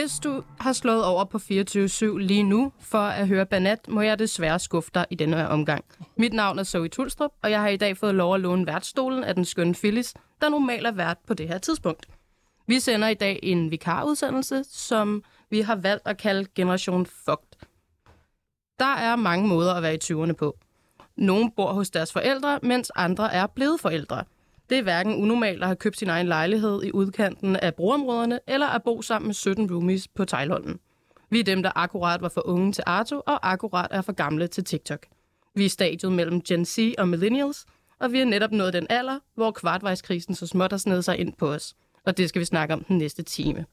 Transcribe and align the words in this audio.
Hvis 0.00 0.18
du 0.18 0.42
har 0.60 0.72
slået 0.72 1.04
over 1.04 1.24
på 1.24 1.38
24-7 1.38 2.18
lige 2.18 2.42
nu 2.42 2.72
for 2.80 2.98
at 2.98 3.28
høre 3.28 3.46
Banat, 3.46 3.88
må 3.88 4.00
jeg 4.00 4.18
desværre 4.18 4.58
skuffe 4.58 4.90
dig 4.94 5.06
i 5.10 5.14
denne 5.14 5.36
her 5.36 5.46
omgang. 5.46 5.84
Mit 6.16 6.32
navn 6.32 6.58
er 6.58 6.62
Zoe 6.62 6.88
Tulstrup, 6.88 7.30
og 7.42 7.50
jeg 7.50 7.60
har 7.60 7.68
i 7.68 7.76
dag 7.76 7.96
fået 7.96 8.14
lov 8.14 8.34
at 8.34 8.40
låne 8.40 8.66
værtsstolen 8.66 9.24
af 9.24 9.34
den 9.34 9.44
skønne 9.44 9.74
Phyllis, 9.74 10.14
der 10.40 10.48
normalt 10.48 10.86
er 10.86 10.90
vært 10.90 11.18
på 11.26 11.34
det 11.34 11.48
her 11.48 11.58
tidspunkt. 11.58 12.06
Vi 12.66 12.80
sender 12.80 13.08
i 13.08 13.14
dag 13.14 13.40
en 13.42 13.70
vikarudsendelse, 13.70 14.64
som 14.64 15.24
vi 15.50 15.60
har 15.60 15.76
valgt 15.76 16.08
at 16.08 16.18
kalde 16.18 16.48
Generation 16.54 17.06
Fucked. 17.06 17.66
Der 18.78 18.94
er 18.94 19.16
mange 19.16 19.48
måder 19.48 19.74
at 19.74 19.82
være 19.82 19.94
i 19.94 19.98
20'erne 20.04 20.32
på. 20.32 20.58
Nogle 21.16 21.50
bor 21.56 21.72
hos 21.72 21.90
deres 21.90 22.12
forældre, 22.12 22.58
mens 22.62 22.92
andre 22.94 23.32
er 23.34 23.46
blevet 23.46 23.80
forældre. 23.80 24.24
Det 24.70 24.78
er 24.78 24.82
hverken 24.82 25.14
unormalt 25.14 25.62
at 25.62 25.68
have 25.68 25.76
købt 25.76 25.98
sin 25.98 26.08
egen 26.08 26.26
lejlighed 26.26 26.82
i 26.82 26.92
udkanten 26.92 27.56
af 27.56 27.74
broområderne, 27.74 28.40
eller 28.46 28.66
at 28.66 28.82
bo 28.82 29.02
sammen 29.02 29.26
med 29.26 29.34
17 29.34 29.70
roomies 29.70 30.08
på 30.08 30.24
Thailanden. 30.24 30.78
Vi 31.30 31.40
er 31.40 31.44
dem, 31.44 31.62
der 31.62 31.70
akkurat 31.74 32.22
var 32.22 32.28
for 32.28 32.46
unge 32.46 32.72
til 32.72 32.84
Arto, 32.86 33.22
og 33.26 33.50
akkurat 33.52 33.88
er 33.90 34.02
for 34.02 34.12
gamle 34.12 34.46
til 34.46 34.64
TikTok. 34.64 35.06
Vi 35.54 35.64
er 35.64 35.68
stadiet 35.68 36.12
mellem 36.12 36.42
Gen 36.42 36.64
Z 36.64 36.78
og 36.98 37.08
Millennials, 37.08 37.66
og 37.98 38.12
vi 38.12 38.20
er 38.20 38.24
netop 38.24 38.52
nået 38.52 38.72
den 38.72 38.86
alder, 38.90 39.18
hvor 39.34 39.50
kvartvejskrisen 39.50 40.34
så 40.34 40.46
småt 40.46 40.72
har 40.72 40.78
snedet 40.78 41.04
sig 41.04 41.18
ind 41.18 41.32
på 41.32 41.52
os. 41.52 41.74
Og 42.06 42.16
det 42.16 42.28
skal 42.28 42.40
vi 42.40 42.44
snakke 42.44 42.74
om 42.74 42.84
den 42.84 42.98
næste 42.98 43.22
time. 43.22 43.66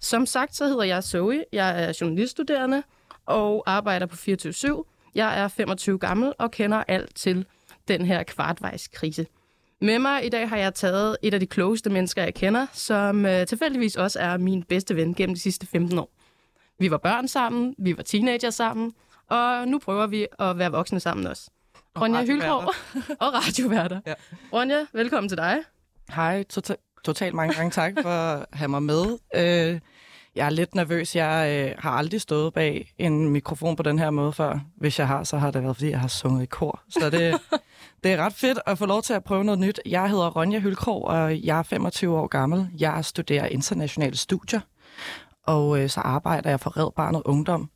Som 0.00 0.26
sagt, 0.26 0.56
så 0.56 0.66
hedder 0.66 0.84
jeg 0.84 1.04
Zoe. 1.04 1.44
Jeg 1.52 1.84
er 1.84 1.98
journaliststuderende 2.00 2.82
og 3.26 3.62
arbejder 3.66 4.06
på 4.06 4.16
24 4.16 4.84
Jeg 5.14 5.40
er 5.40 5.48
25 5.48 5.98
gammel 5.98 6.32
og 6.38 6.50
kender 6.50 6.84
alt 6.88 7.14
til 7.14 7.46
den 7.88 8.04
her 8.04 8.22
kvartvejskrise. 8.22 9.26
Med 9.80 9.98
mig 9.98 10.26
i 10.26 10.28
dag 10.28 10.48
har 10.48 10.56
jeg 10.56 10.74
taget 10.74 11.16
et 11.22 11.34
af 11.34 11.40
de 11.40 11.46
klogeste 11.46 11.90
mennesker, 11.90 12.22
jeg 12.22 12.34
kender, 12.34 12.66
som 12.72 13.26
øh, 13.26 13.46
tilfældigvis 13.46 13.96
også 13.96 14.20
er 14.20 14.36
min 14.36 14.62
bedste 14.62 14.96
ven 14.96 15.14
gennem 15.14 15.34
de 15.34 15.40
sidste 15.40 15.66
15 15.66 15.98
år. 15.98 16.10
Vi 16.78 16.90
var 16.90 16.96
børn 16.98 17.28
sammen, 17.28 17.74
vi 17.78 17.96
var 17.96 18.02
teenager 18.02 18.50
sammen, 18.50 18.92
og 19.28 19.68
nu 19.68 19.78
prøver 19.78 20.06
vi 20.06 20.26
at 20.38 20.58
være 20.58 20.70
voksne 20.70 21.00
sammen 21.00 21.26
også. 21.26 21.50
Og 21.94 22.02
Ronja. 22.02 22.24
Hylgaard 22.24 22.74
og 23.20 23.34
radioværter. 23.34 24.00
Ja. 24.06 24.14
Ronja, 24.52 24.86
velkommen 24.92 25.28
til 25.28 25.38
dig. 25.38 25.58
Hej, 26.10 26.44
tota- 26.52 27.00
totalt 27.04 27.34
mange 27.34 27.54
gange 27.54 27.70
tak 27.70 27.92
for 28.02 28.08
at 28.08 28.46
have 28.52 28.68
mig 28.68 28.82
med. 28.82 29.04
Øh, 29.34 29.80
jeg 30.38 30.46
er 30.46 30.50
lidt 30.50 30.74
nervøs. 30.74 31.16
Jeg 31.16 31.66
øh, 31.68 31.74
har 31.78 31.90
aldrig 31.90 32.20
stået 32.20 32.54
bag 32.54 32.92
en 32.98 33.28
mikrofon 33.28 33.76
på 33.76 33.82
den 33.82 33.98
her 33.98 34.10
måde 34.10 34.32
før. 34.32 34.58
Hvis 34.76 34.98
jeg 34.98 35.06
har, 35.06 35.24
så 35.24 35.38
har 35.38 35.50
det 35.50 35.62
været, 35.62 35.76
fordi 35.76 35.90
jeg 35.90 36.00
har 36.00 36.08
sunget 36.08 36.42
i 36.42 36.46
kor. 36.46 36.82
Så 36.88 37.10
det, 37.10 37.40
det 38.04 38.12
er 38.12 38.16
ret 38.16 38.32
fedt 38.32 38.58
at 38.66 38.78
få 38.78 38.86
lov 38.86 39.02
til 39.02 39.12
at 39.12 39.24
prøve 39.24 39.44
noget 39.44 39.60
nyt. 39.60 39.80
Jeg 39.86 40.10
hedder 40.10 40.30
Ronja 40.30 40.58
Hylkrog, 40.58 41.04
og 41.04 41.44
jeg 41.44 41.58
er 41.58 41.62
25 41.62 42.18
år 42.18 42.26
gammel. 42.26 42.68
Jeg 42.78 43.04
studerer 43.04 43.46
internationale 43.46 44.16
studier, 44.16 44.60
og 45.46 45.82
øh, 45.82 45.88
så 45.88 46.00
arbejder 46.00 46.50
jeg 46.50 46.60
for 46.60 46.76
Red 46.76 46.92
Barnet 46.96 47.22
Ungdom. 47.24 47.70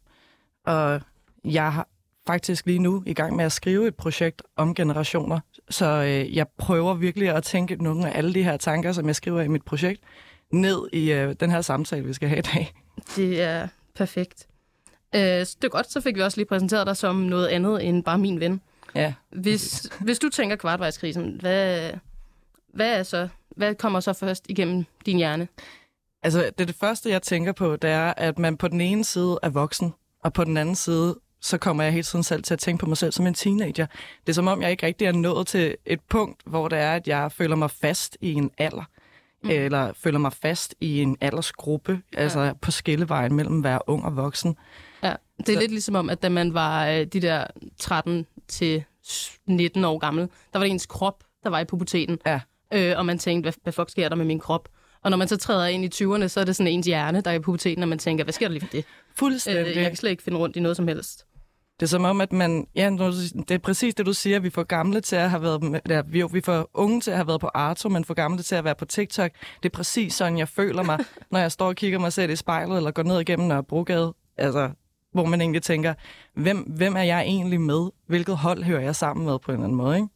Og 0.67 1.01
jeg 1.45 1.73
har 1.73 1.89
faktisk 2.27 2.67
lige 2.67 2.79
nu 2.79 3.03
i 3.07 3.15
gang 3.15 3.37
med 3.37 3.45
at 3.45 3.53
skrive 3.53 3.89
et 3.89 3.95
projekt 3.95 4.43
om 4.57 4.75
generationer. 4.75 5.41
Så 5.71 5.87
øh, 5.87 6.37
jeg 6.37 6.47
prøver 6.59 6.95
virkelig 6.95 7.29
at 7.29 7.43
tænke 7.43 7.83
nogle 7.83 8.11
af 8.11 8.19
alle 8.19 8.35
de 8.35 8.43
her 8.43 8.57
tanker, 8.57 8.93
som 8.93 9.07
jeg 9.07 9.17
skriver 9.17 9.41
i 9.41 9.49
mit 9.49 9.63
projekt, 9.63 10.03
ned 10.53 10.89
i 10.93 11.13
øh, 11.13 11.35
den 11.41 11.51
her 11.51 11.61
samtale, 11.61 12.05
vi 12.05 12.13
skal 12.13 12.29
have 12.29 12.39
i 12.39 12.43
dag. 12.43 12.75
Det 13.17 13.43
er 13.43 13.69
perfekt. 13.95 14.47
Øh, 15.15 15.21
det 15.21 15.65
er 15.65 15.69
godt, 15.69 15.93
så 15.93 16.01
fik 16.01 16.17
vi 16.17 16.21
også 16.21 16.37
lige 16.37 16.47
præsenteret 16.47 16.87
dig 16.87 16.97
som 16.97 17.17
noget 17.17 17.47
andet 17.49 17.89
end 17.89 18.05
bare 18.05 18.19
min 18.19 18.41
ven. 18.41 18.61
Ja, 18.95 19.15
Hvis, 19.31 19.91
hvis 20.01 20.19
du 20.19 20.29
tænker 20.29 20.57
kvartvejskrisen, 20.57 21.39
hvad, 21.41 21.91
hvad, 22.75 22.99
er 22.99 23.03
så, 23.03 23.29
hvad 23.57 23.75
kommer 23.75 24.01
så 24.01 24.13
først 24.13 24.47
igennem 24.49 24.85
din 25.07 25.17
hjerne? 25.17 25.49
altså 26.23 26.43
det, 26.59 26.61
er 26.61 26.67
det 26.67 26.75
første, 26.81 27.11
jeg 27.11 27.23
tænker 27.23 27.53
på, 27.53 27.77
det 27.77 27.91
er, 27.91 28.15
at 28.17 28.39
man 28.39 28.57
på 28.57 28.69
den 28.69 28.81
ene 28.81 29.05
side 29.05 29.39
er 29.43 29.49
voksen, 29.49 29.95
og 30.25 30.33
på 30.33 30.45
den 30.45 30.57
anden 30.57 30.75
side, 30.75 31.19
så 31.41 31.59
kommer 31.59 31.83
jeg 31.83 31.93
hele 31.93 32.03
tiden 32.03 32.23
selv 32.23 32.43
til 32.43 32.55
at 32.55 32.61
tænke 32.61 32.81
på 32.81 32.87
mig 32.87 32.97
selv 32.97 33.13
som 33.13 33.27
en 33.27 33.35
teenager. 33.35 33.87
Det 34.21 34.29
er 34.29 34.33
som 34.33 34.47
om, 34.47 34.63
jeg 34.63 34.71
ikke 34.71 34.87
rigtig 34.87 35.07
er 35.07 35.13
nået 35.13 35.47
til 35.47 35.77
et 35.87 36.01
punkt, 36.01 36.43
hvor 36.47 36.69
det 36.69 36.79
er, 36.79 36.93
at 36.93 37.09
jeg 37.09 37.33
føler 37.33 37.57
mig 37.57 37.71
fast 37.71 38.19
i 38.21 38.33
en 38.33 38.51
alder. 38.59 38.85
Mm. 39.45 39.51
Eller 39.51 39.93
føler 39.93 40.19
mig 40.19 40.33
fast 40.33 40.75
i 40.81 41.03
en 41.03 41.17
aldersgruppe, 41.21 42.01
altså 42.17 42.41
ja. 42.41 42.53
på 42.53 42.71
skillevejen 42.71 43.35
mellem 43.35 43.59
at 43.59 43.65
være 43.65 43.79
ung 43.87 44.05
og 44.05 44.17
voksen. 44.17 44.57
Ja, 45.03 45.15
det 45.39 45.49
er 45.49 45.53
Så- 45.55 45.61
lidt 45.61 45.71
ligesom 45.71 45.95
om, 45.95 46.11
at 46.11 46.23
da 46.23 46.29
man 46.29 46.55
var 46.55 46.87
øh, 46.89 47.07
de 47.07 47.21
der 47.21 47.47
13 47.79 48.27
til 48.49 48.85
19 49.47 49.85
år 49.85 49.99
gammel, 49.99 50.29
der 50.53 50.59
var 50.59 50.65
det 50.65 50.71
ens 50.71 50.87
krop, 50.87 51.25
der 51.43 51.51
var 51.51 51.61
i 51.61 51.65
puberteten. 51.65 52.19
Ja. 52.27 52.41
Øh, 52.75 52.99
og 52.99 53.07
man 53.07 53.19
tænkte, 53.19 53.45
hvad, 53.45 53.53
hvad 53.63 53.73
fuck 53.73 53.91
sker 53.91 54.09
der 54.09 54.17
med 54.17 54.25
min 54.25 54.39
krop? 54.39 54.69
Og 55.03 55.11
når 55.11 55.17
man 55.19 55.29
så 55.29 55.37
træder 55.37 55.67
ind 55.67 55.85
i 55.85 56.05
20'erne, 56.05 56.29
så 56.29 56.41
er 56.41 56.45
det 56.45 56.57
sådan 56.57 56.73
ens 56.73 56.87
hjerne, 56.87 57.21
der 57.21 57.31
er 57.31 57.35
i 57.35 57.39
puberteten, 57.39 57.83
og 57.83 57.89
man 57.89 57.99
tænker, 57.99 58.25
hvad 58.25 58.33
sker 58.33 58.49
der 58.49 58.53
lige 58.53 58.61
for 58.67 58.73
det? 58.73 58.85
Fuldstændig. 59.17 59.67
Øh, 59.71 59.77
jeg 59.77 59.87
kan 59.87 59.97
slet 59.97 60.11
ikke 60.11 60.23
finde 60.23 60.39
rundt 60.39 60.57
i 60.57 60.61
noget 60.61 60.77
som 60.77 60.89
helst. 60.89 61.27
Det 61.83 61.87
er 61.87 61.91
som 61.91 62.05
om, 62.05 62.21
at 62.21 62.33
man... 62.33 62.67
Ja, 62.75 62.91
det 63.49 63.51
er 63.51 63.59
præcis 63.59 63.95
det, 63.95 64.07
du 64.07 64.13
siger. 64.13 64.41
Vi 64.41 64.51
får 64.51 64.63
gamle 64.63 65.01
til 65.01 65.17
at 65.17 65.31
have 65.31 65.43
været... 65.43 65.81
Ja, 65.89 66.03
vi, 66.07 66.25
vi 66.33 66.41
får 66.41 66.71
unge 66.75 67.01
til 67.01 67.11
at 67.11 67.17
have 67.17 67.27
været 67.27 67.41
på 67.41 67.51
Arto, 67.55 67.89
men 67.89 68.05
får 68.05 68.15
gamle 68.15 68.43
til 68.43 68.55
at 68.55 68.65
være 68.65 68.75
på 68.75 68.85
TikTok. 68.85 69.31
Det 69.63 69.69
er 69.69 69.77
præcis 69.77 70.15
sådan, 70.15 70.39
jeg 70.39 70.49
føler 70.49 70.83
mig, 70.83 70.99
når 71.31 71.39
jeg 71.39 71.53
står 71.53 71.67
og 71.67 71.77
kigger 71.77 71.99
mig 71.99 72.13
selv 72.13 72.31
i 72.31 72.37
spejlet, 72.37 72.77
eller 72.77 72.91
går 72.91 73.03
ned 73.03 73.21
igennem 73.21 73.49
Nørrebrogade. 73.49 74.15
Altså, 74.37 74.71
hvor 75.13 75.25
man 75.25 75.41
egentlig 75.41 75.63
tænker, 75.63 75.95
hvem, 76.35 76.59
hvem 76.59 76.97
er 76.97 77.03
jeg 77.03 77.23
egentlig 77.23 77.61
med? 77.61 77.91
Hvilket 78.07 78.37
hold 78.37 78.63
hører 78.63 78.83
jeg 78.83 78.97
sammen 78.97 79.27
med 79.27 79.39
på 79.39 79.51
en 79.51 79.55
eller 79.55 79.65
anden 79.65 79.77
måde, 79.77 79.97
ikke? 79.97 80.09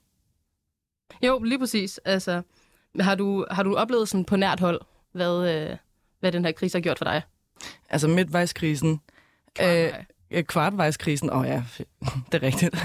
Jo, 1.22 1.38
lige 1.38 1.58
præcis. 1.58 2.00
Altså, 2.04 2.42
har 3.00 3.14
du, 3.14 3.46
har 3.50 3.62
du 3.62 3.76
oplevet 3.76 4.08
sådan 4.08 4.24
på 4.24 4.36
nært 4.36 4.60
hold, 4.60 4.80
hvad, 5.12 5.54
øh, 5.54 5.76
hvad 6.20 6.32
den 6.32 6.44
her 6.44 6.52
krise 6.52 6.78
har 6.78 6.82
gjort 6.82 6.98
for 6.98 7.04
dig? 7.04 7.22
Altså 7.90 8.08
midtvejskrisen. 8.08 9.00
Øh, 9.62 9.92
kvartvejskrisen. 10.42 11.30
Åh 11.30 11.38
oh, 11.38 11.46
ja, 11.46 11.62
det 12.32 12.42
er 12.42 12.42
rigtigt. 12.42 12.76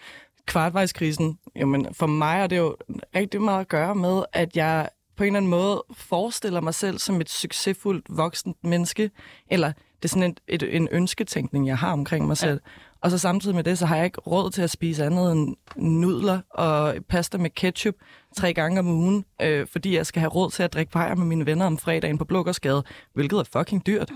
kvartvejskrisen. 0.46 1.38
Jamen, 1.56 1.86
for 1.92 2.06
mig 2.06 2.38
har 2.38 2.46
det 2.46 2.58
jo 2.58 2.76
rigtig 3.14 3.42
meget 3.42 3.60
at 3.60 3.68
gøre 3.68 3.94
med, 3.94 4.22
at 4.32 4.56
jeg 4.56 4.88
på 5.16 5.24
en 5.24 5.26
eller 5.26 5.36
anden 5.36 5.50
måde 5.50 5.84
forestiller 5.92 6.60
mig 6.60 6.74
selv 6.74 6.98
som 6.98 7.20
et 7.20 7.30
succesfuldt 7.30 8.06
voksent 8.08 8.56
menneske. 8.64 9.10
Eller 9.50 9.72
det 9.72 10.04
er 10.04 10.08
sådan 10.08 10.22
en, 10.22 10.36
et, 10.48 10.76
en 10.76 10.88
ønsketænkning, 10.90 11.66
jeg 11.66 11.78
har 11.78 11.92
omkring 11.92 12.26
mig 12.26 12.36
selv. 12.36 12.60
Og 13.02 13.10
så 13.10 13.18
samtidig 13.18 13.56
med 13.56 13.64
det, 13.64 13.78
så 13.78 13.86
har 13.86 13.96
jeg 13.96 14.04
ikke 14.04 14.20
råd 14.20 14.50
til 14.50 14.62
at 14.62 14.70
spise 14.70 15.04
andet 15.04 15.32
end 15.32 15.56
nudler 15.76 16.40
og 16.50 16.94
pasta 17.08 17.38
med 17.38 17.50
ketchup 17.50 17.94
tre 18.36 18.54
gange 18.54 18.78
om 18.78 18.88
ugen, 18.88 19.24
øh, 19.42 19.66
fordi 19.66 19.96
jeg 19.96 20.06
skal 20.06 20.20
have 20.20 20.30
råd 20.30 20.50
til 20.50 20.62
at 20.62 20.72
drikke 20.72 20.92
bajer 20.92 21.14
med 21.14 21.26
mine 21.26 21.46
venner 21.46 21.66
om 21.66 21.78
fredagen 21.78 22.18
på 22.18 22.24
Blågårdsgade, 22.24 22.84
hvilket 23.12 23.38
er 23.38 23.44
fucking 23.44 23.86
dyrt. 23.86 24.10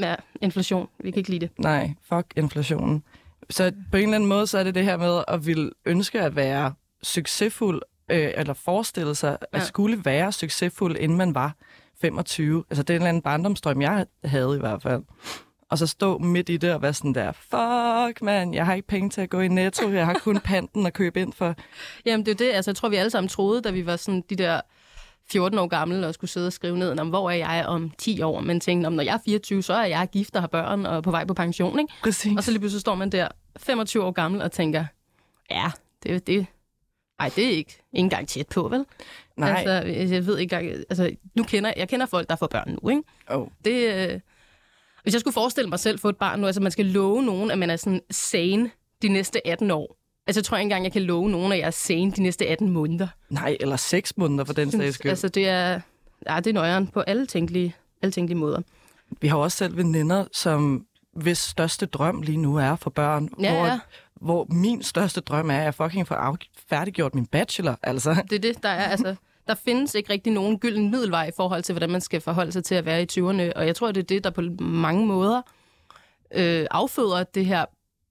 Ja, 0.00 0.14
inflation. 0.40 0.88
Vi 0.98 1.10
kan 1.10 1.18
ikke 1.18 1.30
lide 1.30 1.40
det. 1.46 1.58
Nej, 1.58 1.90
fuck 2.02 2.26
inflationen. 2.36 3.02
Så 3.50 3.72
på 3.90 3.96
en 3.96 4.02
eller 4.02 4.14
anden 4.14 4.28
måde, 4.28 4.46
så 4.46 4.58
er 4.58 4.64
det 4.64 4.74
det 4.74 4.84
her 4.84 4.96
med 4.96 5.24
at 5.28 5.46
ville 5.46 5.70
ønske 5.84 6.20
at 6.20 6.36
være 6.36 6.72
succesfuld, 7.02 7.82
øh, 8.10 8.30
eller 8.34 8.52
forestille 8.54 9.14
sig 9.14 9.38
at 9.52 9.60
Ja. 9.60 9.64
skulle 9.64 10.04
være 10.04 10.32
succesfuld, 10.32 10.96
inden 10.96 11.18
man 11.18 11.34
var 11.34 11.54
25. 12.00 12.64
Altså 12.70 12.82
det 12.82 12.90
er 12.90 12.96
en 12.96 13.02
eller 13.02 13.08
anden 13.08 13.22
barndomsdrøm, 13.22 13.82
jeg 13.82 14.06
havde 14.24 14.54
i 14.56 14.60
hvert 14.60 14.82
fald. 14.82 15.02
Og 15.70 15.78
så 15.78 15.86
stå 15.86 16.18
midt 16.18 16.48
i 16.48 16.56
det 16.56 16.74
og 16.74 16.82
være 16.82 16.94
sådan 16.94 17.14
der, 17.14 17.32
fuck 17.32 18.22
man, 18.22 18.54
jeg 18.54 18.66
har 18.66 18.74
ikke 18.74 18.88
penge 18.88 19.10
til 19.10 19.20
at 19.20 19.30
gå 19.30 19.40
i 19.40 19.48
netto, 19.48 19.90
jeg 19.90 20.06
har 20.06 20.14
kun 20.14 20.40
panten 20.44 20.86
at 20.86 20.92
købe 20.92 21.20
ind 21.20 21.32
for. 21.32 21.54
Jamen, 22.06 22.26
det 22.26 22.32
er 22.32 22.36
det. 22.36 22.52
Altså, 22.52 22.70
jeg 22.70 22.76
tror, 22.76 22.88
vi 22.88 22.96
alle 22.96 23.10
sammen 23.10 23.28
troede, 23.28 23.62
da 23.62 23.70
vi 23.70 23.86
var 23.86 23.96
sådan 23.96 24.24
de 24.30 24.36
der 24.36 24.60
14 25.32 25.58
år 25.58 25.66
gamle 25.66 26.06
og 26.06 26.14
skulle 26.14 26.30
sidde 26.30 26.46
og 26.46 26.52
skrive 26.52 26.78
ned, 26.78 26.98
om 26.98 27.08
hvor 27.08 27.30
er 27.30 27.34
jeg 27.34 27.66
om 27.66 27.90
10 27.98 28.22
år? 28.22 28.40
Men 28.40 28.60
tænkte, 28.60 28.86
om 28.86 28.92
når 28.92 29.02
jeg 29.02 29.14
er 29.14 29.18
24, 29.24 29.62
så 29.62 29.72
er 29.74 29.84
jeg 29.84 30.08
gift 30.12 30.36
og 30.36 30.42
har 30.42 30.46
børn 30.48 30.86
og 30.86 31.02
på 31.02 31.10
vej 31.10 31.24
på 31.24 31.34
pension, 31.34 31.78
ikke? 31.78 31.92
Præcis. 32.02 32.32
Og 32.36 32.44
så 32.44 32.50
lige 32.50 32.60
pludselig 32.60 32.80
står 32.80 32.94
man 32.94 33.12
der 33.12 33.28
25 33.56 34.04
år 34.04 34.10
gammel 34.10 34.42
og 34.42 34.52
tænker, 34.52 34.84
ja, 35.50 35.70
det 36.02 36.14
er 36.14 36.18
det. 36.18 36.46
Ej, 37.18 37.30
det 37.36 37.44
er 37.44 37.48
ikke, 37.50 37.58
ikke 37.58 37.78
engang 37.92 38.28
tæt 38.28 38.48
på, 38.48 38.68
vel? 38.68 38.84
Nej, 39.36 39.50
Altså, 39.50 39.70
jeg 40.14 40.26
ved 40.26 40.38
ikke 40.38 40.56
engang, 40.56 40.84
altså, 40.90 41.16
nu 41.34 41.42
kender, 41.42 41.72
jeg 41.76 41.88
kender 41.88 42.06
folk, 42.06 42.28
der 42.28 42.36
får 42.36 42.46
børn 42.46 42.78
nu, 42.82 42.88
ikke? 42.88 43.02
oh. 43.28 43.48
Det, 43.64 43.94
øh, 43.94 44.20
hvis 45.02 45.14
jeg 45.14 45.20
skulle 45.20 45.34
forestille 45.34 45.70
mig 45.70 45.78
selv 45.78 45.98
få 45.98 46.08
et 46.08 46.16
barn 46.16 46.40
nu, 46.40 46.46
altså 46.46 46.60
man 46.60 46.72
skal 46.72 46.86
love 46.86 47.22
nogen, 47.22 47.50
at 47.50 47.58
man 47.58 47.70
er 47.70 47.76
sådan 47.76 48.00
sane 48.10 48.70
de 49.02 49.08
næste 49.08 49.46
18 49.46 49.70
år. 49.70 49.96
Altså 50.26 50.40
jeg 50.40 50.44
tror 50.44 50.56
ikke 50.56 50.62
engang, 50.62 50.84
jeg 50.84 50.92
kan 50.92 51.02
love 51.02 51.28
nogen, 51.30 51.52
at 51.52 51.58
jeg 51.58 51.66
er 51.66 51.70
sane 51.70 52.12
de 52.12 52.22
næste 52.22 52.46
18 52.46 52.70
måneder. 52.70 53.08
nej, 53.28 53.56
eller 53.60 53.76
seks 53.76 54.16
måneder 54.16 54.44
for 54.44 54.52
den 54.52 54.70
sags 54.70 54.94
skyld. 54.94 55.10
Altså 55.10 55.28
det 55.28 55.48
er, 55.48 55.80
ja, 56.30 56.36
det 56.36 56.46
er 56.46 56.52
nøjeren 56.52 56.86
på 56.86 57.00
alle 57.00 57.26
tænkelige, 57.26 57.74
alle 58.02 58.12
tænkelige 58.12 58.38
måder. 58.38 58.62
Vi 59.20 59.28
har 59.28 59.36
også 59.36 59.56
selv 59.56 59.76
veninder, 59.76 60.24
som 60.32 60.86
hvis 61.12 61.38
største 61.38 61.86
drøm 61.86 62.22
lige 62.22 62.38
nu 62.38 62.56
er 62.56 62.76
for 62.76 62.90
børn. 62.90 63.28
Ja, 63.40 63.54
hvor, 63.54 63.66
ja. 63.66 63.78
hvor 64.14 64.46
min 64.50 64.82
største 64.82 65.20
drøm 65.20 65.50
er, 65.50 65.58
at 65.58 65.64
jeg 65.64 65.74
fucking 65.74 66.08
får 66.08 66.14
af, 66.14 66.34
færdiggjort 66.68 67.14
min 67.14 67.26
bachelor. 67.26 67.78
Altså, 67.82 68.16
Det 68.30 68.36
er 68.36 68.40
det, 68.40 68.62
der 68.62 68.68
er. 68.68 68.84
Altså, 68.84 69.14
der 69.46 69.54
findes 69.54 69.94
ikke 69.94 70.12
rigtig 70.12 70.32
nogen 70.32 70.58
gylden 70.58 70.90
middelvej 70.90 71.26
i 71.26 71.30
forhold 71.36 71.62
til, 71.62 71.72
hvordan 71.72 71.90
man 71.90 72.00
skal 72.00 72.20
forholde 72.20 72.52
sig 72.52 72.64
til 72.64 72.74
at 72.74 72.84
være 72.84 73.02
i 73.02 73.06
20'erne. 73.12 73.52
Og 73.56 73.66
jeg 73.66 73.76
tror, 73.76 73.92
det 73.92 74.00
er 74.00 74.04
det, 74.04 74.24
der 74.24 74.30
på 74.30 74.40
mange 74.60 75.06
måder 75.06 75.42
øh, 76.34 76.66
afføder 76.70 77.24
det 77.24 77.46
her 77.46 77.64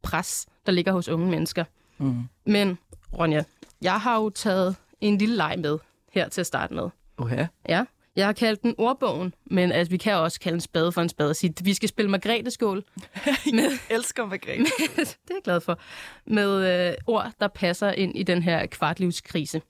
pres, 0.04 0.46
der 0.66 0.72
ligger 0.72 0.92
hos 0.92 1.10
unge 1.10 1.30
mennesker. 1.30 1.64
Mm. 1.98 2.24
Men, 2.46 2.78
Ronja, 3.20 3.44
jeg 3.82 4.02
har 4.02 4.16
jo 4.16 4.30
taget 4.30 4.76
en 5.02 5.18
lille 5.18 5.36
leg 5.36 5.60
med 5.60 5.78
her 6.12 6.30
til 6.30 6.42
at 6.42 6.48
starte 6.48 6.74
med. 6.74 6.90
okay. 7.18 7.48
Ja, 7.70 7.86
Jeg 8.16 8.26
har 8.26 8.34
kaldt 8.34 8.64
den 8.64 8.76
ordbogen, 8.78 9.34
men 9.46 9.72
altså, 9.72 9.92
vi 9.92 9.98
kan 9.98 10.16
også 10.16 10.40
kalde 10.40 10.56
en 10.56 10.62
spade 10.62 10.92
for 10.92 11.02
en 11.02 11.10
spade 11.10 11.30
og 11.30 11.36
sige, 11.36 11.54
vi 11.64 11.74
skal 11.74 11.90
spille 11.90 12.12
Margrethe-skål. 12.12 12.84
Jeg 13.54 13.80
elsker 13.90 14.26
Margrethe. 14.26 14.64
det 14.96 15.00
er 15.30 15.34
jeg 15.34 15.42
glad 15.44 15.62
for. 15.62 15.80
Med 16.28 16.88
øh, 16.90 16.94
ord, 17.08 17.32
der 17.40 17.48
passer 17.48 17.92
ind 17.92 18.18
i 18.18 18.24
den 18.24 18.44
her 18.44 18.66
kvartlivskrise. 18.66 19.62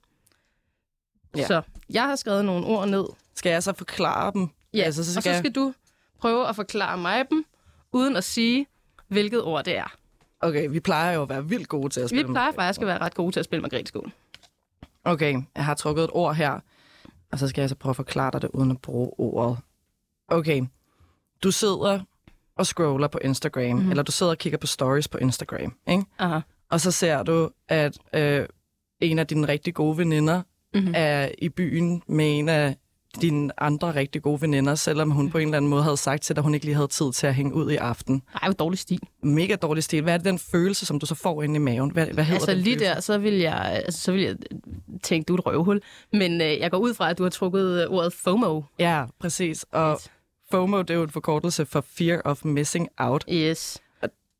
Ja. 1.36 1.46
Så 1.46 1.62
jeg 1.90 2.02
har 2.02 2.16
skrevet 2.16 2.44
nogle 2.44 2.66
ord 2.66 2.88
ned. 2.88 3.04
Skal 3.34 3.50
jeg 3.50 3.62
så 3.62 3.72
forklare 3.72 4.32
dem? 4.32 4.48
Ja, 4.74 4.82
Altså, 4.82 5.04
så 5.04 5.18
og 5.18 5.22
skal 5.22 5.34
så 5.34 5.38
skal 5.38 5.52
du 5.52 5.74
prøve 6.20 6.48
at 6.48 6.56
forklare 6.56 6.98
mig 6.98 7.24
dem, 7.30 7.44
uden 7.92 8.16
at 8.16 8.24
sige, 8.24 8.66
hvilket 9.08 9.42
ord 9.42 9.64
det 9.64 9.76
er. 9.78 9.94
Okay, 10.40 10.68
vi 10.70 10.80
plejer 10.80 11.12
jo 11.12 11.22
at 11.22 11.28
være 11.28 11.48
vildt 11.48 11.68
gode 11.68 11.88
til 11.88 12.00
at 12.00 12.04
Vi 12.04 12.08
spille 12.16 12.32
plejer 12.32 12.52
faktisk 12.52 12.80
at 12.80 12.86
være 12.86 12.98
ret 12.98 13.14
gode 13.14 13.32
til 13.32 13.40
at 13.40 13.44
spille 13.44 13.62
Margrethe-skål. 13.62 14.12
Okay, 15.04 15.42
jeg 15.56 15.64
har 15.64 15.74
trukket 15.74 16.04
et 16.04 16.10
ord 16.12 16.34
her, 16.34 16.60
og 17.32 17.38
så 17.38 17.48
skal 17.48 17.62
jeg 17.62 17.68
så 17.68 17.74
prøve 17.74 17.90
at 17.90 17.96
forklare 17.96 18.30
dig 18.32 18.42
det 18.42 18.50
uden 18.54 18.70
at 18.70 18.80
bruge 18.82 19.10
ordet. 19.20 19.58
Okay, 20.28 20.62
du 21.42 21.50
sidder 21.50 22.00
og 22.56 22.66
scroller 22.66 23.08
på 23.08 23.18
Instagram, 23.24 23.76
mm-hmm. 23.76 23.90
eller 23.90 24.02
du 24.02 24.12
sidder 24.12 24.32
og 24.32 24.38
kigger 24.38 24.58
på 24.58 24.66
stories 24.66 25.08
på 25.08 25.18
Instagram, 25.18 25.74
ikke? 25.88 26.04
Aha. 26.18 26.40
og 26.70 26.80
så 26.80 26.90
ser 26.90 27.22
du, 27.22 27.50
at 27.68 27.98
øh, 28.14 28.46
en 29.00 29.18
af 29.18 29.26
dine 29.26 29.48
rigtig 29.48 29.74
gode 29.74 29.98
veninder 29.98 30.42
Mhm. 30.74 30.82
mm-hmm. 30.84 30.94
er 30.96 31.28
i 31.38 31.48
byen 31.48 32.02
med 32.06 32.38
en 32.38 32.48
af 32.48 32.76
dine 33.22 33.62
andre 33.62 33.94
rigtig 33.94 34.22
gode 34.22 34.40
veninder, 34.42 34.74
selvom 34.74 35.10
hun 35.10 35.30
på 35.30 35.38
en 35.38 35.48
eller 35.48 35.56
anden 35.56 35.70
måde 35.70 35.82
havde 35.82 35.96
sagt 35.96 36.22
til 36.22 36.36
dig, 36.36 36.40
at 36.40 36.44
hun 36.44 36.54
ikke 36.54 36.66
lige 36.66 36.74
havde 36.74 36.88
tid 36.88 37.12
til 37.12 37.26
at 37.26 37.34
hænge 37.34 37.54
ud 37.54 37.70
i 37.70 37.76
aften. 37.76 38.22
Ej, 38.42 38.48
hvor 38.48 38.54
dårlig 38.54 38.78
stil. 38.78 39.00
Mega 39.22 39.54
dårlig 39.54 39.82
stil. 39.84 40.02
Hvad 40.02 40.12
er 40.12 40.18
det 40.18 40.24
den 40.24 40.38
følelse, 40.38 40.86
som 40.86 40.98
du 40.98 41.06
så 41.06 41.14
får 41.14 41.42
inde 41.42 41.54
i 41.56 41.58
maven? 41.58 41.90
Hvad, 41.90 42.06
hvad 42.06 42.24
hedder 42.24 42.40
Altså 42.40 42.54
lige 42.54 42.64
følelse? 42.64 42.94
der, 42.94 43.00
så 43.00 43.18
vil 43.18 43.34
jeg, 43.34 43.82
altså, 43.86 44.00
så 44.00 44.12
vil 44.12 44.22
jeg 44.22 44.36
tænke, 45.02 45.26
du 45.28 45.34
er 45.34 45.38
et 45.38 45.46
røvhul. 45.46 45.80
Men 46.12 46.40
øh, 46.40 46.58
jeg 46.58 46.70
går 46.70 46.78
ud 46.78 46.94
fra, 46.94 47.10
at 47.10 47.18
du 47.18 47.22
har 47.22 47.30
trukket 47.30 47.82
øh, 47.84 47.90
ordet 47.90 48.12
FOMO. 48.12 48.62
Ja, 48.78 49.04
præcis. 49.20 49.64
Og 49.72 50.00
FOMO, 50.50 50.78
det 50.82 50.90
er 50.90 50.94
jo 50.94 51.02
en 51.02 51.10
forkortelse 51.10 51.66
for 51.66 51.84
Fear 51.98 52.22
of 52.24 52.44
Missing 52.44 52.88
Out. 52.98 53.24
Yes. 53.32 53.78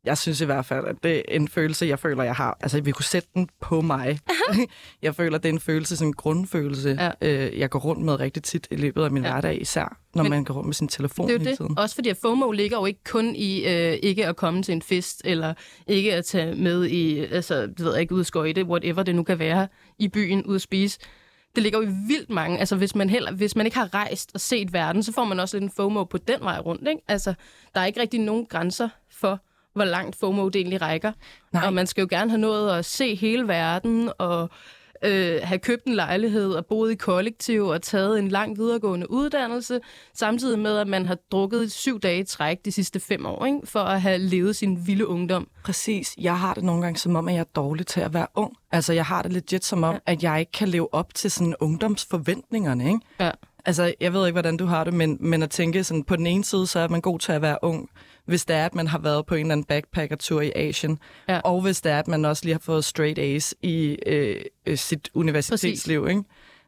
Jeg 0.06 0.18
synes 0.18 0.40
i 0.40 0.44
hvert 0.44 0.66
fald, 0.66 0.84
at 0.86 0.96
det 1.02 1.16
er 1.16 1.22
en 1.28 1.48
følelse, 1.48 1.86
jeg 1.86 1.98
føler, 1.98 2.22
jeg 2.24 2.34
har. 2.34 2.58
Altså, 2.60 2.80
vi 2.80 2.90
kunne 2.90 3.04
sætte 3.04 3.28
den 3.34 3.48
på 3.60 3.80
mig. 3.80 4.18
jeg 5.02 5.14
føler, 5.14 5.38
det 5.38 5.48
er 5.48 5.52
en 5.52 5.60
følelse, 5.60 5.96
sådan 5.96 6.08
en 6.08 6.12
grundfølelse, 6.14 6.98
Ja. 7.00 7.10
øh, 7.46 7.58
jeg 7.58 7.70
går 7.70 7.78
rundt 7.78 8.02
med 8.02 8.20
rigtig 8.20 8.42
tit 8.42 8.68
i 8.70 8.76
løbet 8.76 9.04
af 9.04 9.10
min 9.10 9.22
Ja. 9.24 9.30
hverdag, 9.32 9.60
især 9.60 9.98
når 10.14 10.22
Men 10.22 10.30
man 10.30 10.44
går 10.44 10.54
rundt 10.54 10.66
med 10.66 10.74
sin 10.74 10.88
telefon 10.88 11.26
Det 11.28 11.32
er 11.34 11.34
jo 11.34 11.38
hele 11.38 11.50
det. 11.50 11.58
tiden. 11.58 11.78
Også 11.78 11.94
fordi 11.94 12.08
at 12.08 12.16
FOMO 12.22 12.50
ligger 12.50 12.76
jo 12.78 12.86
ikke 12.86 13.04
kun 13.04 13.34
i 13.36 13.64
øh, 13.66 13.92
ikke 14.02 14.26
at 14.26 14.36
komme 14.36 14.62
til 14.62 14.72
en 14.72 14.82
fest, 14.82 15.22
eller 15.24 15.54
ikke 15.86 16.14
at 16.14 16.24
tage 16.24 16.54
med 16.54 16.84
i, 16.86 17.18
altså, 17.18 17.62
det 17.66 17.80
ved 17.84 17.92
jeg 17.92 18.00
ikke, 18.00 18.14
ud 18.14 18.20
at 18.20 18.26
skøjte, 18.26 18.64
whatever 18.64 19.02
det 19.02 19.14
nu 19.14 19.22
kan 19.22 19.38
være, 19.38 19.68
i 19.98 20.08
byen, 20.08 20.44
ud 20.44 20.54
at 20.54 20.60
spise. 20.62 20.98
Det 21.54 21.62
ligger 21.62 21.78
jo 21.78 21.84
i 21.84 21.92
vildt 22.08 22.30
mange. 22.30 22.58
Altså, 22.58 22.76
hvis 22.76 22.94
man, 22.94 23.10
heller, 23.10 23.32
hvis 23.32 23.56
man 23.56 23.66
ikke 23.66 23.78
har 23.78 23.94
rejst 23.94 24.30
og 24.34 24.40
set 24.40 24.72
verden, 24.72 25.02
så 25.02 25.12
får 25.12 25.24
man 25.24 25.40
også 25.40 25.56
lidt 25.56 25.64
en 25.64 25.70
FOMO 25.76 26.04
på 26.04 26.18
den 26.18 26.40
vej 26.40 26.58
rundt. 26.58 26.88
Ikke? 26.88 27.00
Altså, 27.08 27.34
der 27.74 27.80
er 27.80 27.84
ikke 27.86 28.00
rigtig 28.00 28.20
nogen 28.20 28.46
grænser 28.46 28.88
for, 29.10 29.40
hvor 29.76 29.84
langt 29.84 30.16
FOMO 30.16 30.48
det 30.48 30.56
egentlig 30.56 30.82
rækker. 30.82 31.12
Nej. 31.52 31.66
Og 31.66 31.72
man 31.72 31.86
skal 31.86 32.02
jo 32.02 32.06
gerne 32.10 32.30
have 32.30 32.40
nået 32.40 32.78
at 32.78 32.84
se 32.84 33.14
hele 33.14 33.48
verden, 33.48 34.10
og 34.18 34.50
øh, 35.04 35.40
have 35.42 35.58
købt 35.58 35.84
en 35.84 35.94
lejlighed 35.94 36.52
og 36.52 36.66
boet 36.66 36.92
i 36.92 36.94
kollektiv 36.94 37.66
og 37.66 37.82
taget 37.82 38.18
en 38.18 38.28
lang 38.28 38.58
videregående 38.58 39.10
uddannelse, 39.10 39.80
samtidig 40.14 40.58
med, 40.58 40.78
at 40.78 40.88
man 40.88 41.06
har 41.06 41.16
drukket 41.32 41.72
syv 41.72 42.00
dage 42.00 42.20
i 42.20 42.24
træk 42.24 42.64
de 42.64 42.72
sidste 42.72 43.00
fem 43.00 43.26
år, 43.26 43.46
ikke? 43.46 43.58
for 43.64 43.80
at 43.80 44.02
have 44.02 44.18
levet 44.18 44.56
sin 44.56 44.86
vilde 44.86 45.06
ungdom. 45.06 45.48
Præcis. 45.64 46.14
Jeg 46.18 46.38
har 46.38 46.54
det 46.54 46.64
nogle 46.64 46.82
gange 46.82 46.98
som 46.98 47.16
om, 47.16 47.28
at 47.28 47.34
jeg 47.34 47.40
er 47.40 47.44
dårlig 47.44 47.86
til 47.86 48.00
at 48.00 48.14
være 48.14 48.26
ung. 48.34 48.52
Altså, 48.72 48.92
jeg 48.92 49.04
har 49.04 49.22
det 49.22 49.32
legit 49.32 49.64
som 49.64 49.84
om, 49.84 49.94
ja. 49.94 50.12
at 50.12 50.22
jeg 50.22 50.40
ikke 50.40 50.52
kan 50.52 50.68
leve 50.68 50.94
op 50.94 51.14
til 51.14 51.30
sådan 51.30 51.54
ungdomsforventningerne, 51.60 52.86
ikke? 52.86 53.00
Ja. 53.20 53.30
Altså, 53.66 53.94
jeg 54.00 54.12
ved 54.12 54.26
ikke, 54.26 54.34
hvordan 54.34 54.56
du 54.56 54.66
har 54.66 54.84
det, 54.84 54.94
men, 54.94 55.16
men 55.20 55.42
at 55.42 55.50
tænke 55.50 55.84
sådan, 55.84 56.04
på 56.04 56.16
den 56.16 56.26
ene 56.26 56.44
side, 56.44 56.66
så 56.66 56.78
er 56.78 56.88
man 56.88 57.00
god 57.00 57.18
til 57.18 57.32
at 57.32 57.42
være 57.42 57.58
ung, 57.62 57.88
hvis 58.26 58.44
det 58.44 58.56
er, 58.56 58.66
at 58.66 58.74
man 58.74 58.86
har 58.86 58.98
været 58.98 59.26
på 59.26 59.34
en 59.34 59.40
eller 59.40 59.52
anden 59.52 59.64
backpackertur 59.64 60.40
i 60.40 60.52
Asien, 60.56 60.98
Ja. 61.28 61.40
og 61.44 61.60
hvis 61.62 61.80
det 61.80 61.92
er, 61.92 61.98
at 61.98 62.08
man 62.08 62.24
også 62.24 62.44
lige 62.44 62.54
har 62.54 62.58
fået 62.60 62.84
straight 62.84 63.18
A's 63.18 63.52
i 63.62 63.98
øh, 64.06 64.40
øh, 64.66 64.76
sit 64.78 65.10
universitetsliv, 65.14 66.06
ikke? 66.08 66.22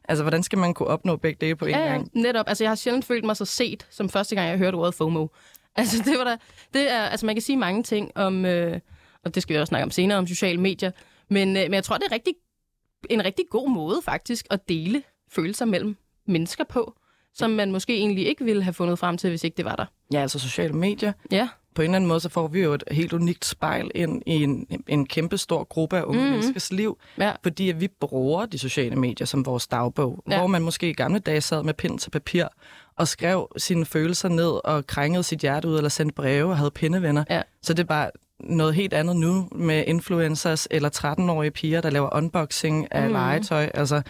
Altså, 0.09 0.23
hvordan 0.23 0.43
skal 0.43 0.59
man 0.59 0.73
kunne 0.73 0.87
opnå 0.87 1.15
begge 1.15 1.37
dele 1.45 1.55
på 1.55 1.65
en 1.65 1.71
Ja, 1.71 1.79
ja, 1.79 1.91
gang? 1.91 2.09
netop. 2.13 2.45
Altså, 2.47 2.63
jeg 2.63 2.69
har 2.71 2.75
sjældent 2.75 3.05
følt 3.05 3.25
mig 3.25 3.37
så 3.37 3.45
set, 3.45 3.87
som 3.89 4.09
første 4.09 4.35
gang, 4.35 4.49
jeg 4.49 4.57
hørte 4.57 4.75
ordet 4.75 4.93
FOMO. 4.93 5.27
Altså, 5.75 6.03
det 6.05 6.17
var 6.17 6.23
der, 6.23 6.37
det 6.73 6.91
er, 6.91 7.01
altså, 7.01 7.25
man 7.25 7.35
kan 7.35 7.41
sige 7.41 7.57
mange 7.57 7.83
ting 7.83 8.11
om, 8.15 8.45
øh, 8.45 8.79
og 9.25 9.35
det 9.35 9.43
skal 9.43 9.53
vi 9.55 9.59
også 9.59 9.69
snakke 9.69 9.83
om 9.83 9.91
senere, 9.91 10.17
om 10.17 10.27
sociale 10.27 10.61
medier, 10.61 10.91
men, 11.29 11.49
øh, 11.57 11.61
men 11.63 11.73
jeg 11.73 11.83
tror, 11.83 11.97
det 11.97 12.05
er 12.05 12.11
rigtig, 12.11 12.33
en 13.09 13.25
rigtig 13.25 13.45
god 13.51 13.69
måde 13.69 14.01
faktisk 14.05 14.45
at 14.51 14.69
dele 14.69 15.03
følelser 15.31 15.65
mellem 15.65 15.95
mennesker 16.27 16.63
på, 16.63 16.93
som 17.33 17.49
man 17.51 17.71
måske 17.71 17.97
egentlig 17.97 18.27
ikke 18.27 18.45
ville 18.45 18.63
have 18.63 18.73
fundet 18.73 18.99
frem 18.99 19.17
til, 19.17 19.29
hvis 19.29 19.43
ikke 19.43 19.57
det 19.57 19.65
var 19.65 19.75
der. 19.75 19.85
Ja, 20.13 20.21
altså 20.21 20.39
sociale 20.39 20.73
medier. 20.73 21.13
Ja, 21.31 21.49
På 21.75 21.81
en 21.81 21.85
eller 21.85 21.95
anden 21.95 22.07
måde, 22.07 22.19
så 22.19 22.29
får 22.29 22.47
vi 22.47 22.61
jo 22.61 22.73
et 22.73 22.83
helt 22.91 23.13
unikt 23.13 23.45
spejl 23.45 23.91
ind 23.95 24.21
i 24.25 24.43
en, 24.43 24.67
en 24.87 25.05
kæmpe 25.07 25.37
stor 25.37 25.63
gruppe 25.63 25.97
af 25.97 26.03
unge 26.03 26.19
Mhm. 26.19 26.25
mm. 26.27 26.31
menneskers 26.31 26.71
liv, 26.73 26.97
ja, 27.17 27.31
fordi 27.43 27.69
at 27.69 27.81
vi 27.81 27.87
bruger 27.99 28.45
de 28.45 28.59
sociale 28.59 28.95
medier 28.95 29.27
som 29.27 29.45
vores 29.45 29.67
dagbog, 29.67 30.23
Ja. 30.29 30.37
hvor 30.37 30.47
man 30.47 30.61
måske 30.61 30.89
i 30.89 30.93
gamle 30.93 31.19
dage 31.19 31.41
sad 31.41 31.63
med 31.63 31.73
pind 31.73 31.99
til 31.99 32.09
papir 32.09 32.45
og 32.95 33.07
skrev 33.07 33.47
sine 33.57 33.85
følelser 33.85 34.29
ned 34.29 34.65
og 34.65 34.87
krængede 34.87 35.23
sit 35.23 35.39
hjerte 35.39 35.67
ud 35.67 35.75
eller 35.77 35.89
sendte 35.89 36.13
breve 36.15 36.49
og 36.49 36.57
havde 36.57 36.71
pindevenner. 36.71 37.23
Ja. 37.29 37.41
Så 37.61 37.73
det 37.73 37.83
er 37.83 37.87
bare 37.87 38.11
noget 38.39 38.73
helt 38.75 38.93
andet 38.93 39.15
nu 39.15 39.47
med 39.51 39.83
influencers 39.87 40.67
eller 40.71 40.89
13-årige 40.89 41.51
piger, 41.51 41.81
der 41.81 41.89
laver 41.89 42.15
unboxing 42.15 42.87
af 42.91 43.07
mm. 43.07 43.11
legetøj. 43.13 43.69
Altså, 43.73 44.01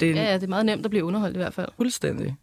det 0.00 0.10
er 0.10 0.14
ja, 0.14 0.22
ja, 0.24 0.34
det 0.34 0.42
er 0.42 0.46
meget 0.48 0.66
nemt 0.66 0.84
at 0.84 0.90
blive 0.90 1.04
underholdt 1.04 1.36
i 1.36 1.38
hvert 1.38 1.54
fald. 1.54 1.68
fuldstændig. 1.76 2.36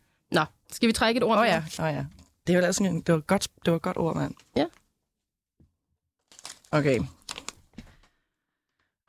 Skal 0.73 0.87
vi 0.87 0.93
trække 0.93 1.17
et 1.17 1.23
ord? 1.23 1.35
Åh 1.37 1.41
oh, 1.41 1.47
ja, 1.47 1.63
oh, 1.79 1.93
ja. 1.93 2.05
Det 2.47 2.57
var, 2.57 2.61
altså, 2.63 2.83
en- 2.83 3.01
det 3.01 3.13
var, 3.13 3.19
godt, 3.19 3.47
det 3.65 3.71
var 3.71 3.75
et 3.75 3.81
godt 3.81 3.97
ord, 3.97 4.15
mand. 4.15 4.33
Ja. 4.55 4.65
Okay. 6.71 6.99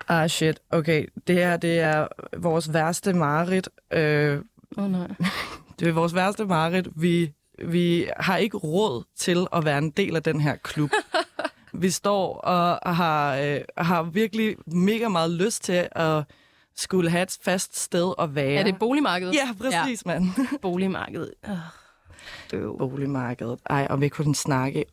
Ah, 0.08 0.28
shit. 0.30 0.60
Okay, 0.70 1.06
det 1.26 1.34
her, 1.34 1.56
det 1.56 1.78
er 1.80 2.06
vores 2.38 2.72
værste 2.72 3.12
mareridt. 3.12 3.68
Øh, 3.92 4.42
Åh, 4.78 4.84
oh, 4.84 4.90
nej. 4.90 5.08
det 5.78 5.88
er 5.88 5.92
vores 5.92 6.14
værste 6.14 6.44
mareridt. 6.46 6.88
Vi, 7.02 7.32
vi 7.64 8.08
har 8.16 8.36
ikke 8.36 8.56
råd 8.56 9.04
til 9.16 9.46
at 9.52 9.64
være 9.64 9.78
en 9.78 9.90
del 9.90 10.16
af 10.16 10.22
den 10.22 10.40
her 10.40 10.56
klub. 10.56 10.90
vi 11.82 11.90
står 11.90 12.34
og 12.36 12.96
har, 12.96 13.36
øh, 13.36 13.60
har 13.78 14.02
virkelig 14.02 14.56
mega 14.66 15.08
meget 15.08 15.30
lyst 15.30 15.64
til 15.64 15.88
at 15.92 16.24
skulle 16.76 17.10
have 17.10 17.22
et 17.22 17.38
fast 17.42 17.80
sted 17.82 18.12
at 18.18 18.34
være. 18.34 18.52
Er 18.54 18.62
det 18.64 18.78
boligmarkedet? 18.78 19.34
Ja, 19.34 19.48
præcis, 19.60 20.02
ja. 20.06 20.10
mand. 20.12 20.24
Boligmarkedet. 20.62 21.30
Øh. 22.54 22.60
Boligmarkedet. 22.78 23.58
Ej, 23.70 23.86
og 23.90 24.00
vi 24.00 24.08
kunne 24.08 24.34
snakke 24.34 24.84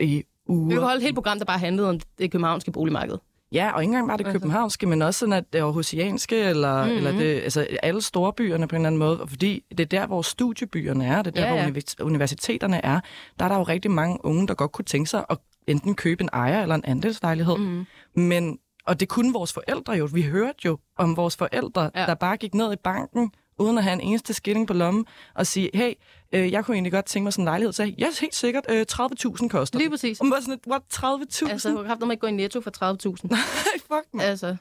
i 0.00 0.22
uger. 0.46 0.68
Vi 0.68 0.74
kunne 0.74 0.84
holde 0.84 0.96
et 0.96 1.02
helt 1.02 1.14
program, 1.14 1.38
der 1.38 1.44
bare 1.44 1.58
handlede 1.58 1.88
om 1.88 2.00
det 2.18 2.30
københavnske 2.30 2.72
boligmarked. 2.72 3.16
Ja, 3.52 3.70
og 3.74 3.82
ikke 3.82 3.88
engang 3.90 4.08
bare 4.08 4.18
det 4.18 4.24
Altså. 4.26 4.38
københavnske, 4.40 4.86
men 4.86 5.02
også 5.02 5.18
sådan, 5.20 5.32
at 5.32 5.52
det 5.52 5.58
aarhusianske, 5.58 6.36
eller, 6.36 6.84
Mhm. 6.84 6.92
mm-hmm. 6.92 7.06
eller 7.06 7.20
det, 7.20 7.40
altså 7.40 7.66
alle 7.82 8.02
store 8.02 8.32
byerne 8.32 8.68
på 8.68 8.76
en 8.76 8.80
eller 8.80 8.86
anden 8.88 8.98
måde, 8.98 9.24
fordi 9.28 9.64
det 9.70 9.80
er 9.80 9.84
der, 9.84 10.06
hvor 10.06 10.22
studiebyerne 10.22 11.06
er, 11.06 11.22
det 11.22 11.26
er 11.38 11.40
der, 11.40 11.48
Ja, 11.48 11.54
ja, 11.54 11.62
hvor 11.70 11.80
univers- 11.80 12.04
universiteterne 12.04 12.84
er. 12.84 13.00
Der 13.38 13.44
er 13.44 13.48
der 13.48 13.56
jo 13.56 13.62
rigtig 13.62 13.90
mange 13.90 14.24
unge, 14.24 14.48
der 14.48 14.54
godt 14.54 14.72
kunne 14.72 14.84
tænke 14.84 15.10
sig 15.10 15.24
at 15.30 15.38
enten 15.66 15.94
købe 15.94 16.22
en 16.22 16.28
ejer 16.32 16.62
eller 16.62 16.74
en 16.74 16.84
andelslejlighed. 16.84 17.56
Mm. 17.56 17.86
Men, 18.22 18.58
og 18.86 19.00
det 19.00 19.08
kunne 19.08 19.32
vores 19.32 19.52
forældre 19.52 19.92
jo. 19.92 20.08
Vi 20.12 20.22
hørte 20.22 20.58
jo 20.64 20.78
om 20.98 21.16
vores 21.16 21.36
forældre, 21.36 21.90
Ja. 21.94 22.00
ja. 22.00 22.06
der 22.06 22.14
bare 22.14 22.36
gik 22.36 22.54
ned 22.54 22.72
i 22.72 22.76
banken, 22.76 23.32
uden 23.58 23.78
at 23.78 23.84
have 23.84 23.92
en 23.94 24.00
eneste 24.00 24.34
skilling 24.34 24.66
på 24.66 24.72
lommen, 24.74 25.06
og 25.34 25.46
sige, 25.46 25.70
hey, 25.74 25.92
øh, 26.32 26.52
jeg 26.52 26.64
kunne 26.64 26.74
egentlig 26.74 26.92
godt 26.92 27.04
tænke 27.04 27.24
mig 27.24 27.32
sådan 27.32 27.42
en 27.42 27.46
lejlighed. 27.46 27.72
Så 27.72 27.82
jeg, 27.82 27.94
yes, 28.08 28.18
helt 28.18 28.34
sikkert, 28.34 28.64
øh, 28.68 28.86
30.000 28.92 29.48
koster 29.48 29.78
Lige 29.78 29.84
den." 29.86 29.92
præcis. 29.92 30.20
Og 30.20 30.26
man 30.26 30.32
var 30.32 30.40
sådan, 30.40 30.58
what, 30.68 30.82
30.000? 30.94 31.50
Altså, 31.50 31.68
jeg 31.82 31.96
har 32.00 32.10
ikke 32.10 32.20
gå 32.20 32.26
i 32.26 32.30
netto 32.30 32.60
for 32.60 32.70
30.000. 32.70 33.28
Nej, 33.30 33.38
fuck, 33.78 34.06
man. 34.14 34.26
altså, 34.26 34.56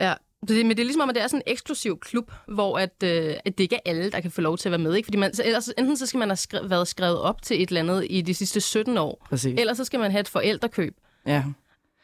ja. 0.00 0.14
Det, 0.48 0.66
men 0.66 0.76
det 0.76 0.80
er 0.80 0.84
ligesom 0.84 1.00
om, 1.02 1.08
at 1.08 1.14
det 1.14 1.22
er 1.22 1.26
sådan 1.28 1.42
en 1.46 1.52
eksklusiv 1.52 1.98
klub, 2.00 2.30
hvor 2.48 2.78
at, 2.78 3.02
øh, 3.04 3.34
at 3.44 3.58
det 3.58 3.60
ikke 3.64 3.76
er 3.76 3.80
alle, 3.90 4.10
der 4.10 4.20
kan 4.20 4.30
få 4.30 4.40
lov 4.40 4.58
til 4.58 4.68
at 4.68 4.70
være 4.70 4.78
med. 4.78 4.94
Ikke? 4.94 5.06
Fordi 5.06 5.18
man, 5.18 5.34
så 5.34 5.42
ellers, 5.44 5.68
enten 5.78 5.96
så 5.96 6.06
skal 6.06 6.18
man 6.18 6.28
have 6.28 6.36
skrevet, 6.36 6.70
været 6.70 6.88
skrevet 6.88 7.18
op 7.20 7.42
til 7.42 7.62
et 7.62 7.68
eller 7.68 7.80
andet 7.80 8.06
i 8.10 8.20
de 8.20 8.34
sidste 8.34 8.60
17 8.60 8.98
år, 8.98 9.26
Præcis. 9.28 9.60
eller 9.60 9.74
så 9.74 9.84
skal 9.84 10.00
man 10.00 10.10
have 10.10 10.20
et 10.20 10.28
forældrekøb. 10.28 10.96
Ja. 11.26 11.44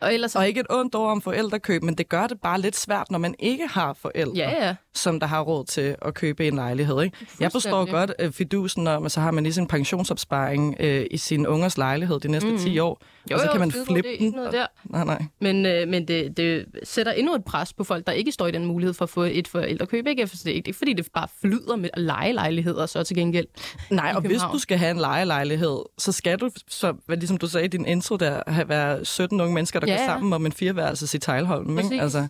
Og 0.00 0.14
ellers 0.14 0.37
Og 0.37 0.49
ikke 0.49 0.61
et 0.61 0.67
ondt 0.71 0.95
ord 0.95 1.11
om 1.11 1.23
forældrekøb, 1.23 1.83
men 1.83 1.95
det 1.95 2.09
gør 2.09 2.26
det 2.26 2.40
bare 2.40 2.61
lidt 2.61 2.76
svært, 2.76 3.11
når 3.11 3.19
man 3.19 3.35
ikke 3.38 3.67
har 3.67 3.93
forældre, 3.93 4.37
ja, 4.37 4.67
ja. 4.67 4.75
som 4.95 5.21
der 5.21 5.26
har 5.26 5.40
råd 5.40 5.64
til 5.64 5.97
at 6.02 6.14
købe 6.14 6.49
en 6.49 6.55
lejlighed. 6.55 7.02
Ikke? 7.02 7.17
Jeg 7.40 7.52
forstår 7.52 7.90
godt 7.90 8.12
øh, 8.19 8.33
fidusen 8.33 8.87
om, 8.87 9.05
at 9.07 9.12
så 9.12 9.21
har 9.21 9.31
man 9.31 9.45
lige 9.45 9.52
sin 9.52 9.67
pensionsopsparing 9.67 10.76
øh, 10.81 11.07
i 11.11 11.17
sin 11.17 11.47
ungers 11.47 11.78
lejlighed 11.78 12.21
de 12.21 12.28
næste 12.28 12.49
Mhm. 12.49 12.59
10 12.59 12.78
år, 12.78 13.02
Jo, 13.30 13.35
og 13.35 13.40
så 13.40 13.47
jo, 13.47 13.52
kan 13.52 13.61
man 13.61 13.73
flippe 13.73 14.11
den. 14.18 14.32
Noget 14.32 14.47
Og, 14.47 14.52
der. 14.52 14.66
nej, 14.85 15.04
nej. 15.04 15.25
Men, 15.40 15.66
øh, 15.66 15.88
men 15.88 16.08
det, 16.08 16.37
det 16.37 16.66
sætter 16.82 17.12
endnu 17.12 17.35
et 17.35 17.44
pres 17.44 17.73
på 17.73 17.85
folk, 17.85 18.06
der 18.06 18.12
ikke 18.12 18.32
står 18.32 18.47
i 18.47 18.50
den 18.50 18.64
mulighed 18.64 18.94
for 18.94 19.02
at 19.04 19.11
få 19.11 19.23
et 19.23 19.49
forældrekøb. 19.49 20.06
Ikke, 20.06 20.26
For 20.26 20.37
det 20.37 20.47
er 20.50 20.54
ikke 20.54 20.73
fordi, 20.73 20.92
det 20.92 21.08
bare 21.14 21.28
flyder 21.40 21.76
med 21.76 21.90
at 21.92 22.02
lege 22.02 22.32
lejligheder 22.32 22.87
så 22.87 23.02
til 23.02 23.16
gengæld. 23.16 23.47
Nej, 23.90 24.12
og 24.16 24.20
hvis 24.20 24.40
du 24.52 24.58
skal 24.58 24.78
have 24.78 24.90
en 24.90 24.97
lejelejlighed, 24.97 25.78
så 25.99 26.12
skal 26.12 26.38
du, 26.38 26.50
så, 26.68 26.94
ligesom 27.08 27.37
du 27.37 27.47
sagde 27.47 27.64
i 27.64 27.68
din 27.68 27.87
intro, 27.87 28.16
der 28.16 28.42
have 28.47 28.68
været 28.68 29.06
17 29.06 29.40
unge 29.40 29.54
mennesker, 29.54 29.80
der 29.80 29.87
Ja, 29.87 29.99
går 29.99 30.06
sammen 30.06 30.32
om 30.32 30.47
en 30.47 30.52
fireværelses 30.52 31.14
i 31.14 31.18
Tejlholm. 31.18 31.78
Ikke? 31.78 32.00
Altså, 32.02 32.26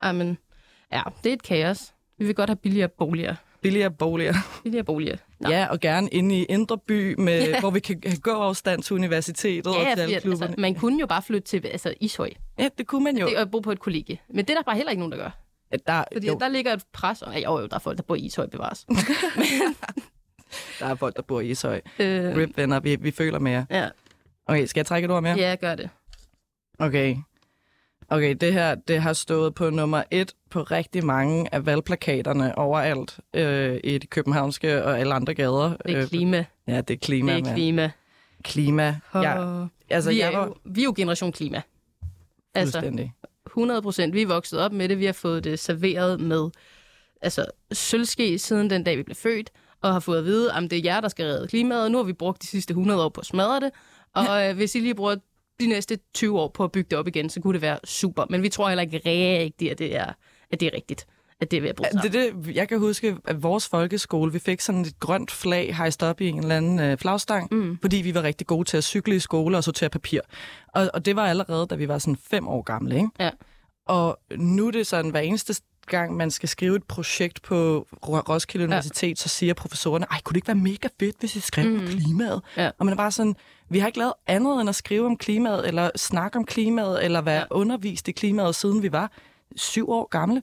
Amen, 0.00 0.38
ja, 0.92 1.02
det 1.24 1.30
er 1.30 1.34
et 1.34 1.42
kaos. 1.42 1.92
Vi 2.18 2.24
vil 2.26 2.34
godt 2.34 2.50
have 2.50 2.56
billigere 2.56 2.88
boliger. 2.88 3.34
Billigere 3.62 3.90
boliger. 3.90 4.34
Billigere 4.62 4.84
boliger. 4.84 5.16
Nå. 5.40 5.50
Ja, 5.50 5.66
og 5.70 5.80
gerne 5.80 6.08
inde 6.08 6.38
i 6.38 6.44
Indre 6.44 6.78
By, 6.78 7.14
med, 7.18 7.54
hvor 7.60 7.70
vi 7.70 7.80
kan 7.80 8.02
have 8.06 8.16
gåafstand 8.18 8.82
til 8.82 8.94
universitetet 8.96 9.66
og 9.66 9.74
til 9.74 9.82
Ja, 9.82 9.90
alle 10.02 10.16
at, 10.16 10.22
klubberne. 10.22 10.44
altså, 10.46 10.60
man 10.60 10.74
kunne 10.74 11.00
jo 11.00 11.06
bare 11.06 11.22
flytte 11.22 11.48
til 11.48 11.66
altså, 11.66 11.94
Ishøj 12.00 12.30
Ja, 12.58 12.68
det 12.78 12.86
kunne 12.86 13.04
man 13.04 13.16
jo. 13.18 13.26
det, 13.28 13.36
og 13.36 13.50
bo 13.50 13.60
på 13.60 13.72
et 13.72 13.78
kollegie. 13.80 14.18
Men 14.28 14.44
det 14.44 14.50
er 14.50 14.54
der 14.56 14.62
bare 14.62 14.76
heller 14.76 14.90
ikke 14.90 15.00
nogen, 15.00 15.12
der 15.12 15.18
gør. 15.18 15.30
Der, 15.86 16.04
Fordi 16.12 16.26
jo, 16.26 16.36
der 16.40 16.48
ligger 16.48 16.72
et 16.72 16.84
pres. 16.92 17.22
Og, 17.22 17.36
jo, 17.44 17.58
jo, 17.58 17.66
der 17.66 17.74
er 17.74 17.78
folk, 17.78 17.96
der 17.96 18.02
bor 18.02 18.14
i 18.14 18.18
Ishøj 18.20 18.46
bevares. 18.46 18.86
der 20.80 20.86
er 20.86 20.94
folk, 20.94 21.16
der 21.16 21.22
bor 21.22 21.40
i 21.40 21.50
Ishøj. 21.50 21.80
øh, 21.98 22.36
Rip, 22.36 22.56
venner, 22.56 22.80
vi, 22.80 22.96
vi 22.96 23.10
føler 23.10 23.38
mere. 23.38 23.66
ja. 23.70 23.88
Okay, 24.46 24.66
skal 24.66 24.80
jeg 24.80 24.86
trække 24.86 25.06
et 25.06 25.12
ord 25.12 25.22
mere? 25.22 25.36
ja, 25.36 25.54
gør 25.60 25.74
det. 25.74 25.90
Okay. 26.78 27.16
Okay, 28.10 28.34
det 28.40 28.52
her 28.52 28.74
det 28.74 29.02
har 29.02 29.12
stået 29.12 29.54
på 29.54 29.70
nummer 29.70 30.02
et 30.10 30.32
på 30.50 30.62
rigtig 30.62 31.04
mange 31.04 31.54
af 31.54 31.66
valgplakaterne 31.66 32.58
overalt 32.58 33.20
øh, 33.34 33.80
i 33.84 33.98
de 33.98 34.06
københavnske 34.06 34.84
og 34.84 34.98
alle 35.00 35.14
andre 35.14 35.34
gader. 35.34 35.76
Det 35.86 35.94
er 35.94 36.02
Øh, 36.02 36.08
klima. 36.08 36.44
ja, 36.66 36.80
det 36.80 36.94
er 36.94 36.98
klima, 36.98 37.36
Det 37.36 37.46
er 37.46 37.54
klima. 37.54 37.90
Klima. 38.44 38.96
Ja, 39.14 39.64
altså, 39.90 40.10
vi, 40.10 40.20
er 40.20 40.30
jeg 40.30 40.38
var 40.38 40.52
vi 40.64 40.80
er 40.80 40.84
jo 40.84 40.94
generation 40.96 41.32
klima. 41.32 41.62
Altså, 42.54 42.78
fuldstændig. 42.78 43.12
100 43.46 43.82
procent. 43.82 44.14
Vi 44.14 44.22
er 44.22 44.26
vokset 44.26 44.58
op 44.60 44.72
med 44.72 44.88
det. 44.88 44.98
Vi 44.98 45.04
har 45.04 45.12
fået 45.12 45.44
det 45.44 45.58
serveret 45.58 46.20
med 46.20 46.50
altså, 47.22 47.46
sølvske 47.72 48.38
siden 48.38 48.70
den 48.70 48.84
dag, 48.84 48.98
vi 48.98 49.02
blev 49.02 49.16
født, 49.16 49.50
og 49.82 49.92
har 49.92 50.00
fået 50.00 50.18
at 50.18 50.24
vide, 50.24 50.52
at 50.52 50.62
det 50.70 50.72
er 50.72 50.82
jer, 50.84 51.00
der 51.00 51.08
skal 51.08 51.26
redde 51.26 51.48
klimaet. 51.48 51.90
Nu 51.90 51.98
har 51.98 52.04
vi 52.04 52.12
brugt 52.12 52.42
de 52.42 52.46
sidste 52.46 52.70
100 52.72 53.04
år 53.04 53.08
på 53.08 53.20
at 53.20 53.26
smadre 53.26 53.60
det, 53.60 53.70
og 54.14 54.26
øh, 54.48 54.56
hvis 54.56 54.74
I 54.74 54.80
lige 54.80 54.94
bruger 54.94 55.16
de 55.60 55.66
næste 55.66 55.98
20 56.14 56.40
år 56.40 56.48
på 56.48 56.64
at 56.64 56.72
bygge 56.72 56.90
det 56.90 56.98
op 56.98 57.08
igen, 57.08 57.30
så 57.30 57.40
kunne 57.40 57.54
det 57.54 57.62
være 57.62 57.78
super. 57.84 58.24
Men 58.30 58.42
vi 58.42 58.48
tror 58.48 58.68
heller 58.68 58.82
ikke 58.82 59.00
rigtigt, 59.06 59.70
at 59.70 59.78
det 59.78 59.96
er, 59.96 60.12
at 60.50 60.60
det 60.60 60.66
er 60.66 60.70
rigtigt, 60.74 61.06
at 61.40 61.50
det 61.50 61.56
er 61.56 61.60
ved 61.60 61.68
at 61.68 61.76
bruge 61.76 61.88
Det 62.02 62.12
det, 62.12 62.56
jeg 62.56 62.68
kan 62.68 62.78
huske, 62.78 63.16
at 63.24 63.42
vores 63.42 63.68
folkeskole, 63.68 64.32
vi 64.32 64.38
fik 64.38 64.60
sådan 64.60 64.80
et 64.80 65.00
grønt 65.00 65.30
flag 65.30 65.76
hejst 65.76 66.02
op 66.02 66.20
i 66.20 66.28
en 66.28 66.38
eller 66.38 66.56
anden 66.56 66.80
øh, 66.80 66.98
flagstang, 66.98 67.48
mm. 67.54 67.78
fordi 67.80 67.96
vi 67.96 68.14
var 68.14 68.22
rigtig 68.22 68.46
gode 68.46 68.68
til 68.68 68.76
at 68.76 68.84
cykle 68.84 69.16
i 69.16 69.18
skole 69.18 69.56
og 69.56 69.64
sortere 69.64 69.90
papir. 69.90 70.20
Og, 70.74 70.90
og 70.94 71.04
det 71.04 71.16
var 71.16 71.26
allerede, 71.26 71.66
da 71.66 71.74
vi 71.74 71.88
var 71.88 71.98
sådan 71.98 72.16
fem 72.30 72.48
år 72.48 72.62
gamle, 72.62 72.96
ikke? 72.96 73.08
Ja. 73.20 73.30
Og 73.86 74.18
nu 74.36 74.66
er 74.66 74.70
det 74.70 74.86
sådan, 74.86 75.10
hver 75.10 75.20
eneste 75.20 75.54
gang, 75.86 76.16
man 76.16 76.30
skal 76.30 76.48
skrive 76.48 76.76
et 76.76 76.84
projekt 76.84 77.42
på 77.42 77.86
Ro- 78.08 78.34
Roskilde 78.34 78.64
Universitet, 78.64 79.18
så 79.18 79.28
siger 79.28 79.54
professorerne, 79.54 80.06
ej, 80.10 80.20
kunne 80.24 80.34
det 80.34 80.36
ikke 80.36 80.48
være 80.48 80.54
mega 80.54 80.88
fedt, 81.00 81.16
hvis 81.20 81.36
I 81.36 81.40
skrev 81.40 81.66
mm. 81.66 81.86
klimaet? 81.86 82.42
Ja. 82.56 82.70
Og 82.78 82.86
man 82.86 82.92
er 82.92 82.96
bare 82.96 83.10
sådan, 83.10 83.36
vi 83.70 83.78
har 83.78 83.86
ikke 83.86 83.98
lavet 83.98 84.12
andet 84.26 84.60
end 84.60 84.68
at 84.68 84.74
skrive 84.74 85.06
om 85.06 85.16
klimaet, 85.16 85.68
eller 85.68 85.90
snakke 85.96 86.38
om 86.38 86.44
klimaet, 86.44 87.04
eller 87.04 87.20
være 87.20 87.40
ja. 87.40 87.44
undervist 87.50 88.08
i 88.08 88.12
klimaet, 88.12 88.54
siden 88.54 88.82
vi 88.82 88.92
var 88.92 89.10
syv 89.56 89.90
år 89.90 90.08
gamle. 90.08 90.42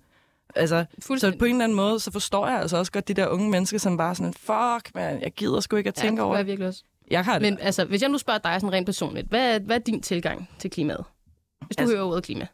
Altså, 0.55 0.85
så 1.01 1.35
på 1.39 1.45
en 1.45 1.51
eller 1.51 1.63
anden 1.63 1.75
måde, 1.75 1.99
så 1.99 2.11
forstår 2.11 2.47
jeg 2.47 2.59
altså 2.59 2.77
også 2.77 2.91
godt 2.91 3.07
de 3.07 3.13
der 3.13 3.27
unge 3.27 3.49
mennesker, 3.49 3.77
som 3.77 3.97
bare 3.97 4.15
sådan, 4.15 4.33
fuck, 4.33 4.95
man, 4.95 5.21
jeg 5.21 5.31
gider 5.35 5.59
sgu 5.59 5.75
ikke 5.75 5.87
at 5.87 5.97
Ja, 5.97 6.01
tænke 6.01 6.15
det 6.17 6.23
over 6.25 6.33
gør 6.33 6.37
det. 6.37 6.39
jeg 6.39 6.47
virkelig 6.47 6.67
også. 6.67 6.83
Jeg 7.11 7.25
har 7.25 7.33
det. 7.33 7.41
Men 7.41 7.57
altså, 7.61 7.85
hvis 7.85 8.01
jeg 8.01 8.09
nu 8.09 8.17
spørger 8.17 8.39
dig 8.39 8.61
sådan 8.61 8.73
rent 8.73 8.85
personligt, 8.85 9.27
hvad 9.27 9.55
er, 9.55 9.59
hvad 9.59 9.75
er 9.75 9.79
din 9.79 10.01
tilgang 10.01 10.49
til 10.59 10.69
klimaet? 10.69 11.03
Hvis 11.65 11.75
du 11.75 11.81
Altså- 11.81 11.95
hører 11.95 12.05
ordet 12.07 12.23
klima. 12.23 12.47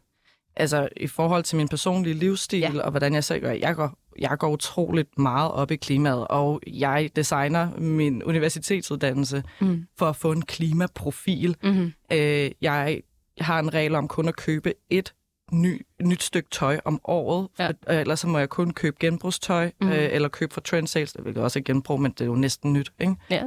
altså 0.56 0.88
i 0.96 1.06
forhold 1.06 1.42
til 1.44 1.56
min 1.56 1.68
personlige 1.68 2.14
livsstil, 2.14 2.58
Ja. 2.58 2.70
ja. 2.74 2.80
og 2.82 2.90
hvordan 2.90 3.14
jeg 3.14 3.24
selv 3.24 3.40
gør, 3.40 3.50
jeg 3.52 3.76
går, 3.76 3.92
jeg 4.18 4.36
går 4.38 4.48
utroligt 4.50 5.18
meget 5.18 5.50
op 5.52 5.70
i 5.70 5.76
klimaet, 5.76 6.26
og 6.28 6.60
jeg 6.66 7.10
designer 7.16 7.70
min 7.78 8.22
universitetsuddannelse 8.22 9.42
Mm. 9.60 9.84
for 9.98 10.06
at 10.06 10.16
få 10.16 10.32
en 10.32 10.42
klimaprofil. 10.42 11.56
Mm-hmm. 11.62 11.92
Øh, 12.12 12.50
jeg 12.60 13.02
har 13.40 13.58
en 13.58 13.74
regel 13.74 13.94
om 13.94 14.08
kun 14.08 14.28
at 14.28 14.36
købe 14.36 14.74
et 14.90 15.14
ny, 15.52 15.86
nyt 16.02 16.22
stykke 16.22 16.50
tøj 16.50 16.80
om 16.84 17.00
året, 17.04 17.48
Ja. 17.58 17.68
øh, 17.88 18.00
ellers 18.00 18.20
så 18.20 18.26
må 18.28 18.38
jeg 18.38 18.48
kun 18.48 18.70
købe 18.72 18.96
genbrugstøj, 19.00 19.70
Mhm. 19.80 19.90
øh, 19.90 20.08
eller 20.12 20.28
købe 20.28 20.54
fra 20.54 20.60
Trend 20.60 20.86
Sales, 20.86 21.12
det 21.12 21.24
vil 21.24 21.38
også 21.38 21.58
er 21.58 21.62
genbrug, 21.62 22.00
men 22.00 22.12
det 22.12 22.20
er 22.20 22.24
jo 22.26 22.34
næsten 22.34 22.72
nyt. 22.72 22.92
Ikke? 23.00 23.14
Ja, 23.30 23.42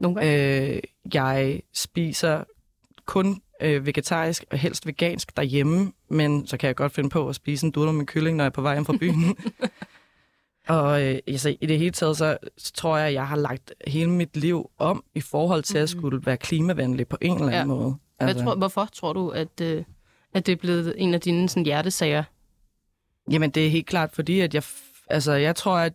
nogle 0.00 0.16
gange. 0.20 0.72
Øh, 0.76 0.80
jeg 1.14 1.60
spiser 1.72 2.44
kun 3.06 3.40
øh, 3.60 3.86
vegetarisk 3.86 4.44
og 4.50 4.58
helst 4.58 4.86
vegansk 4.86 5.36
derhjemme, 5.36 5.92
men 6.08 6.46
så 6.46 6.56
kan 6.56 6.66
jeg 6.66 6.76
godt 6.76 6.92
finde 6.92 7.10
på 7.10 7.28
at 7.28 7.34
spise 7.34 7.66
en 7.66 7.72
dutter 7.72 7.92
med 7.92 8.06
kylling, 8.06 8.36
når 8.36 8.44
jeg 8.44 8.48
er 8.48 8.52
på 8.52 8.62
vej 8.62 8.74
hjem 8.74 8.84
fra 8.84 8.96
byen. 9.00 9.36
og 10.68 11.02
øh, 11.02 11.18
altså, 11.26 11.56
i 11.60 11.66
det 11.66 11.78
hele 11.78 11.90
taget, 11.90 12.16
så, 12.16 12.38
så 12.58 12.72
tror 12.72 12.96
jeg, 12.96 13.06
at 13.06 13.14
jeg 13.14 13.28
har 13.28 13.36
lagt 13.36 13.74
hele 13.86 14.10
mit 14.10 14.36
liv 14.36 14.70
om 14.78 15.04
i 15.14 15.20
forhold 15.20 15.62
til 15.62 15.78
at 15.78 15.88
skulle 15.88 16.26
være 16.26 16.36
klimavenlig 16.36 17.08
på 17.08 17.16
en 17.20 17.32
eller 17.32 17.46
anden 17.46 17.56
Ja. 17.58 17.64
måde. 17.64 17.94
Hvad 18.20 18.34
tror, 18.34 18.54
hvorfor 18.54 18.88
tror 18.92 19.12
du, 19.12 19.28
at, 19.28 19.60
øh, 19.62 19.84
at 20.34 20.46
det 20.46 20.52
er 20.52 20.56
blevet 20.56 20.94
en 20.98 21.14
af 21.14 21.20
dine 21.20 21.48
sådan, 21.48 21.64
hjertesager? 21.64 22.24
Jamen, 23.30 23.50
det 23.50 23.66
er 23.66 23.70
helt 23.70 23.86
klart, 23.86 24.12
fordi 24.12 24.40
at 24.40 24.54
jeg, 24.54 24.62
altså, 25.06 25.32
jeg 25.32 25.56
tror, 25.56 25.76
at 25.76 25.92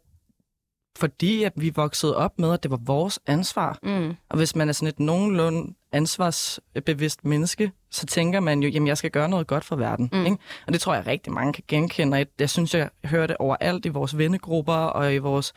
fordi 0.97 1.43
at 1.43 1.53
vi 1.55 1.69
voksede 1.75 2.15
op 2.15 2.39
med, 2.39 2.53
at 2.53 2.63
det 2.63 2.71
var 2.71 2.79
vores 2.85 3.19
ansvar, 3.27 3.79
Mm. 3.83 4.15
Og 4.29 4.37
hvis 4.37 4.55
man 4.55 4.69
er 4.69 4.73
sådan 4.73 4.87
et 4.87 4.99
nogenlunde 4.99 5.73
ansvarsbevidst 5.91 7.25
menneske, 7.25 7.71
så 7.91 8.05
tænker 8.05 8.39
man 8.39 8.63
jo, 8.63 8.69
jamen 8.69 8.87
jeg 8.87 8.97
skal 8.97 9.11
gøre 9.11 9.29
noget 9.29 9.47
godt 9.47 9.65
for 9.65 9.75
verden. 9.75 10.09
Mm. 10.13 10.25
Ikke? 10.25 10.37
Og 10.67 10.73
det 10.73 10.81
tror 10.81 10.93
jeg 10.93 11.07
rigtig 11.07 11.33
mange 11.33 11.53
kan 11.53 11.63
genkende. 11.67 12.25
Jeg 12.39 12.49
synes, 12.49 12.73
jeg 12.73 12.89
hører 13.05 13.27
det 13.27 13.37
overalt 13.37 13.85
i 13.85 13.89
vores 13.89 14.17
vennegrupper 14.17 14.73
og 14.73 15.13
i 15.13 15.17
vores 15.17 15.53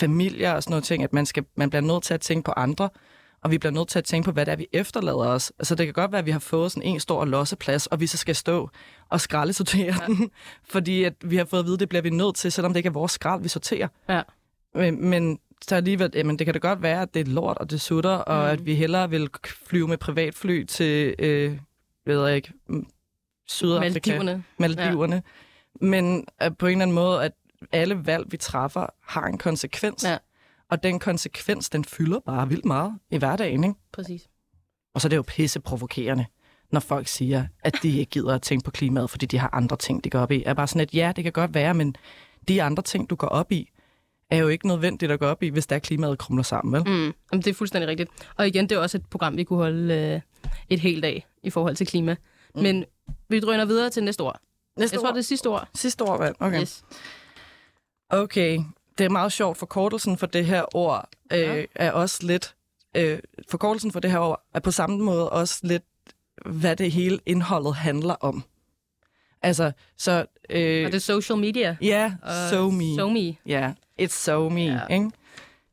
familier 0.00 0.52
og 0.52 0.62
sådan 0.62 0.72
noget 0.72 0.84
ting, 0.84 1.02
at 1.02 1.12
man, 1.12 1.26
skal, 1.26 1.44
man 1.56 1.70
bliver 1.70 1.82
nødt 1.82 2.02
til 2.02 2.14
at 2.14 2.20
tænke 2.20 2.44
på 2.44 2.52
andre, 2.56 2.88
og 3.42 3.50
vi 3.50 3.58
bliver 3.58 3.72
nødt 3.72 3.88
til 3.88 3.98
at 3.98 4.04
tænke 4.04 4.24
på, 4.24 4.32
hvad 4.32 4.46
det 4.46 4.52
er, 4.52 4.56
vi 4.56 4.66
efterlader 4.72 5.28
os. 5.28 5.52
Altså 5.58 5.74
det 5.74 5.86
kan 5.86 5.92
godt 5.92 6.12
være, 6.12 6.18
at 6.18 6.26
vi 6.26 6.30
har 6.30 6.38
fået 6.38 6.72
sådan 6.72 6.88
en 6.88 7.00
stor 7.00 7.24
losseplads, 7.24 7.86
og 7.86 8.00
vi 8.00 8.06
så 8.06 8.16
skal 8.16 8.36
stå 8.36 8.70
og 9.08 9.20
skraldesortere 9.20 9.94
ja. 10.00 10.06
den, 10.06 10.30
fordi 10.64 11.04
at 11.04 11.14
vi 11.24 11.36
har 11.36 11.44
fået 11.44 11.60
at 11.60 11.66
vide, 11.66 11.74
at 11.74 11.80
det 11.80 11.88
bliver 11.88 12.02
vi 12.02 12.10
nødt 12.10 12.36
til, 12.36 12.52
selvom 12.52 12.72
det 12.72 12.78
ikke 12.78 12.86
er 12.86 12.92
vores 12.92 13.12
skrald, 13.12 13.42
vi 13.42 13.48
sorterer. 13.48 13.88
Ja. 14.08 14.22
Men, 14.74 15.08
men 15.08 15.38
så 15.68 15.76
alligevel, 15.76 16.10
jamen, 16.14 16.38
det 16.38 16.44
kan 16.46 16.54
da 16.54 16.58
godt 16.58 16.82
være, 16.82 17.02
at 17.02 17.14
det 17.14 17.20
er 17.28 17.30
lort, 17.32 17.58
og 17.58 17.70
det 17.70 17.80
sutter, 17.80 18.10
og 18.10 18.44
Mm. 18.44 18.50
at 18.52 18.66
vi 18.66 18.74
hellere 18.74 19.10
vil 19.10 19.28
flyve 19.66 19.88
med 19.88 19.98
privatfly 19.98 20.64
til, 20.64 21.14
øh, 21.18 21.58
ved 22.06 22.26
jeg 22.26 22.36
ikke, 22.36 22.52
mm, 22.66 22.86
Sydafrika, 23.48 24.10
Maldiverne. 24.18 24.44
Maldiverne. 24.58 25.14
Ja. 25.16 25.86
Men 25.86 26.24
at 26.38 26.58
på 26.58 26.66
en 26.66 26.72
eller 26.72 26.82
anden 26.82 26.94
måde, 26.94 27.24
at 27.24 27.32
alle 27.72 28.06
valg, 28.06 28.32
vi 28.32 28.36
træffer, 28.36 28.86
har 29.06 29.26
en 29.26 29.38
konsekvens. 29.38 30.04
Ja. 30.04 30.18
Og 30.70 30.82
den 30.82 30.98
konsekvens, 30.98 31.70
den 31.70 31.84
fylder 31.84 32.20
bare 32.26 32.48
vildt 32.48 32.64
meget 32.64 32.98
i 33.10 33.16
hverdagen, 33.18 33.64
ikke? 33.64 33.76
Præcis. 33.92 34.28
Og 34.94 35.00
så 35.00 35.06
er 35.06 35.10
det 35.10 35.16
jo 35.16 35.22
pisse 35.26 35.60
provokerende, 35.60 36.26
når 36.70 36.80
folk 36.80 37.06
siger, 37.08 37.46
at 37.60 37.74
de 37.82 37.98
ikke 37.98 38.10
gider 38.10 38.34
at 38.34 38.42
tænke 38.42 38.64
på 38.64 38.70
klimaet, 38.70 39.10
fordi 39.10 39.26
de 39.26 39.38
har 39.38 39.50
andre 39.52 39.76
ting, 39.76 40.04
de 40.04 40.10
går 40.10 40.18
op 40.18 40.32
i. 40.32 40.42
Er 40.46 40.54
bare 40.54 40.66
sådan, 40.66 40.80
at 40.80 40.94
ja, 40.94 41.12
det 41.16 41.24
kan 41.24 41.32
godt 41.32 41.54
være, 41.54 41.74
men 41.74 41.96
de 42.48 42.62
andre 42.62 42.82
ting, 42.82 43.10
du 43.10 43.14
går 43.14 43.26
op 43.28 43.52
i, 43.52 43.70
er 44.30 44.36
jo 44.36 44.48
ikke 44.48 44.66
nødvendigt 44.66 45.12
at 45.12 45.18
gå 45.18 45.26
op 45.26 45.42
i, 45.42 45.48
hvis 45.48 45.66
der 45.66 45.78
klimaet 45.78 46.18
krumler 46.18 46.42
sammen, 46.42 46.72
vel? 46.72 46.82
Mm. 46.92 47.14
Jamen, 47.32 47.42
det 47.42 47.46
er 47.46 47.54
fuldstændig 47.54 47.88
rigtigt. 47.88 48.10
Og 48.36 48.46
igen, 48.48 48.68
det 48.68 48.76
er 48.76 48.80
også 48.80 48.98
et 48.98 49.06
program, 49.10 49.36
vi 49.36 49.44
kunne 49.44 49.56
holde 49.58 49.94
øh, 49.94 50.20
et 50.68 50.80
helt 50.80 51.02
dag 51.02 51.26
i 51.42 51.50
forhold 51.50 51.76
til 51.76 51.86
klima. 51.86 52.16
Mm. 52.54 52.62
Men 52.62 52.84
vi 53.28 53.40
drøner 53.40 53.64
videre 53.64 53.90
til 53.90 54.04
næste 54.04 54.20
ord. 54.20 54.40
Næste 54.78 54.94
Jeg 54.94 55.00
tror, 55.00 55.10
det 55.10 55.18
er 55.18 55.22
sidste 55.22 55.46
ord. 55.46 55.68
Sidste 55.74 56.02
ord, 56.02 56.18
hvad? 56.18 56.32
Okay. 56.40 56.60
Yes. 56.60 56.84
Okay, 58.10 58.58
det 58.98 59.04
er 59.04 59.08
meget 59.08 59.32
sjovt. 59.32 59.58
Forkortelsen 59.58 60.18
for 60.18 60.26
det 60.26 60.44
her 60.46 60.76
ord 60.76 61.08
øh, 61.32 61.38
Ja. 61.40 61.64
er 61.74 61.92
også 61.92 62.26
lidt... 62.26 62.54
Øh, 62.96 63.18
forkortelsen 63.50 63.92
for 63.92 64.00
det 64.00 64.10
her 64.10 64.18
ord 64.18 64.42
er 64.54 64.60
på 64.60 64.70
samme 64.70 64.98
måde 64.98 65.30
også 65.30 65.60
lidt, 65.62 65.82
hvad 66.46 66.76
det 66.76 66.92
hele 66.92 67.18
indholdet 67.26 67.74
handler 67.74 68.14
om. 68.14 68.44
Altså, 69.42 69.72
så... 69.98 70.26
Øh, 70.50 70.86
Og 70.86 70.92
det 70.92 70.94
er 70.94 70.98
social 70.98 71.38
media. 71.38 71.76
Ja, 71.80 72.14
me. 72.70 72.96
So 72.96 73.08
me. 73.08 73.36
Ja, 73.46 73.72
it's 74.00 74.06
so 74.24 74.48
me, 74.48 74.60
Ja. 74.60 74.80
ikke? 74.90 75.10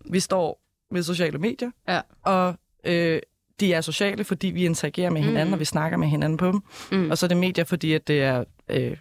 Vi 0.05 0.19
står 0.19 0.61
ved 0.91 1.03
sociale 1.03 1.37
medier, 1.37 1.71
Ja. 1.87 2.01
og 2.23 2.55
øh, 2.83 3.19
de 3.59 3.73
er 3.73 3.81
sociale, 3.81 4.23
fordi 4.23 4.47
vi 4.47 4.65
interagerer 4.65 5.09
med 5.09 5.21
hinanden, 5.21 5.47
Mm. 5.47 5.53
og 5.53 5.59
vi 5.59 5.65
snakker 5.65 5.97
med 5.97 6.07
hinanden 6.07 6.37
på 6.37 6.47
dem. 6.47 6.61
Mm. 6.91 7.11
Og 7.11 7.17
så 7.17 7.25
er 7.25 7.27
det 7.27 7.37
medier, 7.37 7.63
fordi 7.65 7.93
at 7.93 8.07
det 8.07 8.21
er 8.23 8.43
øh, 8.69 8.97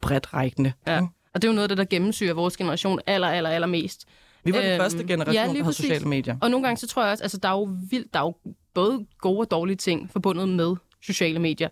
bredt 0.00 0.34
rækkende. 0.34 0.72
Ja. 0.86 0.96
ikke? 0.96 1.08
Og 1.34 1.42
det 1.42 1.48
er 1.48 1.52
jo 1.52 1.54
noget 1.54 1.64
af 1.64 1.68
det, 1.68 1.78
der 1.78 1.84
gennemsyrer 1.84 2.34
vores 2.34 2.56
generation 2.56 3.00
aller, 3.06 3.28
aller, 3.28 3.50
aller 3.50 3.66
mest. 3.68 4.04
Vi 4.44 4.52
var 4.52 4.60
den 4.60 4.70
Øhm, 4.70 4.80
første 4.80 5.06
generation, 5.06 5.34
ja, 5.52 5.58
der 5.58 5.64
præcis. 5.64 5.76
sociale 5.86 6.04
medier. 6.08 6.36
Og 6.42 6.50
nogle 6.50 6.66
gange, 6.66 6.76
så 6.80 6.86
tror 6.86 7.02
jeg 7.02 7.10
også, 7.12 7.24
altså 7.24 7.38
der 7.38 7.48
er 7.48 7.52
jo 7.52 7.68
vildt, 7.90 8.14
der 8.14 8.20
er 8.20 8.24
jo 8.24 8.34
både 8.74 9.06
gode 9.18 9.38
og 9.40 9.50
dårlige 9.50 9.76
ting 9.76 10.10
forbundet 10.12 10.48
med 10.48 10.76
sociale 11.02 11.38
medier. 11.38 11.68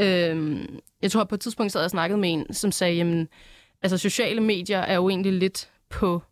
Øhm, 0.00 0.78
jeg 1.02 1.10
tror, 1.10 1.24
på 1.24 1.34
et 1.34 1.40
tidspunkt 1.40 1.72
sad 1.72 1.80
jeg 1.80 1.84
og 1.84 1.90
snakkede 1.90 2.18
med 2.20 2.32
en, 2.32 2.54
som 2.54 2.72
sagde, 2.72 2.94
jamen, 2.94 3.28
altså 3.82 3.98
sociale 3.98 4.40
medier 4.40 4.78
er 4.78 4.94
jo 4.94 5.08
egentlig 5.08 5.32
lidt 5.32 5.68
på, 5.90 6.22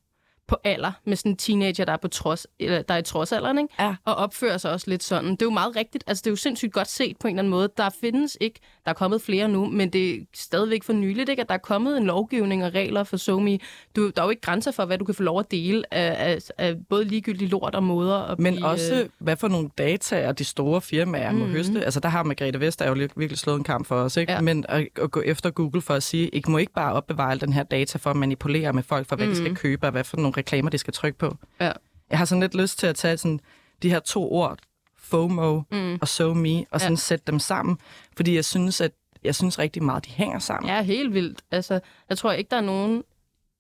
på 0.49 0.57
alder 0.65 0.93
med 1.05 1.17
sådan 1.17 1.33
en 1.33 1.37
teenager, 1.37 1.85
der 1.85 1.93
er, 1.93 1.97
på 1.97 2.09
trods, 2.09 2.47
eller, 2.61 2.83
der 2.83 2.95
er 2.95 2.99
i 2.99 3.03
trodsalderen, 3.03 3.59
ikke? 3.59 3.75
Ja. 3.81 3.95
og 4.05 4.15
opfører 4.15 4.59
sig 4.59 4.73
også 4.73 4.91
lidt 4.91 5.03
sådan. 5.03 5.31
Det 5.31 5.43
er 5.43 5.47
jo 5.47 5.51
meget 5.51 5.77
rigtigt. 5.77 6.05
Altså, 6.07 6.23
det 6.23 6.27
er 6.27 6.33
jo 6.33 6.37
sindssygt 6.37 6.73
godt 6.73 6.89
set 6.89 7.17
på 7.21 7.29
en 7.29 7.35
eller 7.35 7.39
anden 7.43 7.51
måde. 7.51 7.69
Der 7.77 7.91
findes 8.01 8.37
ikke, 8.41 8.61
der 8.85 8.91
er 8.91 8.95
kommet 8.95 9.23
flere 9.23 9.49
nu, 9.49 9.67
men 9.67 9.91
det 9.91 10.15
er 10.15 10.19
stadigvæk 10.35 10.83
for 10.83 10.93
nyligt, 10.93 11.29
ikke? 11.29 11.43
at 11.43 11.49
der 11.49 11.55
er 11.55 11.59
kommet 11.59 11.97
en 11.97 12.05
lovgivning 12.05 12.65
og 12.65 12.75
regler 12.75 13.05
for 13.05 13.17
SoMe. 13.17 13.59
Du, 13.97 14.11
der 14.11 14.21
er 14.23 14.27
jo 14.27 14.31
ikke 14.31 14.43
grænser 14.43 14.71
for, 14.71 14.85
hvad 14.85 14.99
du 14.99 15.05
kan 15.05 15.15
få 15.15 15.23
lov 15.23 15.39
at 15.41 15.51
dele 15.51 15.95
af, 15.95 16.33
af, 16.33 16.39
af 16.59 16.75
både 16.89 17.05
ligegyldige 17.05 17.49
lort 17.49 17.75
og 17.75 17.83
måder. 17.83 18.17
At 18.17 18.39
Men 18.39 18.55
blive, 18.55 18.67
også, 18.67 18.95
øh, 19.03 19.09
hvad 19.19 19.37
for 19.37 19.49
nogle 19.49 19.69
data 19.79 20.33
de 20.33 20.45
store 20.45 20.81
firmaer 20.81 21.33
må 21.33 21.45
Mhm. 21.45 21.53
høste. 21.55 21.85
Altså, 21.85 22.01
der 22.01 22.09
har 22.09 22.23
Margrethe 22.23 22.61
Vestager 22.61 22.89
jo 22.97 23.09
virkelig 23.17 23.39
slået 23.39 23.57
en 23.59 23.65
kamp 23.65 23.87
for 23.87 23.97
os, 23.97 24.17
ikke? 24.17 24.33
Ja. 24.33 24.41
Men 24.41 24.65
at, 24.69 24.89
at 25.03 25.11
gå 25.11 25.21
efter 25.21 25.51
Google 25.51 25.81
for 25.81 25.95
at 25.95 26.03
sige, 26.03 26.29
I 26.29 26.43
må 26.49 26.59
ikke 26.59 26.73
bare 26.73 26.93
opbevare 26.93 27.37
den 27.37 27.53
her 27.53 27.63
data 27.63 27.99
for 27.99 28.11
at 28.11 28.17
manipulere 28.17 28.73
med 28.73 28.83
folk, 28.83 29.09
for 29.09 29.17
hvad 29.17 29.27
mm. 29.27 29.31
de 29.33 29.37
skal 29.37 29.49
Mhm. 29.51 29.57
købe, 29.57 29.87
og 29.87 29.93
hvad 29.93 30.05
for 30.05 30.17
nogle 30.17 30.33
nogle 30.37 30.43
reklamer, 30.43 30.71
de 30.71 30.79
skal 30.79 30.93
trykke 30.93 31.19
på. 31.19 31.37
Ja. 31.61 31.73
Jeg 32.11 32.19
har 32.19 32.25
sådan 32.25 32.41
lidt 32.41 32.55
lyst 32.55 32.79
til 32.79 32.87
at 32.87 32.97
tage 32.97 33.17
sådan 33.17 33.41
de 33.83 33.91
her 33.91 34.01
to 34.01 34.33
ord, 34.33 34.59
FOMO 34.99 35.63
mm. 35.71 35.99
og 36.01 36.09
So 36.09 36.35
Me, 36.35 36.65
og 36.71 36.81
sådan 36.81 36.93
ja. 36.93 36.97
sætte 36.97 37.25
dem 37.27 37.39
sammen, 37.39 37.79
fordi 38.17 38.35
jeg 38.35 38.45
synes, 38.45 38.81
at 38.81 38.93
jeg 39.25 39.35
synes 39.35 39.59
rigtig 39.59 39.83
meget, 39.83 40.05
de 40.05 40.11
hænger 40.11 40.39
sammen. 40.39 40.71
Ja, 40.71 40.83
helt 40.83 41.15
vildt. 41.15 41.43
Altså, 41.51 41.81
jeg 42.09 42.19
tror 42.19 42.33
ikke, 42.33 42.51
der 42.51 42.57
er 42.57 42.61
nogen 42.61 43.03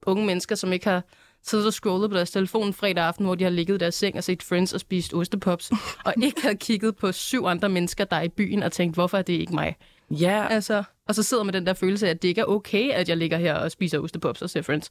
unge 0.06 0.26
mennesker, 0.26 0.54
som 0.54 0.72
ikke 0.72 0.88
har 0.88 1.02
siddet 1.42 1.66
og 1.66 1.72
scrollet 1.72 2.10
på 2.10 2.16
deres 2.16 2.30
telefon 2.30 2.72
fredag 2.72 3.04
aften, 3.04 3.24
hvor 3.24 3.34
de 3.34 3.44
har 3.44 3.50
ligget 3.50 3.74
i 3.74 3.78
deres 3.78 3.94
seng 3.94 4.16
og 4.16 4.24
set 4.24 4.42
Friends 4.42 4.72
og 4.72 4.80
spist 4.80 5.14
ostepops, 5.14 5.70
og 6.06 6.14
ikke 6.22 6.42
har 6.42 6.54
kigget 6.54 6.96
på 6.96 7.12
syv 7.12 7.44
andre 7.44 7.68
mennesker, 7.68 8.04
der 8.04 8.16
er 8.16 8.22
i 8.22 8.28
byen, 8.28 8.62
og 8.62 8.72
tænkt, 8.72 8.96
hvorfor 8.96 9.18
er 9.18 9.22
det 9.22 9.32
ikke 9.32 9.54
mig? 9.54 9.76
Ja, 10.10 10.46
Altså, 10.50 10.82
og 11.08 11.14
så 11.14 11.22
sidder 11.22 11.42
man 11.42 11.46
med 11.46 11.60
den 11.60 11.66
der 11.66 11.74
følelse 11.74 12.06
af, 12.06 12.10
at 12.10 12.22
det 12.22 12.28
ikke 12.28 12.40
er 12.40 12.44
okay, 12.44 12.90
at 12.90 13.08
jeg 13.08 13.16
ligger 13.16 13.38
her 13.38 13.54
og 13.54 13.70
spiser 13.70 13.98
ostepops 13.98 14.42
og 14.42 14.50
ser 14.50 14.62
Friends. 14.62 14.90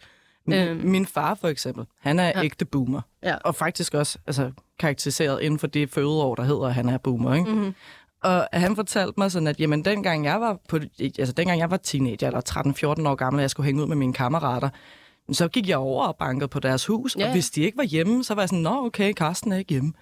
Øhm. 0.54 0.82
Min 0.84 1.06
far 1.06 1.36
for 1.36 1.48
eksempel, 1.48 1.86
han 2.02 2.20
er 2.20 2.28
ja. 2.28 2.44
ægte 2.44 2.66
boomer. 2.66 3.02
Ja. 3.24 3.36
Og 3.36 3.56
faktisk 3.56 3.94
også 3.94 4.18
altså, 4.28 4.52
karakteriseret 4.80 5.42
inden 5.42 5.60
for 5.60 5.68
det 5.68 5.90
fødeår, 5.90 6.36
der 6.36 6.44
hedder, 6.44 6.66
at 6.68 6.74
han 6.74 6.90
er 6.90 6.98
boomer. 6.98 7.34
Ikke? 7.34 7.52
Mm-hmm. 7.52 7.74
Og 8.24 8.48
han 8.54 8.76
fortalte 8.76 9.14
mig 9.18 9.32
sådan, 9.32 9.48
at 9.48 9.60
jamen, 9.60 9.86
dengang, 9.86 10.26
jeg 10.26 10.42
var 10.42 10.58
på, 10.70 10.80
altså, 11.20 11.34
dengang 11.34 11.60
jeg 11.60 11.72
var 11.72 11.78
teenager, 11.78 12.28
eller 12.28 12.42
13-14 13.04 13.08
år 13.10 13.16
gammel, 13.16 13.40
og 13.40 13.42
jeg 13.42 13.50
skulle 13.50 13.66
hænge 13.66 13.82
ud 13.82 13.88
med 13.88 13.96
mine 13.96 14.14
kammerater, 14.14 14.70
så 15.32 15.48
gik 15.48 15.70
jeg 15.70 15.78
over 15.78 16.06
og 16.06 16.16
bankede 16.16 16.48
på 16.48 16.60
deres 16.60 16.86
hus, 16.86 17.16
Ja. 17.20 17.26
og 17.26 17.32
hvis 17.32 17.50
de 17.50 17.62
ikke 17.62 17.78
var 17.78 17.84
hjemme, 17.84 18.24
så 18.24 18.34
var 18.34 18.42
jeg 18.42 18.50
sådan, 18.50 18.64
nå 18.64 18.86
okay, 18.86 19.14
Karsten 19.14 19.52
er 19.52 19.58
ikke 19.58 19.70
hjemme. 19.70 19.94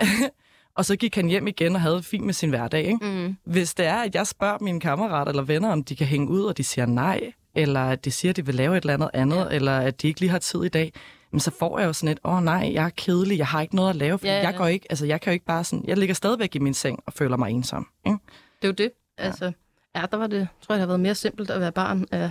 og 0.76 0.84
så 0.84 0.96
gik 0.96 1.14
han 1.14 1.26
hjem 1.26 1.46
igen 1.46 1.74
og 1.74 1.80
havde 1.80 1.94
det 1.96 2.04
fint 2.04 2.24
med 2.24 2.34
sin 2.34 2.48
hverdag. 2.50 2.84
Ikke? 2.84 2.98
Mm. 3.06 3.36
Hvis 3.44 3.74
det 3.74 3.86
er, 3.86 3.96
at 3.96 4.14
jeg 4.14 4.26
spørger 4.26 4.58
mine 4.60 4.80
kammerater 4.80 5.30
eller 5.30 5.42
venner, 5.42 5.72
om 5.72 5.84
de 5.84 5.96
kan 5.96 6.06
hænge 6.06 6.28
ud, 6.28 6.42
og 6.42 6.56
de 6.56 6.64
siger 6.64 6.86
nej, 6.86 7.32
eller 7.56 7.80
at 7.80 8.04
de 8.04 8.10
siger, 8.10 8.30
at 8.32 8.36
de 8.36 8.46
vil 8.46 8.54
lave 8.54 8.76
et 8.76 8.80
eller 8.82 8.94
andet 8.94 9.10
andet, 9.12 9.36
ja. 9.36 9.54
eller 9.56 9.78
at 9.78 10.02
de 10.02 10.08
ikke 10.08 10.20
lige 10.20 10.30
har 10.30 10.38
tid 10.38 10.64
i 10.64 10.68
dag, 10.68 10.92
men 11.30 11.40
så 11.40 11.50
får 11.50 11.78
jeg 11.78 11.86
jo 11.86 11.92
sådan 11.92 12.08
et, 12.08 12.18
åh 12.24 12.34
oh, 12.34 12.42
nej, 12.42 12.70
jeg 12.74 12.84
er 12.84 12.90
kedelig, 12.96 13.38
jeg 13.38 13.46
har 13.46 13.60
ikke 13.62 13.76
noget 13.76 13.90
at 13.90 13.96
lave, 13.96 14.18
fordi 14.18 14.28
Ja, 14.28 14.34
ja, 14.34 14.40
ja. 14.40 14.48
jeg 14.48 14.58
går 14.58 14.66
ikke, 14.66 14.86
altså 14.90 15.06
jeg 15.06 15.20
kan 15.20 15.30
jo 15.30 15.32
ikke 15.32 15.44
bare 15.44 15.64
sådan, 15.64 15.84
jeg 15.88 15.96
ligger 15.96 16.14
stadigvæk 16.14 16.54
i 16.54 16.58
min 16.58 16.74
seng 16.74 16.98
og 17.06 17.12
føler 17.12 17.36
mig 17.36 17.50
ensom. 17.50 17.88
Ikke? 18.06 18.18
Det 18.62 18.64
er 18.64 18.68
jo 18.68 18.72
det. 18.72 18.90
Altså, 19.18 19.52
ja, 19.96 20.04
der 20.10 20.16
var 20.16 20.26
det, 20.26 20.48
tror 20.60 20.74
jeg, 20.74 20.78
det 20.78 20.80
har 20.80 20.86
været 20.86 21.00
mere 21.00 21.14
simpelt 21.14 21.50
at 21.50 21.60
være 21.60 21.72
barn 21.72 22.06
af 22.10 22.30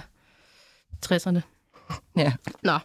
60'erne. 1.06 1.40
Ja. 2.18 2.34
Nå. 2.64 2.80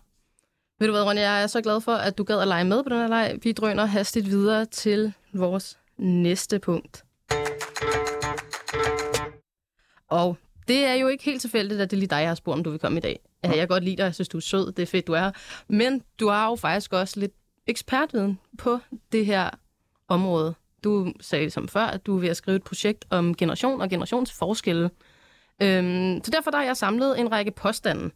Ved 0.79 0.87
du 0.87 0.93
hvad, 0.93 1.03
Ronja, 1.03 1.31
jeg 1.31 1.43
er 1.43 1.47
så 1.47 1.61
glad 1.61 1.81
for, 1.81 1.93
at 1.93 2.19
du 2.19 2.25
gad 2.25 2.41
at 2.41 2.49
lege 2.49 2.65
med 2.65 2.83
på 2.83 2.89
den 2.89 2.99
her 2.99 3.09
leg. 3.09 3.39
Vi 3.43 3.53
drøner 3.53 3.85
hastigt 3.85 4.27
videre 4.27 4.65
til 4.67 5.13
vores 5.35 5.79
næste 5.97 6.59
punkt. 6.59 7.05
Og 10.09 10.37
det 10.69 10.85
er 10.85 10.95
jo 10.95 11.09
ikke 11.09 11.25
helt 11.25 11.41
tilfældigt, 11.41 11.81
at 11.81 11.91
det 11.91 11.97
er 11.97 11.99
lige 11.99 12.09
dig, 12.09 12.21
jeg 12.21 12.29
har 12.29 12.35
spurgt, 12.35 12.57
om 12.59 12.65
du 12.65 12.71
vil 12.71 12.79
komme 12.79 12.99
i 12.99 13.01
dag. 13.01 13.21
Ja, 13.45 13.49
Jeg 13.49 13.59
kan 13.59 13.69
godt 13.69 13.85
lide 13.85 13.97
dig, 13.97 14.03
jeg 14.05 14.15
synes, 14.15 14.29
du 14.29 14.37
er 14.37 14.41
sød, 14.43 14.73
det 14.73 14.83
er 14.83 14.87
fedt, 14.87 15.07
du 15.07 15.13
er 15.13 15.21
her. 15.21 15.33
Men 15.69 16.03
du 16.21 16.29
har 16.29 16.49
jo 16.49 16.57
faktisk 16.57 16.93
også 16.93 17.21
lidt 17.21 17.33
ekspertviden 17.67 18.39
på 18.59 18.79
det 19.13 19.27
her 19.27 19.51
område. 20.09 20.55
Du 20.85 21.13
sagde 21.21 21.51
som 21.51 21.69
før, 21.69 21.85
at 21.85 22.07
du 22.07 22.17
er 22.17 22.21
ved 22.21 22.29
at 22.29 22.37
skrive 22.37 22.57
et 22.57 22.63
projekt 22.63 23.05
om 23.11 23.35
generation 23.35 23.81
og 23.81 23.91
generationsforskelle. 23.91 24.91
Øhm, 25.63 26.21
så 26.25 26.31
derfor 26.31 26.51
der 26.51 26.59
har 26.59 26.65
jeg 26.65 26.77
samlet 26.77 27.21
en 27.21 27.33
række 27.33 27.51
påstande, 27.51 28.11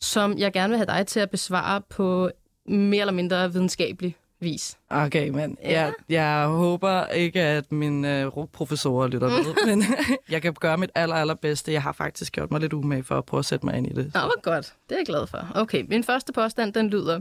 som 0.00 0.38
jeg 0.38 0.52
gerne 0.52 0.68
vil 0.68 0.76
have 0.78 0.86
dig 0.86 1.06
til 1.06 1.20
at 1.20 1.30
besvare 1.30 1.80
på 1.80 2.30
mere 2.66 3.00
eller 3.00 3.12
mindre 3.12 3.52
videnskabelig 3.52 4.16
vis. 4.46 4.78
Okay, 4.90 5.28
men 5.28 5.58
Ja. 5.62 5.70
jeg, 5.82 5.92
jeg 6.08 6.46
håber 6.48 7.06
ikke, 7.06 7.40
at 7.40 7.72
mine 7.72 8.20
øh, 8.22 8.30
professorer 8.52 9.08
lytter 9.08 9.28
med, 9.28 9.54
men 9.76 9.84
jeg 10.30 10.42
kan 10.42 10.54
gøre 10.54 10.78
mit 10.78 10.90
aller, 10.94 11.14
allerbedste. 11.16 11.72
Jeg 11.72 11.82
har 11.82 11.92
faktisk 11.92 12.32
gjort 12.32 12.50
mig 12.50 12.60
lidt 12.60 12.72
umage 12.72 13.02
for 13.02 13.18
at 13.18 13.24
prøve 13.24 13.38
at 13.38 13.44
sætte 13.44 13.66
mig 13.66 13.76
ind 13.76 13.86
i 13.86 13.90
det. 13.94 14.10
Nå, 14.14 14.20
hvor 14.20 14.40
godt. 14.42 14.74
Det 14.88 14.94
er 14.94 14.98
jeg 14.98 15.06
glad 15.06 15.26
for. 15.26 15.52
Okay, 15.54 15.84
min 15.88 16.04
første 16.04 16.32
påstand, 16.32 16.72
den 16.72 16.88
lyder, 16.90 17.20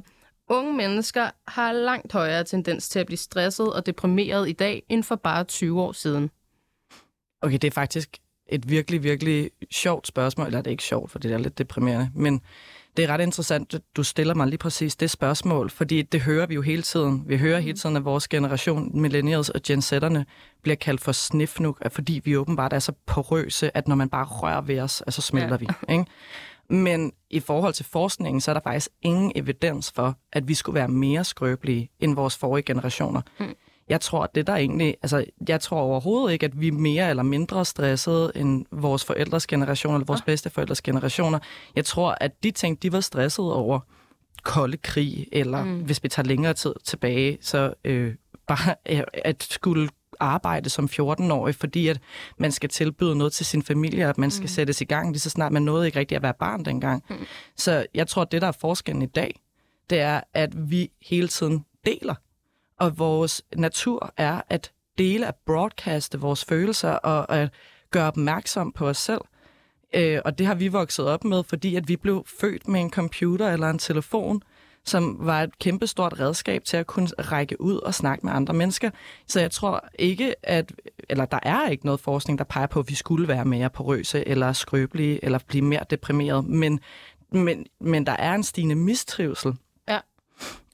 unge 0.49 0.73
mennesker 0.73 1.29
har 1.47 1.71
langt 1.71 2.13
højere 2.13 2.43
tendens 2.43 2.89
til 2.89 2.99
at 2.99 3.05
blive 3.05 3.17
stresset 3.17 3.73
og 3.73 3.85
deprimeret 3.85 4.49
i 4.49 4.53
dag, 4.53 4.83
end 4.89 5.03
for 5.03 5.15
bare 5.15 5.43
20 5.43 5.81
år 5.81 5.91
siden. 5.91 6.29
Okay, 7.41 7.57
det 7.57 7.63
er 7.63 7.71
faktisk 7.71 8.17
et 8.49 8.69
virkelig, 8.69 9.03
virkelig 9.03 9.51
sjovt 9.71 10.07
spørgsmål. 10.07 10.47
Eller 10.47 10.59
det 10.61 10.67
er 10.67 10.71
ikke 10.71 10.83
sjovt, 10.83 11.11
for 11.11 11.19
det 11.19 11.31
er 11.31 11.37
lidt 11.37 11.57
deprimerende. 11.57 12.09
Men 12.15 12.41
det 12.97 13.05
er 13.05 13.09
ret 13.09 13.21
interessant, 13.21 13.73
at 13.73 13.81
du 13.95 14.03
stiller 14.03 14.33
mig 14.33 14.47
lige 14.47 14.57
præcis 14.57 14.95
det 14.95 15.11
spørgsmål, 15.11 15.69
fordi 15.69 16.01
det 16.01 16.21
hører 16.21 16.45
vi 16.45 16.55
jo 16.55 16.61
hele 16.61 16.81
tiden. 16.81 17.23
Vi 17.27 17.37
hører 17.37 17.59
hele 17.59 17.77
tiden, 17.77 17.97
at 17.97 18.05
vores 18.05 18.27
generation, 18.27 19.01
millennials 19.01 19.49
og 19.49 19.61
Gen 19.67 19.79
Z'erne, 19.79 20.23
bliver 20.61 20.75
kaldt 20.75 21.01
for 21.01 21.11
snifnuk, 21.11 21.91
fordi 21.91 22.21
vi 22.23 22.37
åbenbart 22.37 22.73
er 22.73 22.79
så 22.79 22.91
porøse, 23.05 23.77
at 23.77 23.87
når 23.87 23.95
man 23.95 24.09
bare 24.09 24.25
rører 24.25 24.61
ved 24.61 24.79
os, 24.79 25.03
så 25.09 25.21
smelter 25.21 25.49
Ja. 25.49 25.55
vi. 25.57 25.67
Ikke? 25.93 26.05
Men 26.69 27.11
i 27.29 27.39
forhold 27.39 27.73
til 27.73 27.85
forskningen, 27.85 28.41
så 28.41 28.51
er 28.51 28.53
der 28.53 28.61
faktisk 28.63 28.89
ingen 29.01 29.31
evidens 29.35 29.91
for, 29.95 30.17
at 30.33 30.47
vi 30.47 30.53
skulle 30.53 30.75
være 30.75 30.87
mere 30.87 31.23
skrøbelige 31.23 31.89
end 31.99 32.15
vores 32.15 32.37
forrige 32.37 32.63
generationer. 32.63 33.21
Mm. 33.39 33.55
Jeg 33.89 34.01
tror, 34.01 34.23
at 34.23 34.35
det 34.35 34.47
der 34.47 34.55
egentlig, 34.55 34.95
altså, 35.01 35.25
jeg 35.49 35.61
tror 35.61 35.79
overhovedet 35.79 36.33
ikke, 36.33 36.45
at 36.45 36.59
vi 36.61 36.67
er 36.67 36.71
mere 36.71 37.09
eller 37.09 37.23
mindre 37.23 37.65
stressede 37.65 38.31
end 38.35 38.65
vores 38.71 39.05
forældres 39.05 39.47
generation 39.47 39.93
eller 39.93 40.05
vores 40.05 40.21
Ah. 40.21 40.25
bedsteforældres 40.25 40.81
generationer. 40.81 41.39
Jeg 41.75 41.85
tror, 41.85 42.17
at 42.21 42.43
de 42.43 42.51
ting, 42.51 42.83
de 42.83 42.91
var 42.91 42.99
stressede 42.99 43.55
over 43.55 43.79
kolde 44.43 44.77
krig, 44.77 45.27
eller 45.31 45.63
Mm. 45.63 45.79
hvis 45.79 46.03
vi 46.03 46.07
tager 46.09 46.27
længere 46.27 46.53
tid 46.53 46.73
tilbage, 46.83 47.37
så 47.41 47.73
øh, 47.83 48.15
bare 48.47 48.75
øh, 48.89 49.01
at 49.13 49.43
skulle 49.51 49.89
arbejde 50.19 50.69
som 50.69 50.85
14-årig, 50.91 51.55
fordi 51.55 51.87
at 51.87 51.99
man 52.37 52.51
skal 52.51 52.69
tilbyde 52.69 53.15
noget 53.15 53.33
til 53.33 53.45
sin 53.45 53.63
familie, 53.63 54.07
at 54.09 54.17
man 54.17 54.31
skal 54.31 54.43
Mm. 54.43 54.47
sættes 54.47 54.81
i 54.81 54.85
gang 54.85 55.09
lige 55.11 55.19
så 55.19 55.29
snart 55.29 55.51
man 55.51 55.61
nåede 55.61 55.85
ikke 55.85 55.99
rigtig 55.99 56.15
at 56.15 56.21
være 56.23 56.33
barn 56.39 56.65
dengang. 56.65 57.03
Mm. 57.09 57.15
Så 57.57 57.85
jeg 57.93 58.07
tror, 58.07 58.21
at 58.21 58.31
det, 58.31 58.41
der 58.41 58.47
er 58.47 58.51
forskellen 58.59 59.01
i 59.01 59.05
dag, 59.05 59.39
det 59.89 59.99
er, 59.99 60.21
at 60.33 60.69
vi 60.71 60.91
hele 61.01 61.27
tiden 61.27 61.65
deler. 61.85 62.15
Og 62.79 62.99
vores 62.99 63.41
natur 63.55 64.13
er 64.17 64.41
at 64.49 64.71
dele, 64.97 65.27
at 65.27 65.35
broadcaste 65.45 66.19
vores 66.19 66.45
følelser 66.45 66.91
og 66.91 67.35
at 67.35 67.49
gøre 67.91 68.07
opmærksom 68.07 68.71
på 68.71 68.87
os 68.87 68.97
selv. 68.97 69.21
Øh, 69.93 70.19
og 70.25 70.37
det 70.37 70.47
har 70.47 70.55
vi 70.55 70.67
vokset 70.67 71.07
op 71.07 71.23
med, 71.23 71.43
fordi 71.43 71.75
at 71.75 71.87
vi 71.87 71.95
blev 71.95 72.25
født 72.39 72.67
med 72.67 72.81
en 72.81 72.89
computer 72.89 73.49
eller 73.51 73.69
en 73.69 73.79
telefon, 73.79 74.41
som 74.85 75.17
var 75.19 75.43
et 75.43 75.59
kæmpestort 75.59 76.19
redskab 76.19 76.63
til 76.63 76.77
at 76.77 76.87
kunne 76.87 77.07
række 77.07 77.61
ud 77.61 77.77
og 77.77 77.93
snakke 77.93 78.25
med 78.25 78.33
andre 78.33 78.53
mennesker. 78.53 78.89
Så 79.27 79.39
jeg 79.39 79.51
tror 79.51 79.89
ikke, 79.99 80.35
at, 80.43 80.71
eller 81.09 81.25
der 81.25 81.39
er 81.43 81.67
ikke 81.67 81.85
noget 81.85 81.99
forskning, 81.99 82.39
der 82.39 82.45
peger 82.45 82.67
på, 82.67 82.79
at 82.79 82.89
vi 82.89 82.95
skulle 82.95 83.27
være 83.27 83.45
mere 83.45 83.69
porøse 83.69 84.27
eller 84.27 84.53
skrøbelige 84.53 85.25
eller 85.25 85.39
blive 85.47 85.63
mere 85.63 85.85
deprimeret. 85.89 86.45
Men, 86.45 86.79
men, 87.31 87.65
men 87.81 88.05
der 88.05 88.15
er 88.19 88.35
en 88.35 88.43
stigende 88.43 88.75
mistrivsel. 88.75 89.53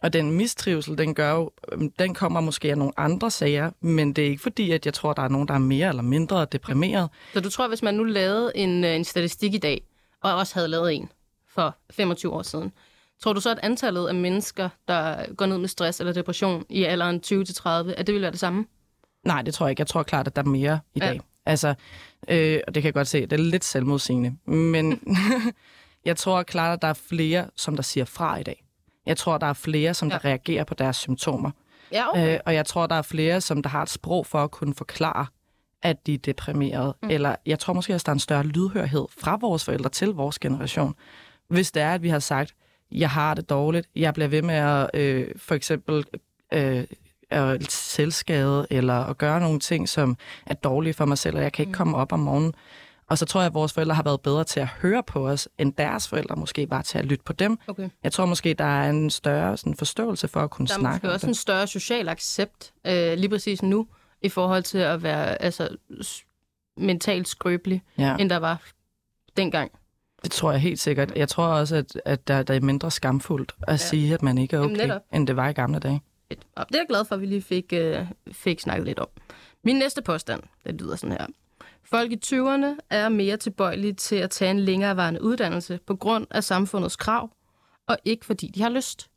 Ja. 0.02 0.08
Og 0.08 0.14
den 0.14 0.32
mistrivsel, 0.32 0.98
den 0.98 1.16
gør 1.16 1.32
jo, 1.34 1.52
øhm, 1.72 1.92
den 1.92 2.14
kommer 2.14 2.42
måske 2.42 2.72
af 2.72 2.78
nogle 2.78 2.94
andre 2.98 3.32
sager, 3.32 3.72
men 3.82 4.14
det 4.14 4.26
er 4.26 4.30
ikke 4.30 4.42
fordi, 4.42 4.72
at 4.72 4.86
jeg 4.86 4.94
tror, 4.94 5.14
der 5.14 5.22
er 5.22 5.28
nogen, 5.28 5.48
der 5.48 5.54
er 5.54 5.58
mere 5.60 5.90
eller 5.90 6.02
mindre 6.02 6.46
deprimeret. 6.52 7.10
Så 7.34 7.40
du 7.40 7.50
tror, 7.50 7.68
hvis 7.68 7.84
man 7.84 7.94
nu 7.96 8.04
lavede 8.04 8.52
en, 8.56 8.84
øh, 8.84 8.96
en 8.96 9.04
statistik 9.04 9.54
i 9.54 9.58
dag, 9.58 9.82
og 10.24 10.36
også 10.36 10.54
havde 10.56 10.68
lavet 10.68 10.94
en 10.94 11.10
for 11.50 11.76
25 11.92 12.34
år 12.34 12.42
siden, 12.42 12.72
tror 13.24 13.34
du 13.34 13.42
så, 13.42 13.52
at 13.52 13.60
antallet 13.64 14.08
af 14.08 14.16
mennesker, 14.16 14.70
der 14.88 15.34
går 15.36 15.46
ned 15.46 15.58
med 15.58 15.68
stress 15.68 16.00
eller 16.00 16.14
depression 16.14 16.66
i 16.70 16.84
alderen 16.84 17.22
20-30, 17.26 17.70
at 17.70 18.08
det 18.08 18.14
vil 18.16 18.22
være 18.22 18.32
det 18.32 18.40
samme? 18.40 18.66
Nej, 19.26 19.42
det 19.42 19.54
tror 19.54 19.66
jeg 19.66 19.70
ikke. 19.72 19.82
Jeg 19.82 19.88
tror 19.88 20.04
klart, 20.04 20.28
at 20.28 20.36
der 20.36 20.42
er 20.42 20.46
mere 20.46 20.80
i 20.96 21.00
Ja. 21.00 21.06
dag. 21.08 21.22
Altså, 21.46 21.74
øh, 22.28 22.60
og 22.68 22.76
det 22.76 22.84
kan 22.84 22.88
jeg 22.88 22.94
godt 22.94 23.08
se, 23.08 23.22
det 23.22 23.34
er 23.34 23.38
lidt 23.38 23.64
selvmodsigende. 23.64 24.36
Men 24.46 25.00
jeg 26.06 26.18
tror 26.18 26.44
klart, 26.44 26.74
at 26.74 26.82
der 26.82 26.88
er 26.88 26.94
flere, 26.94 27.46
som 27.56 27.76
der 27.76 27.84
siger 27.84 28.06
fra 28.06 28.38
i 28.40 28.44
dag. 28.44 28.64
Jeg 29.06 29.18
tror, 29.18 29.38
der 29.38 29.48
er 29.48 29.54
flere, 29.54 29.94
som 29.94 30.08
Ja. 30.08 30.14
der 30.14 30.26
reagerer 30.26 30.64
på 30.64 30.74
deres 30.74 30.96
symptomer. 30.98 31.52
Ja, 31.92 32.10
okay. 32.10 32.34
Øh, 32.34 32.40
og 32.46 32.54
jeg 32.54 32.66
tror, 32.66 32.88
der 32.88 32.96
er 32.96 33.02
flere, 33.02 33.42
som 33.42 33.62
der 33.64 33.70
har 33.70 33.82
et 33.84 33.90
sprog 33.90 34.26
for 34.26 34.44
at 34.44 34.52
kunne 34.52 34.74
forklare, 34.76 35.26
at 35.84 36.08
de 36.08 36.14
er 36.14 36.18
deprimerede. 36.18 36.96
Mm. 37.04 37.10
Eller 37.10 37.36
jeg 37.46 37.60
tror 37.60 37.74
måske 37.74 37.94
også, 37.94 38.04
der 38.06 38.10
er 38.10 38.14
en 38.16 38.20
større 38.20 38.44
lydhørhed 38.44 39.06
fra 39.22 39.38
vores 39.42 39.66
forældre 39.66 39.90
til 39.90 40.08
vores 40.10 40.40
generation. 40.40 40.96
Hvis 41.48 41.72
det 41.72 41.84
er, 41.84 41.94
at 41.94 42.04
vi 42.04 42.10
har 42.10 42.20
sagt, 42.20 42.54
jeg 42.92 43.10
har 43.10 43.34
det 43.34 43.50
dårligt, 43.50 43.88
jeg 43.96 44.14
bliver 44.14 44.28
ved 44.28 44.42
med 44.42 44.56
at 44.56 44.90
øh, 44.94 45.28
for 45.38 45.56
eksempel 45.56 46.06
øh, 46.54 46.84
at 47.30 47.72
selvskade, 47.72 48.68
eller 48.70 48.94
at 48.94 49.18
gøre 49.18 49.40
nogle 49.40 49.60
ting, 49.60 49.90
som 49.90 50.18
er 50.46 50.54
dårlige 50.54 50.94
for 50.94 51.06
mig 51.06 51.18
selv, 51.18 51.36
og 51.38 51.44
jeg 51.44 51.54
kan 51.54 51.64
ikke 51.64 51.74
komme 51.74 51.98
op 51.98 52.12
om 52.14 52.20
morgenen. 52.20 52.54
Og 53.12 53.17
så 53.17 53.26
tror 53.26 53.41
jeg, 53.41 53.45
at 53.47 53.54
vores 53.54 53.74
forældre 53.74 53.95
har 53.95 54.04
været 54.04 54.21
bedre 54.21 54.43
til 54.43 54.60
at 54.60 54.67
høre 54.67 55.04
på 55.04 55.28
os, 55.30 55.50
end 55.58 55.74
deres 55.74 56.08
forældre 56.08 56.36
måske 56.36 56.69
var 56.69 56.82
til 56.82 56.97
at 56.97 57.06
lytte 57.06 57.24
på 57.24 57.34
dem. 57.34 57.58
okay. 57.67 57.89
Jeg 58.04 58.12
tror 58.12 58.26
måske, 58.26 58.54
der 58.54 58.63
er 58.65 58.89
en 58.89 59.10
større 59.10 59.58
sådan, 59.58 59.76
forståelse 59.76 60.28
for 60.28 60.39
at 60.41 60.50
kunne 60.50 60.67
Der 60.67 60.74
er 60.74 60.80
snakke 60.80 60.95
måske 60.95 61.08
om 61.08 61.13
også 61.13 61.26
det. 61.28 61.32
en 61.32 61.36
større 61.36 61.67
social 61.67 62.10
accept 62.10 62.74
øh, 62.88 63.13
lige 63.17 63.30
præcis 63.30 63.63
nu, 63.63 63.88
i 64.21 64.30
forhold 64.30 64.63
til 64.63 64.78
at 64.78 65.04
være 65.04 65.41
altså, 65.41 65.69
mentalt 66.78 67.28
skrøbelig, 67.28 67.82
Ja. 67.97 68.15
end 68.19 68.30
der 68.30 68.38
var 68.38 68.62
dengang. 69.38 69.71
Det 70.24 70.32
tror 70.32 70.52
jeg 70.52 70.62
helt 70.62 70.80
sikkert. 70.80 71.15
Jeg 71.15 71.30
tror 71.30 71.45
også, 71.45 71.76
at, 71.76 72.02
at 72.06 72.28
der, 72.28 72.43
der 72.43 72.54
er 72.54 72.60
mindre 72.62 72.91
skamfuldt 72.91 73.56
at 73.62 73.71
Ja. 73.71 73.78
sige, 73.78 74.13
at 74.13 74.21
man 74.24 74.38
ikke 74.38 74.56
er 74.56 74.60
Jamen, 74.62 74.76
okay, 74.76 74.86
netop. 74.88 75.02
end 75.13 75.28
det 75.28 75.36
var 75.36 75.50
i 75.50 75.54
gamle 75.54 75.80
dage. 75.80 76.02
Og 76.56 76.65
det 76.67 76.76
er 76.76 76.80
jeg 76.80 76.86
glad 76.89 77.06
for, 77.06 77.15
at 77.15 77.21
vi 77.21 77.26
lige 77.26 77.41
fik, 77.41 77.74
øh, 77.74 78.06
fik 78.32 78.60
snakket 78.60 78.86
lidt 78.86 79.00
om. 79.00 79.08
Min 79.63 79.76
næste 79.76 80.02
påstand, 80.02 80.43
det 80.65 80.82
lyder 80.82 80.95
sådan 80.95 81.12
her. 81.17 81.26
Folk 81.84 82.12
i 82.12 82.20
20'erne 82.26 82.78
er 82.89 83.10
mere 83.10 83.38
tilbøjelige 83.38 83.94
til 83.94 84.15
at 84.15 84.30
tage 84.30 84.52
en 84.52 84.60
længerevarende 84.60 85.22
uddannelse 85.22 85.80
på 85.88 85.96
grund 85.96 86.28
af 86.32 86.44
samfundets 86.44 86.96
krav, 86.96 87.30
og 87.88 87.98
ikke 88.06 88.26
fordi 88.26 88.48
de 88.48 88.62
har 88.62 88.70
lyst. 88.70 89.10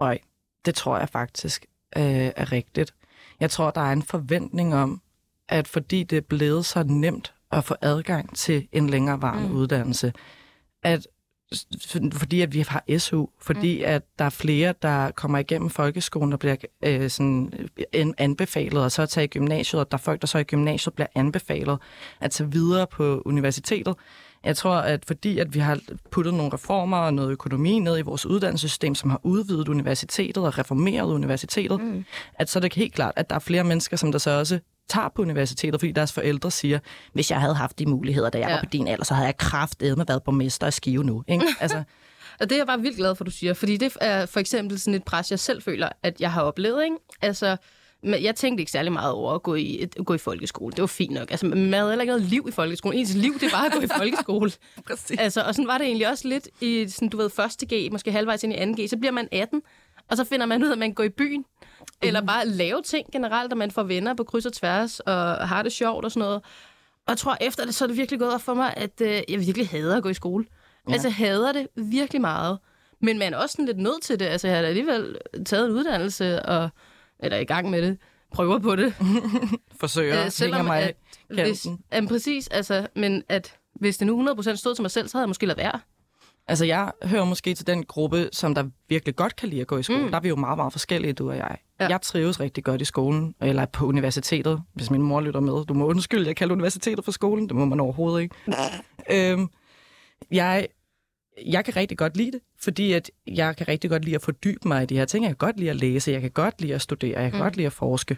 Nej, 0.00 0.18
det 0.64 0.74
tror 0.74 0.98
jeg 0.98 1.08
faktisk 1.08 1.66
øh, 1.96 2.32
er 2.36 2.52
rigtigt. 2.52 2.94
Jeg 3.40 3.50
tror, 3.50 3.70
der 3.70 3.80
er 3.80 3.92
en 3.92 4.02
forventning 4.02 4.74
om, 4.74 5.02
at 5.48 5.68
fordi 5.68 6.02
det 6.02 6.16
er 6.16 6.20
blevet 6.28 6.66
så 6.66 6.82
nemt 6.82 7.34
at 7.52 7.64
få 7.64 7.74
adgang 7.80 8.36
til 8.36 8.68
en 8.72 8.90
længerevarende 8.90 9.48
mm. 9.48 9.54
uddannelse, 9.54 10.12
at 10.82 11.06
fordi 12.12 12.40
at 12.40 12.54
vi 12.54 12.60
har 12.60 12.98
SU, 12.98 13.26
fordi 13.40 13.78
mm. 13.78 13.84
at 13.86 14.02
der 14.18 14.24
er 14.24 14.30
flere, 14.30 14.74
der 14.82 15.10
kommer 15.10 15.38
igennem 15.38 15.70
folkeskolen 15.70 16.32
og 16.32 16.38
bliver 16.38 16.56
øh, 16.84 17.10
sådan, 17.10 17.52
øh, 17.94 18.06
anbefalet, 18.18 18.84
og 18.84 18.92
så 18.92 19.02
at 19.02 19.08
tage 19.08 19.24
i 19.24 19.28
gymnasiet, 19.28 19.80
og 19.80 19.90
der 19.90 19.96
er 19.96 20.02
folk, 20.02 20.20
der 20.20 20.26
så 20.26 20.38
i 20.38 20.44
gymnasiet 20.44 20.94
bliver 20.94 21.06
anbefalet 21.14 21.78
at 22.20 22.30
tage 22.30 22.52
videre 22.52 22.86
på 22.86 23.22
universitetet. 23.24 23.94
Jeg 24.44 24.56
tror, 24.56 24.74
at 24.74 25.04
fordi 25.06 25.38
at 25.38 25.54
vi 25.54 25.58
har 25.58 25.80
puttet 26.10 26.34
nogle 26.34 26.52
reformer 26.52 26.96
og 26.96 27.14
noget 27.14 27.30
økonomi 27.30 27.78
ned 27.78 27.98
i 27.98 28.02
vores 28.02 28.26
uddannelsessystem, 28.26 28.94
som 28.94 29.10
har 29.10 29.20
udvidet 29.22 29.68
universitetet 29.68 30.44
og 30.44 30.58
reformeret 30.58 31.12
universitetet, 31.12 31.80
mm. 31.80 32.04
at 32.34 32.50
så 32.50 32.58
er 32.58 32.60
det 32.60 32.74
helt 32.74 32.94
klart, 32.94 33.12
at 33.16 33.30
der 33.30 33.36
er 33.36 33.40
flere 33.40 33.64
mennesker, 33.64 33.96
som 33.96 34.12
der 34.12 34.18
så 34.18 34.30
også 34.30 34.58
tager 34.88 35.08
på 35.08 35.22
universitetet, 35.22 35.80
fordi 35.80 35.92
deres 35.92 36.12
forældre 36.12 36.50
siger, 36.50 36.78
hvis 37.12 37.30
jeg 37.30 37.40
havde 37.40 37.54
haft 37.54 37.78
de 37.78 37.86
muligheder, 37.86 38.30
da 38.30 38.38
jeg 38.38 38.48
ja. 38.48 38.54
var 38.54 38.60
på 38.60 38.68
din 38.72 38.88
alder, 38.88 39.04
så 39.04 39.14
havde 39.14 39.34
jeg 39.80 39.96
med 39.96 40.06
været 40.06 40.22
borgmester 40.22 40.66
og 40.66 40.72
skive 40.72 41.04
nu. 41.04 41.24
Ikke? 41.28 41.44
Altså, 41.60 41.82
og 42.40 42.50
det 42.50 42.52
er 42.52 42.56
jeg 42.56 42.66
bare 42.66 42.80
vildt 42.80 42.96
glad 42.96 43.14
for, 43.14 43.24
du 43.24 43.30
siger, 43.30 43.54
fordi 43.54 43.76
det 43.76 43.96
er 44.00 44.26
for 44.26 44.40
eksempel 44.40 44.80
sådan 44.80 44.94
et 44.94 45.04
pres, 45.04 45.30
jeg 45.30 45.38
selv 45.38 45.62
føler, 45.62 45.88
at 46.02 46.20
jeg 46.20 46.32
har 46.32 46.42
oplevet. 46.42 46.84
Ikke? 46.84 46.96
Altså, 47.22 47.56
men 48.02 48.22
jeg 48.22 48.34
tænkte 48.34 48.60
ikke 48.62 48.72
særlig 48.72 48.92
meget 48.92 49.12
over 49.12 49.32
at 49.32 49.42
gå 49.42 49.54
i, 49.54 49.80
at 49.82 50.06
gå 50.06 50.14
i 50.14 50.18
folkeskole. 50.18 50.72
Det 50.72 50.80
var 50.80 50.86
fint 50.86 51.14
nok. 51.14 51.30
Altså, 51.30 51.46
man 51.46 51.72
havde 51.72 51.88
heller 51.88 52.02
ikke 52.02 52.12
noget 52.12 52.26
liv 52.26 52.46
i 52.48 52.52
folkeskolen. 52.52 52.98
Ens 52.98 53.14
liv, 53.14 53.38
det 53.40 53.52
var 53.52 53.64
at 53.64 53.72
gå 53.72 53.80
i 53.80 53.86
folkeskole. 53.96 54.50
Præcis. 54.88 55.18
Altså, 55.18 55.42
og 55.42 55.54
sådan 55.54 55.68
var 55.68 55.78
det 55.78 55.86
egentlig 55.86 56.08
også 56.08 56.28
lidt 56.28 56.48
i, 56.60 56.88
sådan, 56.88 57.08
du 57.08 57.16
ved, 57.16 57.30
første 57.30 57.66
G, 57.66 57.92
måske 57.92 58.12
halvvejs 58.12 58.44
ind 58.44 58.78
i 58.78 58.84
2G. 58.84 58.88
Så 58.88 58.96
bliver 58.96 59.12
man 59.12 59.28
18, 59.32 59.62
og 60.10 60.16
så 60.16 60.24
finder 60.24 60.46
man 60.46 60.62
ud 60.62 60.68
af, 60.68 60.72
at 60.72 60.78
man 60.78 60.92
går 60.92 61.04
i 61.04 61.08
byen. 61.08 61.44
Eller 62.02 62.20
bare 62.20 62.48
lave 62.48 62.82
ting 62.82 63.06
generelt, 63.12 63.52
at 63.52 63.58
man 63.58 63.70
får 63.70 63.82
venner 63.82 64.14
på 64.14 64.24
kryds 64.24 64.46
og 64.46 64.52
tværs, 64.52 65.00
og 65.00 65.48
har 65.48 65.62
det 65.62 65.72
sjovt 65.72 66.04
og 66.04 66.10
sådan 66.10 66.20
noget. 66.20 66.42
Og 67.06 67.10
jeg 67.12 67.18
tror, 67.18 67.36
efter 67.40 67.64
det, 67.64 67.74
så 67.74 67.84
er 67.84 67.86
det 67.86 67.96
virkelig 67.96 68.20
gået 68.20 68.34
op 68.34 68.42
for 68.42 68.54
mig, 68.54 68.74
at 68.76 69.00
øh, 69.00 69.22
jeg 69.28 69.40
virkelig 69.40 69.68
hader 69.68 69.96
at 69.96 70.02
gå 70.02 70.08
i 70.08 70.14
skole. 70.14 70.44
Ja. 70.88 70.92
Altså, 70.92 71.08
jeg 71.08 71.14
hader 71.14 71.52
det 71.52 71.68
virkelig 71.76 72.20
meget. 72.20 72.58
Men 73.00 73.18
man 73.18 73.34
er 73.34 73.38
også 73.38 73.52
sådan 73.52 73.66
lidt 73.66 73.78
nødt 73.78 74.02
til 74.02 74.20
det. 74.20 74.26
Altså, 74.26 74.48
jeg 74.48 74.56
har 74.56 74.64
alligevel 74.64 75.18
taget 75.46 75.66
en 75.66 75.72
uddannelse, 75.72 76.42
og, 76.42 76.70
eller 77.18 77.38
i 77.38 77.44
gang 77.44 77.70
med 77.70 77.82
det, 77.82 77.98
prøver 78.32 78.58
på 78.58 78.76
det. 78.76 78.94
Forsøger, 79.80 80.24
øh, 80.24 80.30
selvom 80.30 80.64
mig 80.64 80.82
at, 80.82 80.96
hvis, 81.28 81.66
jamen, 81.92 82.08
præcis, 82.08 82.48
altså, 82.48 82.86
men 82.94 83.22
at 83.28 83.56
hvis 83.74 83.98
det 83.98 84.06
nu 84.06 84.32
100% 84.32 84.54
stod 84.54 84.74
til 84.74 84.82
mig 84.82 84.90
selv, 84.90 85.08
så 85.08 85.18
havde 85.18 85.22
jeg 85.22 85.28
måske 85.28 85.46
lavet 85.46 85.58
være. 85.58 85.80
Altså, 86.48 86.64
jeg 86.64 86.92
hører 87.02 87.24
måske 87.24 87.54
til 87.54 87.66
den 87.66 87.84
gruppe, 87.84 88.28
som 88.32 88.54
der 88.54 88.64
virkelig 88.88 89.16
godt 89.16 89.36
kan 89.36 89.48
lide 89.48 89.60
at 89.60 89.66
gå 89.66 89.78
i 89.78 89.82
skole. 89.82 90.02
Mm. 90.02 90.10
Der 90.10 90.16
er 90.16 90.20
vi 90.20 90.28
jo 90.28 90.36
meget, 90.36 90.58
meget 90.58 90.72
forskellige, 90.72 91.12
du 91.12 91.30
og 91.30 91.36
jeg. 91.36 91.56
Ja. 91.80 91.88
Jeg 91.88 92.00
trives 92.02 92.40
rigtig 92.40 92.64
godt 92.64 92.80
i 92.80 92.84
skolen, 92.84 93.34
eller 93.40 93.66
på 93.66 93.86
universitetet, 93.86 94.62
hvis 94.74 94.90
min 94.90 95.02
mor 95.02 95.20
lytter 95.20 95.40
med. 95.40 95.64
Du 95.64 95.74
må 95.74 95.86
undskylde, 95.86 96.26
jeg 96.26 96.36
kalder 96.36 96.54
universitetet 96.54 97.04
for 97.04 97.12
skolen. 97.12 97.48
Det 97.48 97.56
må 97.56 97.64
man 97.64 97.80
overhovedet 97.80 98.22
ikke. 98.22 98.34
øhm, 99.10 99.48
jeg, 100.30 100.66
jeg 101.46 101.64
kan 101.64 101.76
rigtig 101.76 101.98
godt 101.98 102.16
lide 102.16 102.32
det, 102.32 102.40
fordi 102.60 102.92
at 102.92 103.10
jeg 103.26 103.56
kan 103.56 103.68
rigtig 103.68 103.90
godt 103.90 104.04
lide 104.04 104.14
at 104.16 104.22
fordybe 104.22 104.68
mig 104.68 104.82
i 104.82 104.86
de 104.86 104.96
her 104.96 105.04
ting. 105.04 105.24
Jeg 105.24 105.30
kan 105.30 105.36
godt 105.36 105.58
lide 105.58 105.70
at 105.70 105.76
læse, 105.76 106.10
jeg 106.12 106.20
kan 106.20 106.30
godt 106.30 106.60
lide 106.60 106.74
at 106.74 106.82
studere, 106.82 107.20
jeg 107.20 107.30
kan 107.30 107.38
mm. 107.38 107.42
godt 107.44 107.56
lide 107.56 107.66
at 107.66 107.72
forske. 107.72 108.16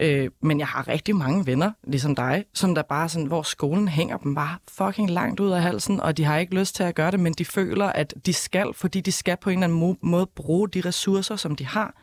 Øh, 0.00 0.30
men 0.40 0.58
jeg 0.58 0.66
har 0.66 0.88
rigtig 0.88 1.16
mange 1.16 1.46
venner, 1.46 1.72
ligesom 1.84 2.14
dig, 2.14 2.44
som 2.54 2.74
der 2.74 2.82
bare 2.82 3.08
sådan, 3.08 3.26
hvor 3.26 3.42
skolen 3.42 3.88
hænger 3.88 4.16
dem 4.16 4.34
bare 4.34 4.58
fucking 4.68 5.10
langt 5.10 5.40
ud 5.40 5.50
af 5.50 5.62
halsen, 5.62 6.00
og 6.00 6.16
de 6.16 6.24
har 6.24 6.38
ikke 6.38 6.54
lyst 6.54 6.74
til 6.74 6.82
at 6.82 6.94
gøre 6.94 7.10
det, 7.10 7.20
men 7.20 7.32
de 7.32 7.44
føler, 7.44 7.86
at 7.86 8.14
de 8.26 8.32
skal, 8.32 8.74
fordi 8.74 9.00
de 9.00 9.12
skal 9.12 9.36
på 9.36 9.50
en 9.50 9.62
eller 9.62 9.76
anden 9.82 9.98
måde 10.02 10.26
bruge 10.26 10.68
de 10.68 10.80
ressourcer, 10.80 11.36
som 11.36 11.56
de 11.56 11.66
har, 11.66 11.94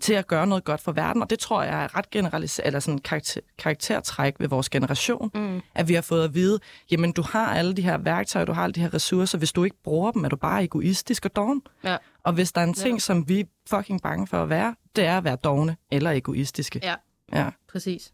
til 0.00 0.12
at 0.12 0.26
gøre 0.26 0.46
noget 0.46 0.64
godt 0.64 0.80
for 0.80 0.92
verden. 0.92 1.22
Og 1.22 1.30
det 1.30 1.38
tror 1.38 1.62
jeg 1.62 1.84
er 1.84 1.96
ret 1.96 2.10
generaliseret, 2.10 2.66
eller 2.66 2.80
sådan 2.80 2.98
karakter, 2.98 3.40
karaktertræk 3.58 4.34
ved 4.38 4.48
vores 4.48 4.68
generation, 4.68 5.30
mm. 5.34 5.62
at 5.74 5.88
vi 5.88 5.94
har 5.94 6.02
fået 6.02 6.24
at 6.24 6.34
vide, 6.34 6.58
jamen 6.90 7.12
du 7.12 7.22
har 7.22 7.54
alle 7.54 7.74
de 7.74 7.82
her 7.82 7.98
værktøjer, 7.98 8.44
du 8.44 8.52
har 8.52 8.64
alle 8.64 8.74
de 8.74 8.80
her 8.80 8.94
ressourcer, 8.94 9.38
hvis 9.38 9.52
du 9.52 9.64
ikke 9.64 9.76
bruger 9.84 10.12
dem, 10.12 10.24
er 10.24 10.28
du 10.28 10.36
bare 10.36 10.64
egoistisk 10.64 11.24
og 11.24 11.36
doven. 11.36 11.62
Ja. 11.84 11.96
Og 12.24 12.32
hvis 12.32 12.52
der 12.52 12.60
er 12.60 12.64
en 12.64 12.74
ting, 12.74 12.94
ja. 12.94 13.00
som 13.00 13.28
vi 13.28 13.40
er 13.40 13.44
fucking 13.70 14.02
bange 14.02 14.26
for 14.26 14.42
at 14.42 14.48
være, 14.48 14.74
det 14.96 15.04
er 15.04 15.18
at 15.18 15.24
være 15.24 15.36
dogne 15.36 15.76
eller 15.90 16.10
egoistiske. 16.10 16.80
Ja. 16.82 16.94
Ja. 17.32 17.50
Præcis. 17.68 18.12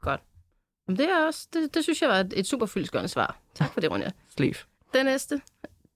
Godt. 0.00 0.20
Men 0.86 0.96
det, 0.96 1.10
er 1.10 1.26
også, 1.26 1.48
det, 1.52 1.74
det 1.74 1.82
synes 1.82 2.02
jeg 2.02 2.08
var 2.08 2.16
et, 2.20 2.32
et 2.36 2.46
super 2.46 2.66
fyldskørende 2.66 3.08
svar. 3.08 3.38
Tak 3.54 3.72
for 3.72 3.80
det, 3.80 3.90
Ronja. 3.90 4.10
Sleeve. 4.28 4.54
Den 4.94 5.06
næste. 5.06 5.40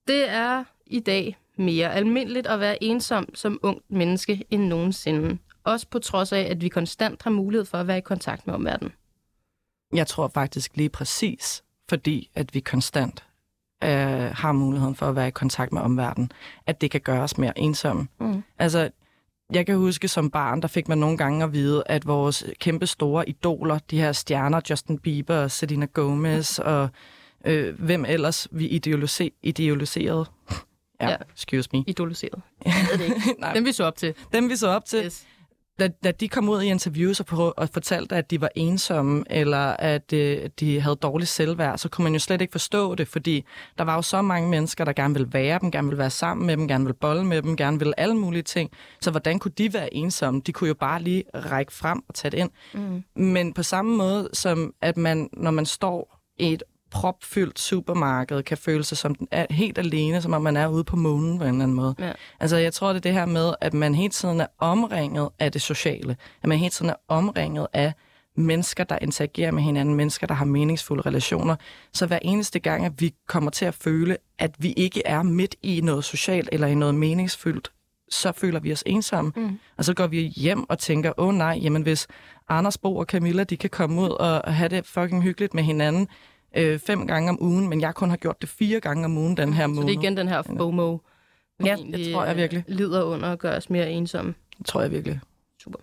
Det 0.09 0.29
er 0.29 0.65
i 0.87 1.01
dag 1.01 1.39
mere 1.57 1.93
almindeligt 1.93 2.47
at 2.47 2.61
være 2.61 2.83
ensom 2.83 3.35
som 3.35 3.59
ung 3.63 3.83
menneske 3.89 4.45
end 4.51 4.63
nogensinde. 4.63 5.39
Også 5.65 5.89
på 5.89 5.99
trods 5.99 6.33
af, 6.33 6.41
at 6.41 6.61
vi 6.61 6.69
konstant 6.69 7.23
har 7.23 7.31
mulighed 7.31 7.65
for 7.65 7.79
at 7.79 7.87
være 7.87 7.99
i 7.99 8.01
kontakt 8.01 8.47
med 8.47 8.55
omverdenen. 8.55 8.93
Jeg 9.93 10.07
tror 10.07 10.29
faktisk 10.29 10.77
lige 10.77 10.89
præcis, 10.89 11.65
fordi 11.89 12.31
at 12.35 12.55
vi 12.55 12.61
konstant 12.61 13.25
øh, 13.85 13.91
har 14.35 14.53
muligheden 14.53 14.95
for 14.95 15.07
at 15.07 15.17
være 15.17 15.29
i 15.29 15.31
kontakt 15.31 15.73
med 15.73 15.83
omverdenen, 15.83 16.33
at 16.67 16.81
det 16.81 16.91
kan 16.91 17.01
gøre 17.01 17.23
os 17.23 17.39
mere 17.39 17.59
ensomme. 17.59 18.09
Mm. 18.21 18.43
Altså, 18.59 18.91
jeg 19.53 19.67
kan 19.67 19.77
huske 19.77 20.09
som 20.09 20.31
barn, 20.31 20.63
der 20.63 20.69
fik 20.69 20.89
man 20.89 20.99
nogle 20.99 21.17
gange 21.17 21.45
at 21.45 21.53
vide, 21.53 21.83
at 21.87 22.07
vores 22.07 22.45
kæmpe 22.61 22.87
store 22.87 23.29
idoler, 23.29 23.79
de 23.91 23.99
her 23.99 24.13
stjerner, 24.13 24.61
Justin 24.71 24.99
Bieber, 24.99 25.49
Selena 25.49 25.87
Gomez 25.87 26.59
og 26.59 26.89
øh, 27.45 27.81
hvem 27.81 28.05
ellers 28.05 28.49
vi 28.51 28.69
ideolise- 28.69 29.39
idealiserede. 29.43 30.25
ja, 31.01 31.09
ja, 31.11 31.17
excuse 31.35 31.69
me. 31.73 31.85
Idoliseret. 31.87 32.43
Jeg 32.67 32.75
ved 32.93 32.99
det 32.99 33.05
ikke. 33.05 33.35
Dem 33.55 33.65
vi 33.65 33.73
så 33.73 33.85
op 33.85 33.97
til. 33.97 34.15
Dem 34.33 34.49
vi 34.51 34.57
så 34.57 34.69
op 34.69 34.85
til. 34.85 35.05
Yes 35.05 35.27
da, 35.79 35.89
da 36.05 36.11
de 36.11 36.29
kom 36.29 36.49
ud 36.49 36.63
i 36.63 36.67
interviews 36.67 37.21
og, 37.21 37.27
på, 37.27 37.55
og 37.57 37.69
fortalte, 37.73 38.17
at 38.17 38.31
de 38.31 38.41
var 38.41 38.49
ensomme, 38.55 39.25
eller 39.31 39.77
at 39.79 40.13
øh, 40.13 40.51
de 40.61 40.81
havde 40.81 40.97
dårligt 40.97 41.31
selvværd, 41.31 41.79
så 41.79 41.89
kunne 41.89 42.03
man 42.03 42.13
jo 42.13 42.19
slet 42.19 42.41
ikke 42.41 42.53
forstå 42.53 42.95
det, 42.95 43.09
fordi 43.09 43.45
der 43.79 43.85
var 43.85 43.95
jo 43.95 44.03
så 44.03 44.23
mange 44.23 44.49
mennesker, 44.49 44.85
der 44.85 44.93
gerne 44.93 45.15
ville 45.15 45.33
være 45.33 45.59
dem, 45.59 45.71
gerne 45.71 45.89
ville 45.89 45.99
være 45.99 46.11
sammen 46.11 46.47
med 46.47 46.57
dem, 46.57 46.69
gerne 46.69 46.85
ville 46.85 46.99
bolle 47.01 47.25
med 47.25 47.43
dem, 47.43 47.57
gerne 47.57 47.79
ville 47.79 48.01
alle 48.01 48.15
mulige 48.17 48.43
ting. 48.43 48.71
Så 49.01 49.11
hvordan 49.11 49.39
kunne 49.39 49.53
de 49.59 49.75
være 49.75 49.95
ensomme? 49.95 50.43
De 50.47 50.53
kunne 50.53 50.69
jo 50.69 50.75
bare 50.75 51.03
lige 51.03 51.25
række 51.35 51.73
frem 51.73 52.03
og 52.09 52.15
tage 52.15 52.31
det 52.31 52.39
ind. 52.39 52.51
Mm. 52.75 53.23
Men 53.23 53.55
på 53.55 53.63
samme 53.63 53.97
måde 53.97 54.29
som, 54.33 54.75
at 54.83 54.97
man, 54.97 55.29
når 55.33 55.51
man 55.51 55.67
står 55.67 56.21
i 56.39 56.53
et 56.53 56.63
propfyldt 56.91 57.59
supermarked 57.59 58.43
kan 58.43 58.59
føle 58.59 58.85
sig 58.85 58.99
som 58.99 59.15
er 59.31 59.47
helt 59.51 59.79
alene, 59.79 60.23
som 60.23 60.33
om 60.33 60.43
man 60.43 60.57
er 60.57 60.67
ude 60.67 60.85
på 60.85 60.97
månen 60.97 61.39
på 61.39 61.45
en 61.45 61.51
eller 61.51 61.63
anden 61.63 61.77
måde. 61.77 61.95
Ja. 61.99 62.13
Altså, 62.41 62.57
jeg 62.57 62.73
tror, 62.73 62.89
det 62.89 62.97
er 62.97 63.01
det 63.01 63.13
her 63.13 63.27
med, 63.27 63.55
at 63.61 63.75
man 63.75 63.95
hele 63.95 64.11
tiden 64.11 64.41
er 64.41 64.47
omringet 64.59 65.29
af 65.39 65.53
det 65.53 65.63
sociale. 65.63 66.17
At 66.43 66.49
man 66.49 66.59
hele 66.59 66.71
tiden 66.71 66.91
er 66.91 66.95
omringet 67.09 67.67
af 67.73 67.93
mennesker, 68.37 68.85
der 68.85 68.99
interagerer 68.99 69.51
med 69.51 69.63
hinanden, 69.63 69.95
mennesker, 69.95 70.27
der 70.27 70.35
har 70.35 70.45
meningsfulde 70.45 71.03
relationer. 71.03 71.57
Så 71.93 72.07
hver 72.07 72.19
eneste 72.23 72.59
gang, 72.59 72.85
at 72.85 72.93
vi 72.99 73.15
kommer 73.29 73.51
til 73.51 73.65
at 73.65 73.75
føle, 73.75 74.17
at 74.39 74.55
vi 74.59 74.73
ikke 74.73 75.03
er 75.07 75.23
midt 75.23 75.55
i 75.63 75.81
noget 75.81 76.05
socialt 76.05 76.49
eller 76.53 76.67
i 76.67 76.75
noget 76.75 76.95
meningsfyldt, 76.95 77.73
så 78.09 78.33
føler 78.33 78.61
vi 78.61 78.73
os 78.73 78.83
ensomme. 78.87 79.33
Mm. 79.37 79.59
Og 79.77 79.85
så 79.85 79.95
går 79.95 80.07
vi 80.07 80.27
hjem 80.27 80.71
og 80.71 80.79
tænker, 80.79 81.13
åh 81.19 81.29
oh, 81.29 81.35
nej, 81.35 81.59
jamen 81.63 81.83
hvis 81.83 82.07
Anders 82.49 82.79
Bo 82.79 82.97
og 82.97 83.05
Camilla, 83.05 83.45
de 83.45 83.57
kan 83.57 83.71
komme 83.71 84.03
ud 84.03 84.09
og 84.09 84.55
have 84.55 84.69
det 84.69 84.87
fucking 84.87 85.23
hyggeligt 85.23 85.55
med 85.55 85.63
hinanden, 85.63 86.09
øh, 86.57 86.79
fem 86.79 87.07
gange 87.07 87.31
om 87.31 87.43
ugen, 87.43 87.69
men 87.69 87.81
jeg 87.81 87.95
kun 87.95 88.11
har 88.11 88.17
gjort 88.17 88.41
det 88.41 88.49
fire 88.49 88.81
gange 88.81 89.05
om 89.05 89.19
ugen 89.19 89.37
den 89.37 89.53
her 89.53 89.67
måned. 89.67 89.83
Så 89.83 89.87
det 89.87 89.95
er 89.95 90.01
igen 90.01 90.17
den 90.17 90.29
her 90.29 90.43
FOMO, 90.43 90.99
ja, 91.65 91.77
det 91.93 92.13
tror 92.13 92.25
jeg 92.25 92.37
virkelig. 92.37 92.65
Øh, 92.69 92.77
lider 92.77 93.03
under 93.03 93.33
at 93.33 93.39
gøre 93.39 93.57
os 93.57 93.71
mere 93.71 93.91
ensomme. 93.91 94.35
Det 94.59 94.67
tror 94.67 94.81
jeg 94.81 94.91
virkelig. 94.91 95.21
Super. 95.63 95.79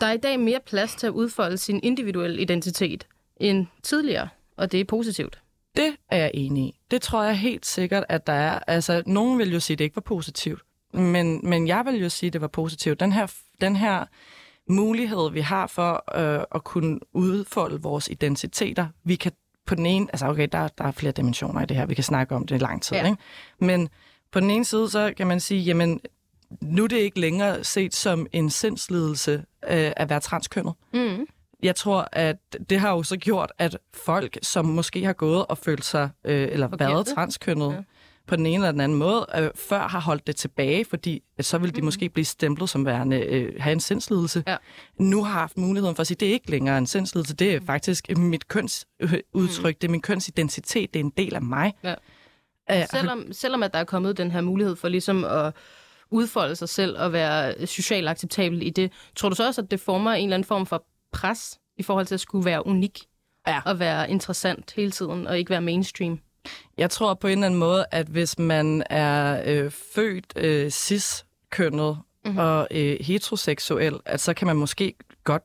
Der 0.00 0.06
er 0.06 0.12
i 0.12 0.16
dag 0.16 0.40
mere 0.40 0.60
plads 0.66 0.94
til 0.94 1.06
at 1.06 1.10
udfolde 1.10 1.58
sin 1.58 1.80
individuelle 1.82 2.40
identitet 2.40 3.06
end 3.36 3.66
tidligere, 3.82 4.28
og 4.56 4.72
det 4.72 4.80
er 4.80 4.84
positivt. 4.84 5.42
Det 5.76 5.96
er 6.10 6.16
jeg 6.16 6.30
enig 6.34 6.64
i. 6.64 6.80
Det 6.90 7.02
tror 7.02 7.22
jeg 7.22 7.38
helt 7.38 7.66
sikkert, 7.66 8.04
at 8.08 8.26
der 8.26 8.32
er. 8.32 8.58
Altså, 8.66 9.02
nogen 9.06 9.38
vil 9.38 9.52
jo 9.52 9.60
sige, 9.60 9.74
at 9.74 9.78
det 9.78 9.84
ikke 9.84 9.96
var 9.96 10.00
positivt. 10.00 10.62
Men, 10.92 11.40
men 11.42 11.68
jeg 11.68 11.84
vil 11.86 12.00
jo 12.00 12.08
sige, 12.08 12.28
at 12.28 12.32
det 12.32 12.40
var 12.40 12.48
positivt. 12.48 13.00
Den 13.00 13.12
her, 13.12 13.32
den 13.60 13.76
her 13.76 14.04
mulighed, 14.68 15.30
vi 15.30 15.40
har 15.40 15.66
for 15.66 16.18
øh, 16.18 16.44
at 16.54 16.64
kunne 16.64 16.98
udfolde 17.12 17.82
vores 17.82 18.08
identiteter. 18.08 18.86
Vi 19.04 19.14
kan 19.14 19.32
på 19.66 19.74
den 19.74 19.86
ene, 19.86 20.06
altså 20.12 20.26
okay, 20.26 20.48
der, 20.52 20.68
der 20.68 20.84
er 20.84 20.90
flere 20.90 21.12
dimensioner 21.12 21.62
i 21.62 21.66
det 21.66 21.76
her, 21.76 21.86
vi 21.86 21.94
kan 21.94 22.04
snakke 22.04 22.34
om 22.34 22.46
det 22.46 22.54
i 22.54 22.58
lang 22.58 22.82
tid, 22.82 22.96
ja. 22.96 23.06
ikke? 23.06 23.18
men 23.58 23.88
på 24.32 24.40
den 24.40 24.50
ene 24.50 24.64
side, 24.64 24.90
så 24.90 25.12
kan 25.16 25.26
man 25.26 25.40
sige, 25.40 25.60
jamen, 25.60 26.00
nu 26.60 26.84
er 26.84 26.88
det 26.88 26.96
ikke 26.96 27.20
længere 27.20 27.64
set 27.64 27.94
som 27.94 28.26
en 28.32 28.50
sindslidelse 28.50 29.32
øh, 29.68 29.92
at 29.96 30.10
være 30.10 30.20
transkønnet. 30.20 30.74
Mm. 30.94 31.26
Jeg 31.62 31.76
tror, 31.76 32.08
at 32.12 32.36
det 32.70 32.80
har 32.80 32.90
jo 32.90 33.02
så 33.02 33.16
gjort, 33.16 33.52
at 33.58 33.78
folk, 33.94 34.38
som 34.42 34.64
måske 34.64 35.04
har 35.04 35.12
gået 35.12 35.46
og 35.46 35.58
følt 35.58 35.84
sig, 35.84 36.10
øh, 36.24 36.48
eller 36.52 36.66
okay. 36.66 36.86
været 36.86 37.06
transkønnet, 37.06 37.72
ja 37.72 37.82
på 38.26 38.36
den 38.36 38.46
ene 38.46 38.54
eller 38.54 38.72
den 38.72 38.80
anden 38.80 38.98
måde, 38.98 39.26
øh, 39.36 39.50
før 39.54 39.88
har 39.88 40.00
holdt 40.00 40.26
det 40.26 40.36
tilbage, 40.36 40.84
fordi 40.84 41.22
øh, 41.38 41.44
så 41.44 41.58
vil 41.58 41.68
de 41.68 41.72
mm-hmm. 41.72 41.84
måske 41.84 42.08
blive 42.08 42.24
stemplet 42.24 42.70
som 42.70 42.86
værende, 42.86 43.20
øh, 43.20 43.54
have 43.60 43.72
en 43.72 43.80
sindslidelse. 43.80 44.44
Ja. 44.46 44.56
Nu 44.98 45.24
har 45.24 45.32
haft 45.40 45.56
muligheden 45.56 45.96
for 45.96 46.00
at 46.00 46.06
sige, 46.06 46.16
det 46.20 46.28
er 46.28 46.32
ikke 46.32 46.50
længere 46.50 46.78
en 46.78 46.86
sindslidelse, 46.86 47.34
det 47.34 47.54
er 47.54 47.60
faktisk 47.66 48.16
mit 48.16 48.48
kønsudtryk, 48.48 49.74
mm. 49.74 49.78
det 49.80 49.84
er 49.84 49.88
min 49.88 50.02
kønsidentitet, 50.02 50.94
det 50.94 51.00
er 51.00 51.04
en 51.04 51.12
del 51.16 51.34
af 51.34 51.42
mig. 51.42 51.72
Ja. 51.84 51.94
Ja, 52.70 52.86
Selvom, 52.86 53.32
selvom 53.32 53.62
at 53.62 53.72
der 53.72 53.78
er 53.78 53.84
kommet 53.84 54.16
den 54.16 54.30
her 54.30 54.40
mulighed 54.40 54.76
for 54.76 54.88
ligesom 54.88 55.24
at 55.24 55.54
udfolde 56.10 56.56
sig 56.56 56.68
selv 56.68 56.98
og 56.98 57.12
være 57.12 57.66
socialt 57.66 58.08
acceptabel 58.08 58.66
i 58.66 58.70
det, 58.70 58.92
tror 59.16 59.28
du 59.28 59.34
så 59.34 59.46
også, 59.46 59.60
at 59.60 59.70
det 59.70 59.80
former 59.80 60.12
en 60.12 60.24
eller 60.24 60.34
anden 60.34 60.46
form 60.46 60.66
for 60.66 60.84
pres 61.12 61.58
i 61.76 61.82
forhold 61.82 62.06
til 62.06 62.14
at 62.14 62.20
skulle 62.20 62.44
være 62.44 62.66
unik 62.66 63.00
Ja. 63.46 63.60
og 63.64 63.78
være 63.78 64.10
interessant 64.10 64.72
hele 64.76 64.90
tiden 64.90 65.26
og 65.26 65.38
ikke 65.38 65.50
være 65.50 65.60
mainstream? 65.60 66.20
Jeg 66.78 66.90
tror 66.90 67.14
på 67.14 67.26
en 67.26 67.32
eller 67.32 67.46
anden 67.46 67.60
måde, 67.60 67.86
at 67.90 68.06
hvis 68.06 68.38
man 68.38 68.82
er 68.90 69.42
øh, 69.46 69.70
født 69.94 70.32
øh, 70.36 70.70
cis-kønnet 70.70 71.98
mm-hmm. 72.24 72.38
og 72.38 72.68
øh, 72.70 72.96
heteroseksuel, 73.00 73.94
at 74.04 74.20
så 74.20 74.34
kan 74.34 74.46
man 74.46 74.56
måske 74.56 74.94
godt 75.24 75.42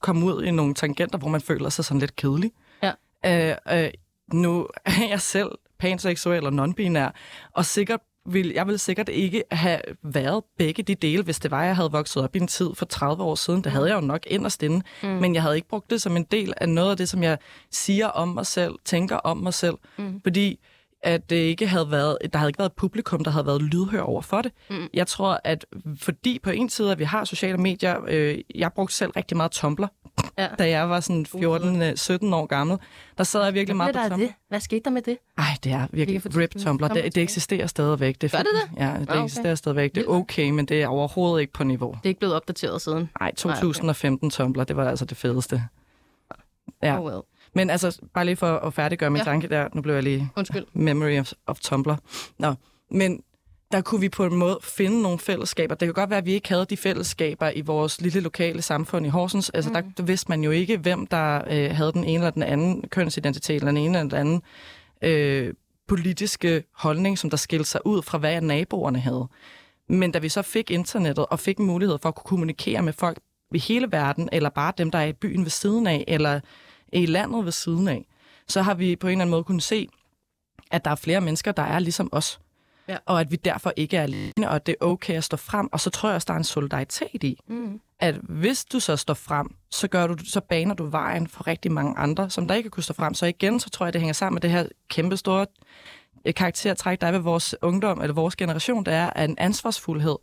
komme 0.00 0.26
ud 0.26 0.44
i 0.44 0.50
nogle 0.50 0.74
tangenter, 0.74 1.18
hvor 1.18 1.28
man 1.28 1.40
føler 1.40 1.68
sig 1.68 1.84
sådan 1.84 2.00
lidt 2.00 2.16
kedelig. 2.16 2.52
Ja. 2.82 2.92
Øh, 3.26 3.84
øh, 3.84 3.90
nu 4.32 4.68
er 4.84 5.08
jeg 5.08 5.20
selv 5.20 5.50
panseksuel 5.78 6.46
og 6.46 6.52
non-binær, 6.52 7.10
og 7.52 7.64
sikkert 7.64 8.00
vil, 8.32 8.52
jeg 8.54 8.66
ville 8.66 8.78
sikkert 8.78 9.08
ikke 9.08 9.44
have 9.50 9.80
været 10.02 10.44
begge 10.58 10.82
de 10.82 10.94
dele, 10.94 11.22
hvis 11.22 11.38
det 11.38 11.50
var, 11.50 11.64
jeg 11.64 11.76
havde 11.76 11.90
vokset 11.92 12.22
op 12.22 12.36
i 12.36 12.38
en 12.38 12.46
tid 12.46 12.70
for 12.74 12.86
30 12.86 13.22
år 13.22 13.34
siden. 13.34 13.64
Det 13.64 13.72
havde 13.72 13.86
jeg 13.86 13.94
jo 13.94 14.00
nok 14.00 14.26
inderst 14.26 14.62
inde, 14.62 14.82
mm. 15.02 15.08
men 15.08 15.34
jeg 15.34 15.42
havde 15.42 15.56
ikke 15.56 15.68
brugt 15.68 15.90
det 15.90 16.02
som 16.02 16.16
en 16.16 16.24
del 16.24 16.52
af 16.56 16.68
noget 16.68 16.90
af 16.90 16.96
det, 16.96 17.08
som 17.08 17.22
jeg 17.22 17.38
siger 17.70 18.06
om 18.06 18.28
mig 18.28 18.46
selv, 18.46 18.74
tænker 18.84 19.16
om 19.16 19.36
mig 19.36 19.54
selv, 19.54 19.74
mm. 19.98 20.20
fordi 20.22 20.60
at 21.02 21.30
det 21.30 21.36
ikke 21.36 21.66
havde 21.66 21.90
været, 21.90 22.18
der 22.32 22.38
havde 22.38 22.48
ikke 22.50 22.58
været 22.58 22.68
et 22.70 22.76
publikum, 22.76 23.24
der 23.24 23.30
havde 23.30 23.46
været 23.46 23.62
lydhør 23.62 24.00
over 24.00 24.22
for 24.22 24.42
det. 24.42 24.52
Mm. 24.70 24.76
Jeg 24.94 25.06
tror, 25.06 25.40
at 25.44 25.66
fordi 25.98 26.38
på 26.42 26.50
en 26.50 26.68
side, 26.68 26.92
at 26.92 26.98
vi 26.98 27.04
har 27.04 27.24
sociale 27.24 27.58
medier, 27.58 27.96
øh, 28.08 28.38
jeg 28.54 28.72
brugte 28.72 28.94
selv 28.94 29.10
rigtig 29.10 29.36
meget 29.36 29.52
Tumblr, 29.52 29.86
Ja. 30.38 30.48
da 30.58 30.68
jeg 30.68 30.90
var 30.90 31.00
sådan 31.00 31.26
14-17 31.26 32.34
år 32.34 32.46
gammel. 32.46 32.78
Der 33.18 33.24
sad 33.24 33.44
jeg 33.44 33.54
virkelig 33.54 33.76
meget 33.76 33.94
på 33.96 34.00
Tumblr. 34.08 34.16
det? 34.26 34.34
Hvad 34.48 34.60
skete 34.60 34.80
der 34.84 34.90
med 34.90 35.02
det? 35.02 35.18
Ej, 35.38 35.44
det 35.64 35.72
er 35.72 35.86
Vi 35.90 35.96
virkelig 35.96 36.22
få 36.22 36.28
rip 36.36 36.52
det- 36.54 36.62
Tumblr. 36.62 36.88
Det, 36.88 37.14
det 37.14 37.22
eksisterer 37.22 37.66
stadigvæk. 37.66 38.20
Det 38.20 38.32
Gør 38.32 38.38
det 38.38 38.46
fint. 38.68 38.78
Ja, 38.80 38.84
det 38.86 38.94
Ah, 38.94 39.02
okay. 39.02 39.24
eksisterer 39.24 39.54
stadigvæk. 39.54 39.94
Det 39.94 40.00
er 40.04 40.08
okay, 40.08 40.50
men 40.50 40.66
det 40.66 40.82
er 40.82 40.86
overhovedet 40.88 41.40
ikke 41.40 41.52
på 41.52 41.64
niveau. 41.64 41.90
Det 41.90 42.00
er 42.04 42.08
ikke 42.08 42.18
blevet 42.20 42.34
opdateret 42.36 42.82
siden. 42.82 43.10
Nej, 43.20 43.34
2015 43.34 44.30
Tumblr, 44.30 44.64
det 44.64 44.76
var 44.76 44.88
altså 44.90 45.04
det 45.04 45.16
fedeste. 45.16 45.62
Ja. 46.82 46.98
Oh 46.98 47.04
well. 47.04 47.20
Men 47.54 47.70
altså, 47.70 48.00
bare 48.14 48.24
lige 48.24 48.36
for 48.36 48.56
at 48.56 48.74
færdiggøre 48.74 49.10
min 49.10 49.18
Ja. 49.18 49.24
tanke 49.24 49.48
der. 49.48 49.68
Nu 49.74 49.82
blev 49.82 49.94
jeg 49.94 50.02
lige 50.02 50.30
Undskyld. 50.36 50.64
memory 50.72 51.18
of, 51.20 51.32
of 51.46 51.58
Tumblr. 51.60 51.94
Nå, 52.38 52.54
men 52.90 53.22
der 53.72 53.80
kunne 53.80 54.00
vi 54.00 54.08
på 54.08 54.24
en 54.24 54.36
måde 54.36 54.58
finde 54.62 55.02
nogle 55.02 55.18
fællesskaber. 55.18 55.74
Det 55.74 55.86
kan 55.86 55.94
godt 55.94 56.10
være, 56.10 56.18
at 56.18 56.26
vi 56.26 56.32
ikke 56.32 56.48
havde 56.48 56.64
de 56.70 56.76
fællesskaber 56.76 57.50
i 57.50 57.60
vores 57.60 58.00
lille 58.00 58.20
lokale 58.20 58.62
samfund 58.62 59.06
i 59.06 59.08
Horsens. 59.08 59.50
Altså, 59.50 59.70
mm. 59.70 59.74
der, 59.74 59.82
der 59.96 60.02
vidste 60.02 60.28
man 60.28 60.44
jo 60.44 60.50
ikke, 60.50 60.76
hvem 60.76 61.06
der 61.06 61.42
øh, 61.50 61.70
havde 61.76 61.92
den 61.92 62.04
ene 62.04 62.12
eller 62.14 62.30
den 62.30 62.42
anden 62.42 62.88
kønsidentitet, 62.88 63.54
eller 63.56 63.66
den 63.66 63.76
ene 63.76 63.98
eller 63.98 64.10
den 64.10 64.18
anden 64.18 64.42
øh, 65.02 65.54
politiske 65.88 66.64
holdning, 66.74 67.18
som 67.18 67.30
der 67.30 67.36
skilte 67.36 67.64
sig 67.70 67.80
ud 67.86 68.02
fra, 68.02 68.18
hvad 68.18 68.40
naboerne 68.40 68.98
havde. 69.00 69.28
Men 69.88 70.12
da 70.12 70.18
vi 70.18 70.28
så 70.28 70.42
fik 70.42 70.70
internettet 70.70 71.26
og 71.26 71.40
fik 71.40 71.58
mulighed 71.58 71.98
for 72.02 72.08
at 72.08 72.14
kunne 72.14 72.28
kommunikere 72.28 72.82
med 72.82 72.92
folk 72.92 73.18
i 73.54 73.58
hele 73.58 73.92
verden, 73.92 74.28
eller 74.32 74.50
bare 74.50 74.72
dem, 74.78 74.90
der 74.90 74.98
er 74.98 75.04
i 75.06 75.12
byen 75.12 75.42
ved 75.44 75.50
siden 75.50 75.86
af, 75.86 76.04
eller 76.08 76.40
i 76.92 77.06
landet 77.06 77.44
ved 77.44 77.52
siden 77.52 77.88
af, 77.88 78.06
så 78.48 78.62
har 78.62 78.74
vi 78.74 78.96
på 78.96 79.06
en 79.06 79.10
eller 79.10 79.22
anden 79.22 79.30
måde 79.30 79.44
kunnet 79.44 79.62
se, 79.62 79.88
at 80.70 80.84
der 80.84 80.90
er 80.90 80.94
flere 80.94 81.20
mennesker, 81.20 81.52
der 81.52 81.62
er 81.62 81.78
ligesom 81.78 82.08
os. 82.12 82.40
Ja. 82.88 82.96
Og 83.06 83.20
at 83.20 83.30
vi 83.30 83.36
derfor 83.36 83.72
ikke 83.76 83.96
er 83.96 84.02
alene, 84.02 84.48
og 84.48 84.54
at 84.54 84.66
det 84.66 84.76
er 84.80 84.84
okay 84.84 85.14
at 85.14 85.24
stå 85.24 85.36
frem. 85.36 85.68
Og 85.72 85.80
så 85.80 85.90
tror 85.90 86.08
jeg 86.08 86.14
også, 86.14 86.26
der 86.28 86.34
er 86.34 86.38
en 86.38 86.44
solidaritet 86.44 87.24
i, 87.24 87.38
Mm. 87.46 87.80
at 88.00 88.14
hvis 88.14 88.64
du 88.64 88.80
så 88.80 88.96
står 88.96 89.14
frem, 89.14 89.54
så, 89.70 89.88
gør 89.88 90.06
du, 90.06 90.16
så 90.24 90.40
baner 90.40 90.74
du 90.74 90.86
vejen 90.86 91.26
for 91.28 91.46
rigtig 91.46 91.72
mange 91.72 91.98
andre, 91.98 92.30
som 92.30 92.48
der 92.48 92.54
ikke 92.54 92.70
kunne 92.70 92.82
stå 92.82 92.94
frem. 92.94 93.14
Så 93.14 93.26
igen, 93.26 93.60
så 93.60 93.70
tror 93.70 93.86
jeg, 93.86 93.92
det 93.92 94.00
hænger 94.00 94.12
sammen 94.12 94.34
med 94.34 94.40
det 94.40 94.50
her 94.50 94.66
kæmpe 94.88 95.16
store 95.16 95.46
øh, 96.24 96.34
karaktertræk, 96.34 97.00
der 97.00 97.06
er 97.06 97.12
ved 97.12 97.18
vores 97.20 97.54
ungdom, 97.62 98.00
eller 98.00 98.14
vores 98.14 98.36
generation, 98.36 98.84
der 98.84 98.92
er 98.92 99.24
en 99.24 99.38
ansvarsfuldhed. 99.38 100.16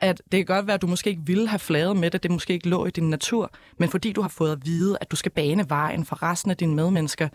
At 0.00 0.22
det 0.32 0.38
kan 0.46 0.56
godt 0.56 0.66
være, 0.66 0.74
at 0.74 0.82
du 0.82 0.86
måske 0.86 1.10
ikke 1.10 1.22
ville 1.26 1.48
have 1.48 1.58
flaget 1.58 1.96
med 1.96 2.10
det, 2.10 2.22
det 2.22 2.30
måske 2.30 2.52
ikke 2.52 2.68
lå 2.68 2.86
i 2.86 2.90
din 2.90 3.10
natur, 3.10 3.52
men 3.78 3.88
fordi 3.88 4.12
du 4.12 4.22
har 4.22 4.28
fået 4.28 4.52
at 4.52 4.58
vide, 4.64 4.98
at 5.00 5.10
du 5.10 5.16
skal 5.16 5.32
bane 5.32 5.64
vejen 5.68 6.04
for 6.04 6.22
resten 6.22 6.50
af 6.50 6.56
dine 6.56 6.74
medmennesker, 6.74 7.28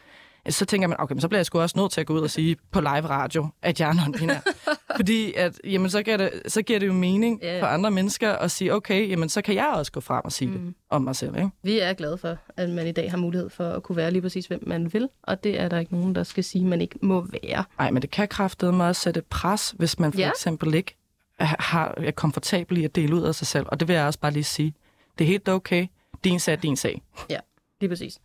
så 0.49 0.65
tænker 0.65 0.87
man, 0.87 0.99
okay, 0.99 1.13
men 1.13 1.21
så 1.21 1.27
bliver 1.27 1.39
jeg 1.39 1.45
sgu 1.45 1.59
også 1.59 1.79
nødt 1.79 1.91
til 1.91 2.01
at 2.01 2.07
gå 2.07 2.13
ud 2.13 2.19
og 2.21 2.29
sige 2.29 2.57
på 2.71 2.79
live 2.79 2.89
radio, 2.89 3.47
at 3.61 3.79
jeg 3.79 3.89
er 3.89 3.93
non-binær. 3.93 4.51
Fordi 4.97 5.33
at, 5.33 5.59
jamen, 5.63 5.89
så, 5.89 6.03
giver 6.03 6.17
det, 6.17 6.31
så 6.47 6.61
giver 6.61 6.79
det 6.79 6.87
jo 6.87 6.93
mening 6.93 7.39
Ja. 7.41 7.61
for 7.61 7.65
andre 7.67 7.91
mennesker 7.91 8.31
at 8.31 8.51
sige, 8.51 8.73
okay, 8.73 9.09
jamen, 9.09 9.29
så 9.29 9.41
kan 9.41 9.55
jeg 9.55 9.67
også 9.75 9.91
gå 9.91 9.99
frem 9.99 10.21
og 10.25 10.31
sige 10.31 10.51
mm. 10.51 10.57
det 10.57 10.73
om 10.89 11.01
mig 11.01 11.15
selv. 11.15 11.35
Ikke? 11.37 11.49
Vi 11.63 11.79
er 11.79 11.93
glade 11.93 12.17
for, 12.17 12.37
at 12.57 12.69
man 12.69 12.87
i 12.87 12.91
dag 12.91 13.11
har 13.11 13.17
mulighed 13.17 13.49
for 13.49 13.69
at 13.69 13.83
kunne 13.83 13.95
være 13.95 14.11
lige 14.11 14.21
præcis, 14.21 14.45
hvem 14.45 14.63
man 14.67 14.93
vil. 14.93 15.09
Og 15.23 15.43
det 15.43 15.59
er 15.59 15.67
der 15.69 15.79
ikke 15.79 15.95
nogen, 15.95 16.15
der 16.15 16.23
skal 16.23 16.43
sige, 16.43 16.65
man 16.65 16.81
ikke 16.81 16.99
må 17.01 17.27
være. 17.43 17.63
Nej, 17.79 17.91
men 17.91 18.01
det 18.01 18.11
kan 18.11 18.27
kraftedeme 18.27 18.83
også 18.83 19.01
sætte 19.01 19.21
pres, 19.29 19.73
hvis 19.77 19.99
man 19.99 20.13
for 20.13 20.19
ja. 20.19 20.29
eksempel 20.29 20.73
ikke 20.73 20.95
har, 21.39 21.93
er 21.97 22.11
komfortabel 22.11 22.77
i 22.77 22.83
at 22.85 22.95
dele 22.95 23.15
ud 23.15 23.21
af 23.21 23.35
sig 23.35 23.47
selv. 23.47 23.65
Og 23.69 23.79
det 23.79 23.87
vil 23.87 23.95
jeg 23.95 24.05
også 24.05 24.19
bare 24.19 24.31
lige 24.31 24.43
sige. 24.43 24.73
Det 25.17 25.23
er 25.23 25.27
helt 25.27 25.49
okay. 25.49 25.87
Din 26.23 26.39
sag 26.39 26.51
er 26.53 26.55
din 26.57 26.75
sag. 26.75 27.01
Ja, 27.29 27.39
lige 27.81 27.89
præcis. 27.89 28.19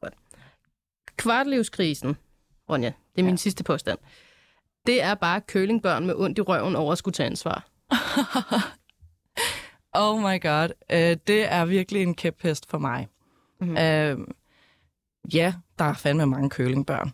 Godt. 0.00 0.14
Kvartlivskrisen, 1.16 2.16
Ronja, 2.70 2.92
det 3.14 3.20
er 3.20 3.24
min 3.24 3.32
Ja. 3.32 3.36
sidste 3.36 3.64
påstand. 3.64 3.98
Det 4.86 5.02
er 5.02 5.14
bare 5.14 5.40
kølingbørn 5.40 6.06
med 6.06 6.14
ondt 6.16 6.38
i 6.38 6.40
røven 6.40 6.76
over 6.76 6.92
at 6.92 6.98
skulle 6.98 7.12
tage 7.14 7.26
ansvar. 7.26 7.66
Oh 9.98 10.18
my 10.20 10.40
god. 10.42 10.68
Uh, 10.92 10.96
det 11.26 11.52
er 11.52 11.64
virkelig 11.64 12.02
en 12.02 12.14
kæphest 12.14 12.70
for 12.70 12.78
mig. 12.78 13.08
Mhm. 13.60 13.70
Mm-hmm. 13.70 14.22
Uh, 14.22 15.34
ja, 15.34 15.54
der 15.78 15.84
er 15.84 15.94
fandme 15.94 16.26
mange 16.26 16.50
kølingbørn. 16.50 17.12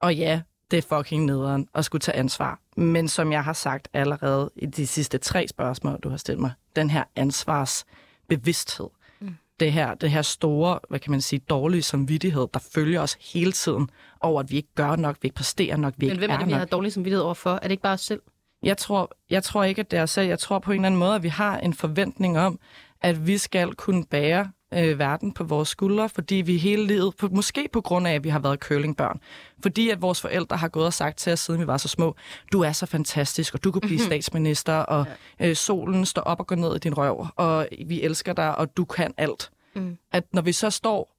Og 0.00 0.16
ja, 0.16 0.42
det 0.70 0.76
er 0.78 0.96
fucking 0.96 1.24
nederen 1.24 1.68
at 1.74 1.84
skulle 1.84 2.00
tage 2.00 2.16
ansvar. 2.16 2.60
Men 2.76 3.08
som 3.08 3.32
jeg 3.32 3.44
har 3.44 3.52
sagt 3.52 3.88
allerede 3.92 4.50
i 4.56 4.66
de 4.66 4.86
sidste 4.86 5.18
tre 5.18 5.48
spørgsmål, 5.48 5.98
du 6.02 6.08
har 6.08 6.16
stillet 6.16 6.40
mig, 6.40 6.52
den 6.76 6.90
her 6.90 7.04
ansvarsbevidsthed, 7.16 8.88
mm. 9.20 9.36
det, 9.60 9.72
her, 9.72 9.94
det 9.94 10.10
her 10.10 10.22
store, 10.22 10.78
hvad 10.88 10.98
kan 10.98 11.10
man 11.10 11.20
sige, 11.20 11.38
dårlige 11.38 11.82
samvittighed, 11.82 12.48
der 12.54 12.60
følger 12.74 13.00
os 13.00 13.16
hele 13.32 13.52
tiden 13.52 13.90
over, 14.20 14.40
at 14.40 14.50
vi 14.50 14.56
ikke 14.56 14.74
gør 14.74 14.96
nok, 14.96 15.16
vi 15.22 15.26
ikke 15.26 15.34
præsterer 15.34 15.76
nok, 15.76 15.94
vi 15.96 16.06
Men 16.06 16.12
ikke 16.12 16.18
hvem 16.18 16.30
er 16.30 16.38
det, 16.38 16.46
vi 16.46 16.52
nok. 16.52 16.58
har 16.58 16.66
dårlig 16.66 16.92
samvittighed 16.92 17.22
over 17.22 17.34
for? 17.34 17.50
Er 17.50 17.58
det 17.58 17.70
ikke 17.70 17.82
bare 17.82 17.92
os 17.92 18.00
selv? 18.00 18.22
Jeg 18.62 18.78
tror, 18.78 19.12
jeg 19.30 19.42
tror 19.42 19.64
ikke, 19.64 19.80
at 19.80 19.90
det 19.90 19.98
er 19.98 20.02
os 20.02 20.10
selv. 20.10 20.28
Jeg 20.28 20.38
tror 20.38 20.58
på 20.58 20.72
en 20.72 20.76
eller 20.76 20.86
anden 20.86 20.98
måde, 20.98 21.14
at 21.14 21.22
vi 21.22 21.28
har 21.28 21.58
en 21.58 21.74
forventning 21.74 22.38
om, 22.38 22.58
at 23.00 23.26
vi 23.26 23.38
skal 23.38 23.74
kunne 23.74 24.04
bære 24.04 24.50
øh, 24.74 24.98
verden 24.98 25.32
på 25.32 25.44
vores 25.44 25.68
skuldre, 25.68 26.08
fordi 26.08 26.34
vi 26.34 26.56
hele 26.56 26.86
livet, 26.86 27.16
på, 27.16 27.28
måske 27.28 27.68
på 27.72 27.80
grund 27.80 28.06
af, 28.06 28.14
at 28.14 28.24
vi 28.24 28.28
har 28.28 28.38
været 28.38 28.58
curlingbørn, 28.58 29.20
fordi 29.62 29.90
at 29.90 30.02
vores 30.02 30.20
forældre 30.20 30.56
har 30.56 30.68
gået 30.68 30.86
og 30.86 30.92
sagt 30.92 31.18
til 31.18 31.32
os, 31.32 31.40
siden 31.40 31.60
vi 31.60 31.66
var 31.66 31.76
så 31.76 31.88
små, 31.88 32.14
du 32.52 32.60
er 32.60 32.72
så 32.72 32.86
fantastisk, 32.86 33.54
og 33.54 33.64
du 33.64 33.70
kan 33.70 33.80
blive 33.80 34.00
statsminister, 34.00 34.74
og 34.74 35.06
øh, 35.40 35.56
solen 35.56 36.06
står 36.06 36.22
op 36.22 36.40
og 36.40 36.46
går 36.46 36.56
ned 36.56 36.76
i 36.76 36.78
din 36.78 36.94
røv, 36.94 37.26
og 37.36 37.68
vi 37.86 38.02
elsker 38.02 38.32
dig, 38.32 38.58
og 38.58 38.76
du 38.76 38.84
kan 38.84 39.14
alt. 39.16 39.50
Mm. 39.74 39.96
At 40.12 40.24
når 40.32 40.42
vi 40.42 40.52
så 40.52 40.70
står 40.70 41.16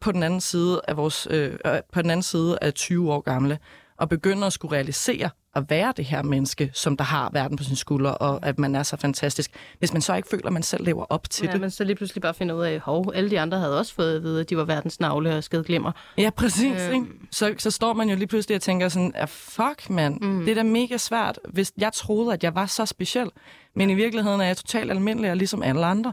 på 0.00 0.12
den 0.12 0.22
anden 0.22 0.40
side 0.40 0.80
af 0.88 0.96
vores 0.96 1.28
øh, 1.30 1.58
øh, 1.66 1.78
på 1.92 2.02
den 2.02 2.10
anden 2.10 2.22
side 2.22 2.58
af 2.60 2.74
20 2.74 3.12
år 3.12 3.20
gamle 3.20 3.58
og 3.96 4.08
begynder 4.08 4.46
at 4.46 4.52
skulle 4.52 4.76
realisere 4.76 5.30
at 5.56 5.70
være 5.70 5.94
det 5.96 6.04
her 6.04 6.22
menneske, 6.22 6.70
som 6.74 6.96
der 6.96 7.04
har 7.04 7.30
verden 7.32 7.56
på 7.56 7.64
sine 7.64 7.76
skuldre, 7.76 8.14
og 8.14 8.46
at 8.46 8.58
man 8.58 8.74
er 8.74 8.82
så 8.82 8.96
fantastisk. 8.96 9.50
Hvis 9.78 9.92
man 9.92 10.02
så 10.02 10.14
ikke 10.14 10.28
føler, 10.28 10.46
at 10.46 10.52
man 10.52 10.62
selv 10.62 10.84
lever 10.84 11.04
op 11.10 11.30
til 11.30 11.46
Ja, 11.46 11.52
det. 11.52 11.60
men 11.60 11.70
så 11.70 11.84
lige 11.84 11.96
pludselig 11.96 12.22
bare 12.22 12.34
finder 12.34 12.54
ud 12.54 12.64
af, 12.64 12.80
hov, 12.80 13.12
alle 13.14 13.30
de 13.30 13.40
andre 13.40 13.58
havde 13.58 13.78
også 13.78 13.94
fået 13.94 14.16
at 14.16 14.22
vide, 14.22 14.40
at 14.40 14.50
de 14.50 14.56
var 14.56 14.64
verdens 14.64 15.00
navle 15.00 15.36
og 15.36 15.44
skede 15.44 15.64
glimmer. 15.64 15.92
Ja, 16.18 16.30
præcis. 16.30 16.82
Øhm. 16.82 16.94
Ikke? 16.94 17.06
Så, 17.30 17.54
så 17.58 17.70
står 17.70 17.92
man 17.92 18.08
jo 18.08 18.16
lige 18.16 18.26
pludselig 18.26 18.54
og 18.54 18.62
tænker 18.62 18.88
sådan, 18.88 19.12
ah, 19.14 19.28
fuck 19.28 19.90
mand, 19.90 20.20
mm. 20.20 20.40
det 20.44 20.50
er 20.50 20.54
da 20.54 20.62
mega 20.62 20.96
svært, 20.96 21.38
hvis 21.48 21.72
jeg 21.78 21.92
troede, 21.92 22.32
at 22.32 22.44
jeg 22.44 22.54
var 22.54 22.66
så 22.66 22.86
speciel. 22.86 23.30
Men 23.74 23.90
i 23.90 23.94
virkeligheden 23.94 24.40
er 24.40 24.44
jeg 24.44 24.56
totalt 24.56 24.90
almindelig 24.90 25.30
og 25.30 25.36
ligesom 25.36 25.62
alle 25.62 25.86
andre. 25.86 26.12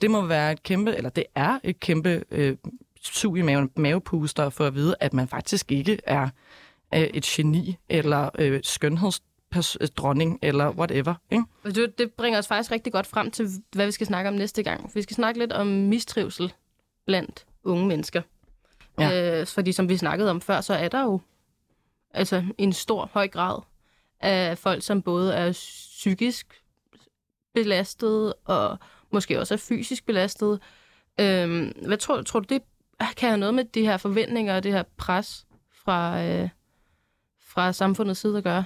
Det 0.00 0.10
må 0.10 0.26
være 0.26 0.52
et 0.52 0.62
kæmpe, 0.62 0.96
eller 0.96 1.10
det 1.10 1.24
er 1.34 1.58
et 1.64 1.80
kæmpe 1.80 2.24
øh, 2.30 2.56
sug 3.02 3.36
i 3.38 3.42
maven, 3.42 3.70
mavepuster 3.76 4.50
for 4.50 4.64
at 4.66 4.74
vide, 4.74 4.94
at 5.00 5.14
man 5.14 5.28
faktisk 5.28 5.72
ikke 5.72 5.98
er 6.04 6.28
øh, 6.94 7.00
et 7.00 7.24
geni 7.24 7.76
eller 7.88 8.30
øh, 8.38 8.60
skønhedsdronning 8.62 10.38
eller 10.42 10.70
whatever. 10.70 11.14
Ikke? 11.30 11.44
Og 11.64 11.74
Det, 11.74 11.98
det 11.98 12.12
bringer 12.12 12.38
os 12.38 12.48
faktisk 12.48 12.70
rigtig 12.70 12.92
godt 12.92 13.06
frem 13.06 13.30
til, 13.30 13.48
hvad 13.72 13.86
vi 13.86 13.92
skal 13.92 14.06
snakke 14.06 14.28
om 14.28 14.34
næste 14.34 14.62
gang. 14.62 14.90
Vi 14.94 15.02
skal 15.02 15.16
snakke 15.16 15.40
lidt 15.40 15.52
om 15.52 15.66
mistrivsel 15.66 16.52
blandt 17.06 17.46
unge 17.64 17.86
mennesker. 17.86 18.22
Ja. 18.98 19.40
Øh, 19.40 19.46
fordi 19.46 19.72
som 19.72 19.88
vi 19.88 19.96
snakkede 19.96 20.30
om 20.30 20.40
før, 20.40 20.60
så 20.60 20.74
er 20.74 20.88
der 20.88 21.02
jo 21.02 21.20
altså 22.14 22.44
en 22.58 22.72
stor, 22.72 23.10
høj 23.12 23.28
grad 23.28 23.62
af 24.20 24.58
folk, 24.58 24.82
som 24.82 25.02
både 25.02 25.34
er 25.34 25.52
psykisk 25.52 26.62
belastet 27.54 28.34
og 28.44 28.78
måske 29.12 29.40
også 29.40 29.54
er 29.54 29.58
fysisk 29.58 30.06
belastet. 30.06 30.60
Øhm, 31.20 31.72
hvad 31.86 31.96
tror, 31.96 32.22
tror 32.22 32.40
du, 32.40 32.54
det 32.54 32.62
kan 33.16 33.28
have 33.28 33.38
noget 33.38 33.54
med 33.54 33.64
de 33.64 33.82
her 33.82 33.96
forventninger 33.96 34.56
og 34.56 34.62
det 34.62 34.72
her 34.72 34.82
pres 34.96 35.46
fra, 35.84 36.22
øh, 36.22 36.48
fra 37.56 37.72
samfundets 37.72 38.20
side 38.20 38.38
at 38.38 38.44
gøre? 38.44 38.64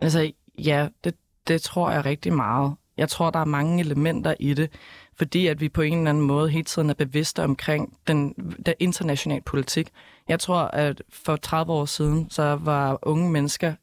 Altså, 0.00 0.32
ja, 0.58 0.88
det, 1.04 1.14
det 1.48 1.62
tror 1.62 1.90
jeg 1.90 2.04
rigtig 2.04 2.32
meget. 2.32 2.74
Jeg 2.96 3.08
tror, 3.08 3.30
der 3.30 3.38
er 3.38 3.44
mange 3.44 3.80
elementer 3.80 4.34
i 4.40 4.54
det, 4.54 4.70
fordi 5.16 5.46
at 5.46 5.60
vi 5.60 5.68
på 5.68 5.82
en 5.82 5.98
eller 5.98 6.10
anden 6.10 6.24
måde 6.24 6.50
hele 6.50 6.64
tiden 6.64 6.90
er 6.90 6.94
bevidste 6.94 7.44
omkring 7.44 7.98
den, 8.06 8.32
den 8.66 8.74
internationale 8.78 9.42
politik. 9.42 9.88
Jeg 10.28 10.40
tror, 10.40 10.58
at 10.58 11.02
for 11.08 11.36
30 11.36 11.72
år 11.72 11.84
siden, 11.84 12.30
så 12.30 12.58
var 12.62 12.98
unge 13.02 13.30
mennesker 13.30 13.74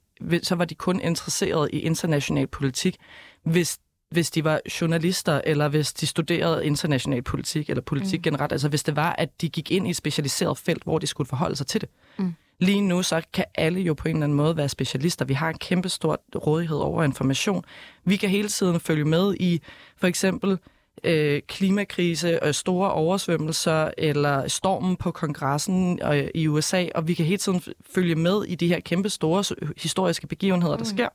så 0.43 0.55
var 0.55 0.65
de 0.65 0.75
kun 0.75 1.01
interesseret 1.01 1.69
i 1.73 1.79
international 1.79 2.47
politik, 2.47 2.97
hvis 3.43 3.79
hvis 4.11 4.31
de 4.31 4.43
var 4.43 4.59
journalister, 4.81 5.41
eller 5.43 5.67
hvis 5.67 5.93
de 5.93 6.07
studerede 6.07 6.65
international 6.65 7.21
politik, 7.21 7.69
eller 7.69 7.81
politik 7.81 8.19
mm. 8.19 8.23
generelt. 8.23 8.51
Altså 8.51 8.69
hvis 8.69 8.83
det 8.83 8.95
var, 8.95 9.15
at 9.17 9.41
de 9.41 9.49
gik 9.49 9.71
ind 9.71 9.87
i 9.87 9.89
et 9.89 9.95
specialiseret 9.95 10.57
felt, 10.57 10.83
hvor 10.83 10.99
de 10.99 11.07
skulle 11.07 11.27
forholde 11.27 11.55
sig 11.55 11.67
til 11.67 11.81
det. 11.81 11.89
Mm. 12.17 12.33
Lige 12.61 12.81
nu, 12.81 13.03
så 13.03 13.21
kan 13.33 13.45
alle 13.55 13.81
jo 13.81 13.93
på 13.93 14.07
en 14.07 14.15
eller 14.15 14.23
anden 14.23 14.37
måde 14.37 14.57
være 14.57 14.69
specialister. 14.69 15.25
Vi 15.25 15.33
har 15.33 15.49
en 15.49 15.57
kæmpe 15.57 15.89
stor 15.89 16.21
rådighed 16.35 16.77
over 16.77 17.03
information. 17.03 17.63
Vi 18.05 18.15
kan 18.15 18.29
hele 18.29 18.47
tiden 18.47 18.79
følge 18.79 19.05
med 19.05 19.35
i 19.39 19.61
for 19.97 20.07
eksempel 20.07 20.59
øh, 21.03 21.41
klimakrise, 21.47 22.43
og 22.43 22.55
store 22.55 22.91
oversvømmelser, 22.91 23.91
eller 23.97 24.47
stormen 24.47 24.95
på 24.95 25.11
kongressen 25.11 25.99
øh, 26.03 26.27
i 26.35 26.47
USA, 26.47 26.85
og 26.95 27.07
vi 27.07 27.13
kan 27.13 27.25
hele 27.25 27.37
tiden 27.37 27.61
følge 27.95 28.15
med 28.15 28.43
i 28.43 28.55
de 28.55 28.67
her 28.67 28.79
kæmpe 28.79 29.09
store 29.09 29.55
historiske 29.77 30.27
begivenheder, 30.27 30.77
der 30.77 30.83
mm. 30.83 30.97
sker. 30.97 31.09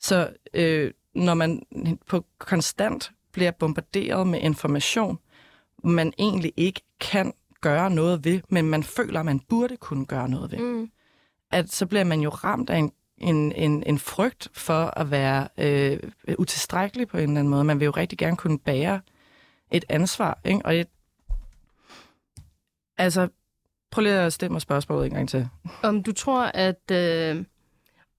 Så 0.00 0.30
øh, 0.54 0.90
når 1.14 1.34
man 1.34 1.62
på 2.06 2.24
konstant 2.38 3.10
bliver 3.32 3.50
bombarderet 3.50 4.26
med 4.26 4.40
information, 4.40 5.18
man 5.84 6.12
egentlig 6.18 6.52
ikke 6.56 6.80
kan 7.00 7.32
gøre 7.64 7.90
noget 7.90 8.24
ved, 8.24 8.40
men 8.48 8.64
man 8.70 8.82
føler, 8.82 9.20
at 9.20 9.26
man 9.26 9.40
burde 9.40 9.76
kunne 9.76 10.06
gøre 10.06 10.28
noget 10.28 10.52
ved. 10.52 10.58
Mm. 10.58 10.90
At 11.50 11.72
så 11.72 11.86
bliver 11.86 12.04
man 12.04 12.20
jo 12.20 12.30
ramt 12.30 12.70
af 12.70 12.78
en, 12.78 12.92
en, 13.18 13.52
en, 13.52 13.82
en 13.86 13.98
frygt 13.98 14.48
for 14.52 14.98
at 14.98 15.10
være 15.10 15.48
øh, 15.58 15.98
utilstrækkelig 16.38 17.08
på 17.08 17.16
en 17.16 17.22
eller 17.22 17.40
anden 17.40 17.48
måde. 17.48 17.64
Man 17.64 17.80
vil 17.80 17.84
jo 17.84 17.90
rigtig 17.90 18.18
gerne 18.18 18.36
kunne 18.36 18.58
bære 18.58 19.00
et 19.70 19.84
ansvar. 19.88 20.40
Ikke? 20.44 20.60
Og 20.64 20.76
et, 20.76 20.88
altså, 22.98 23.28
prøv 23.90 24.02
lige 24.02 24.14
at 24.14 24.32
stemme 24.32 24.60
spørgsmålet 24.60 25.06
en 25.06 25.14
gang 25.14 25.28
til. 25.28 25.48
Om 25.82 26.02
du 26.02 26.12
tror, 26.12 26.42
at 26.44 26.90
øh, 26.92 27.44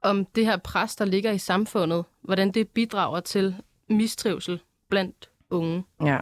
om 0.01 0.25
det 0.25 0.45
her 0.45 0.57
pres, 0.57 0.95
der 0.95 1.05
ligger 1.05 1.31
i 1.31 1.37
samfundet, 1.37 2.05
hvordan 2.21 2.51
det 2.51 2.69
bidrager 2.69 3.19
til 3.19 3.55
mistrivsel 3.89 4.61
blandt 4.89 5.29
unge? 5.49 5.83
Ja. 6.05 6.19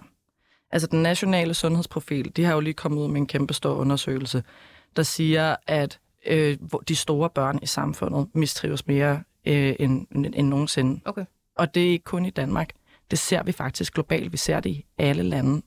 Altså 0.74 0.88
den 0.88 1.04
nationale 1.04 1.54
sundhedsprofil, 1.54 2.32
de 2.36 2.44
har 2.44 2.54
jo 2.54 2.60
lige 2.60 2.74
kommet 2.74 3.02
ud 3.02 3.08
med 3.08 3.18
en 3.18 3.28
kæmpe 3.28 3.54
stor 3.54 3.76
undersøgelse, 3.76 4.44
der 4.96 5.04
siger, 5.04 5.56
at 5.68 6.00
øh, 6.26 6.58
de 6.88 6.96
store 6.96 7.30
børn 7.30 7.60
i 7.62 7.66
samfundet 7.66 8.28
mistrives 8.34 8.88
mere 8.88 9.24
øh, 9.46 9.76
end, 9.80 10.08
end, 10.12 10.48
nogensinde. 10.48 11.00
Okay. 11.06 11.26
Og 11.56 11.76
det 11.76 11.86
er 11.86 11.90
ikke 11.90 12.04
kun 12.04 12.26
i 12.26 12.30
Danmark. 12.30 12.70
Det 13.12 13.20
ser 13.20 13.44
vi 13.44 13.52
faktisk 13.52 13.94
globalt. 13.94 14.32
Vi 14.32 14.38
ser 14.38 14.60
det 14.60 14.70
i 14.70 14.86
alle 14.98 15.24
lande 15.24 15.62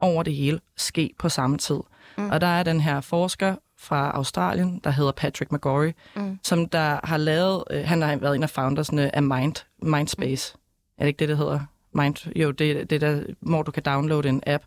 over 0.00 0.22
det 0.22 0.34
hele 0.34 0.60
ske 0.76 1.14
på 1.18 1.28
samme 1.28 1.58
tid. 1.58 1.80
Mm. 2.18 2.30
Og 2.30 2.40
der 2.40 2.46
er 2.46 2.62
den 2.62 2.80
her 2.80 3.00
forsker 3.00 3.54
fra 3.78 4.10
Australien, 4.10 4.80
der 4.84 4.90
hedder 4.90 5.12
Patrick 5.12 5.52
McGorry, 5.52 5.92
mm. 6.16 6.38
som 6.42 6.68
der 6.68 7.00
har 7.04 7.16
lavet, 7.16 7.64
øh, 7.70 7.84
han 7.84 8.02
har 8.02 8.16
været 8.16 8.36
en 8.36 8.42
af 8.42 8.50
foundersne 8.50 9.16
af 9.16 9.22
Mind, 9.22 9.64
Mindspace. 9.82 10.54
Mm. 10.54 10.60
Er 10.98 11.02
det 11.02 11.08
ikke 11.08 11.18
det, 11.18 11.28
det 11.28 11.36
hedder? 11.36 11.60
Mind, 11.94 12.30
jo, 12.36 12.50
det, 12.50 12.90
det 12.90 13.00
der, 13.00 13.20
hvor 13.40 13.62
du 13.62 13.70
kan 13.70 13.82
downloade 13.82 14.28
en 14.28 14.42
app, 14.46 14.64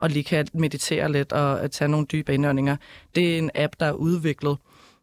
og 0.00 0.10
lige 0.10 0.24
kan 0.24 0.46
meditere 0.54 1.12
lidt 1.12 1.32
og 1.32 1.70
tage 1.70 1.88
nogle 1.88 2.06
dybe 2.06 2.34
indåndinger. 2.34 2.76
Det 3.14 3.34
er 3.34 3.38
en 3.38 3.50
app, 3.54 3.72
der 3.80 3.86
er 3.86 3.92
udviklet, 3.92 4.56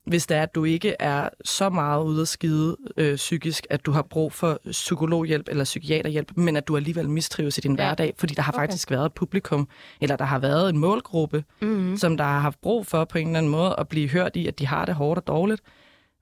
hvis 0.06 0.28
det 0.28 0.38
er, 0.38 0.44
at 0.44 0.56
du 0.56 0.64
ikke 0.64 0.96
er 1.00 1.30
så 1.46 1.70
meget 1.70 2.04
ude 2.04 2.22
at 2.22 2.28
skide 2.28 2.78
øh, 2.98 3.16
psykisk, 3.16 3.68
at 3.70 3.86
du 3.86 3.92
har 3.92 4.02
brug 4.02 4.34
for 4.34 4.60
psykologhjælp 4.72 5.48
eller 5.50 5.64
psykiaterhjælp, 5.64 6.32
men 6.38 6.56
at 6.56 6.68
du 6.68 6.76
alligevel 6.76 7.10
mistrives 7.10 7.58
i 7.58 7.62
din 7.62 7.72
ja. 7.72 7.76
hverdag, 7.76 8.14
fordi 8.18 8.34
der 8.34 8.42
har 8.42 8.52
okay. 8.52 8.62
faktisk 8.62 8.92
været 8.92 9.06
et 9.06 9.14
publikum, 9.14 9.68
eller 10.02 10.16
der 10.16 10.26
har 10.26 10.40
været 10.40 10.70
en 10.70 10.78
målgruppe, 10.78 11.44
mm-hmm. 11.62 11.98
som 11.98 12.18
der 12.18 12.24
har 12.24 12.40
haft 12.40 12.62
brug 12.62 12.86
for 12.86 13.06
på 13.06 13.18
en 13.18 13.28
eller 13.28 13.38
anden 13.38 13.52
måde 13.52 13.76
at 13.78 13.88
blive 13.88 14.10
hørt 14.10 14.36
i, 14.36 14.48
at 14.48 14.60
de 14.60 14.68
har 14.68 14.86
det 14.86 14.96
hårdt 14.96 15.20
og 15.20 15.28
dårligt 15.28 15.62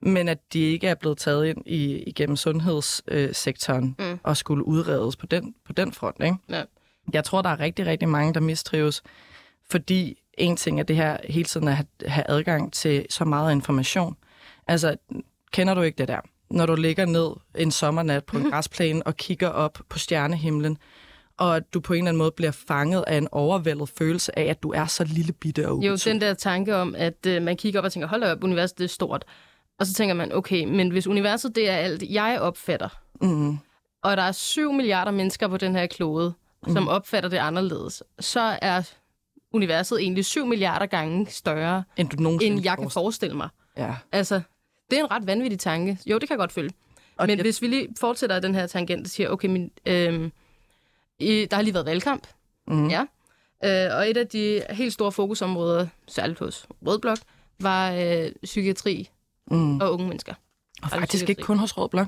men 0.02 0.28
at 0.28 0.38
de 0.52 0.60
ikke 0.60 0.86
er 0.86 0.94
blevet 0.94 1.18
taget 1.18 1.46
ind 1.46 1.62
i, 1.66 2.02
igennem 2.02 2.36
sundhedssektoren 2.36 3.96
øh, 3.98 4.10
mm. 4.10 4.18
og 4.22 4.36
skulle 4.36 4.66
udredes 4.66 5.16
på 5.16 5.26
den, 5.26 5.54
på 5.66 5.72
den 5.72 5.92
front. 5.92 6.16
Ikke? 6.24 6.36
Ja. 6.50 6.62
Jeg 7.12 7.24
tror, 7.24 7.42
der 7.42 7.50
er 7.50 7.60
rigtig, 7.60 7.86
rigtig 7.86 8.08
mange, 8.08 8.34
der 8.34 8.40
mistrives, 8.40 9.02
fordi 9.70 10.18
en 10.38 10.56
ting 10.56 10.80
er 10.80 10.84
det 10.84 10.96
her 10.96 11.16
hele 11.28 11.44
tiden 11.44 11.68
at 11.68 11.74
have, 11.74 11.86
have 12.06 12.24
adgang 12.28 12.72
til 12.72 13.06
så 13.10 13.24
meget 13.24 13.52
information. 13.52 14.16
Altså, 14.68 14.96
kender 15.52 15.74
du 15.74 15.82
ikke 15.82 15.98
det 15.98 16.08
der? 16.08 16.20
Når 16.50 16.66
du 16.66 16.74
ligger 16.74 17.06
ned 17.06 17.30
en 17.54 17.70
sommernat 17.70 18.24
på 18.24 18.38
en 18.38 18.50
græsplæne 18.50 19.06
og 19.06 19.16
kigger 19.16 19.48
op 19.48 19.78
på 19.88 19.98
stjernehimlen, 19.98 20.78
og 21.36 21.56
at 21.56 21.74
du 21.74 21.80
på 21.80 21.92
en 21.92 21.98
eller 21.98 22.08
anden 22.08 22.18
måde 22.18 22.30
bliver 22.30 22.50
fanget 22.50 23.04
af 23.06 23.16
en 23.16 23.28
overvældet 23.32 23.88
følelse 23.88 24.38
af, 24.38 24.44
at 24.44 24.62
du 24.62 24.72
er 24.72 24.86
så 24.86 25.04
lille 25.04 25.32
bitte 25.32 25.68
og 25.68 25.76
ubetydeligt. 25.76 26.06
Jo, 26.06 26.12
den 26.12 26.20
der 26.20 26.34
tanke 26.34 26.76
om, 26.76 26.94
at 26.98 27.26
øh, 27.26 27.42
man 27.42 27.56
kigger 27.56 27.80
op 27.80 27.84
og 27.84 27.92
tænker, 27.92 28.08
hold 28.08 28.22
op, 28.22 28.44
universet 28.44 28.78
det 28.78 28.84
er 28.84 28.88
stort. 28.88 29.24
Og 29.82 29.86
så 29.86 29.94
tænker 29.94 30.14
man, 30.14 30.32
okay, 30.32 30.64
men 30.64 30.90
hvis 30.90 31.06
universet 31.06 31.56
det 31.56 31.70
er 31.70 31.76
alt, 31.76 32.02
jeg 32.02 32.40
opfatter, 32.40 32.88
mm. 33.20 33.58
og 34.02 34.16
der 34.16 34.22
er 34.22 34.32
7 34.32 34.72
milliarder 34.72 35.10
mennesker 35.10 35.48
på 35.48 35.56
den 35.56 35.76
her 35.76 35.86
klode, 35.86 36.34
mm. 36.66 36.72
som 36.72 36.88
opfatter 36.88 37.28
det 37.28 37.36
anderledes, 37.36 38.02
så 38.20 38.58
er 38.62 38.82
universet 39.52 40.00
egentlig 40.00 40.24
7 40.24 40.46
milliarder 40.46 40.86
gange 40.86 41.26
større, 41.26 41.84
end, 41.96 42.08
du 42.08 42.38
end 42.42 42.64
jeg 42.64 42.78
kan 42.78 42.90
forestille 42.90 43.36
mig. 43.36 43.48
Ja. 43.76 43.94
Altså, 44.12 44.40
det 44.90 44.98
er 44.98 45.04
en 45.04 45.10
ret 45.10 45.26
vanvittig 45.26 45.60
tanke. 45.60 45.98
Jo, 46.06 46.18
det 46.18 46.28
kan 46.28 46.34
jeg 46.34 46.38
godt 46.38 46.52
følge. 46.52 46.70
Og 47.16 47.26
men 47.26 47.38
det... 47.38 47.46
hvis 47.46 47.62
vi 47.62 47.66
lige 47.66 47.88
fortsætter 48.00 48.40
den 48.40 48.54
her 48.54 48.66
tangent 48.66 49.06
og 49.06 49.10
siger, 49.10 49.28
okay, 49.28 49.48
min, 49.48 49.70
øh, 49.86 50.30
i, 51.18 51.46
der 51.50 51.56
har 51.56 51.62
lige 51.62 51.74
været 51.74 51.86
valgkamp, 51.86 52.26
mm. 52.66 52.88
ja, 52.88 53.00
øh, 53.64 53.96
og 53.96 54.10
et 54.10 54.16
af 54.16 54.28
de 54.28 54.62
helt 54.70 54.92
store 54.92 55.12
fokusområder, 55.12 55.86
særligt 56.08 56.38
hos 56.38 56.66
Rød 56.86 56.98
Blok, 56.98 57.18
var 57.60 57.92
øh, 57.92 58.32
psykiatri 58.42 59.10
mm. 59.52 59.80
og 59.80 59.92
unge 59.92 60.06
mennesker. 60.08 60.34
Og 60.82 60.90
faktisk 60.90 61.28
ikke 61.28 61.42
kun 61.42 61.58
hos 61.58 61.78
Rød 61.78 61.88
Blok. 61.88 62.06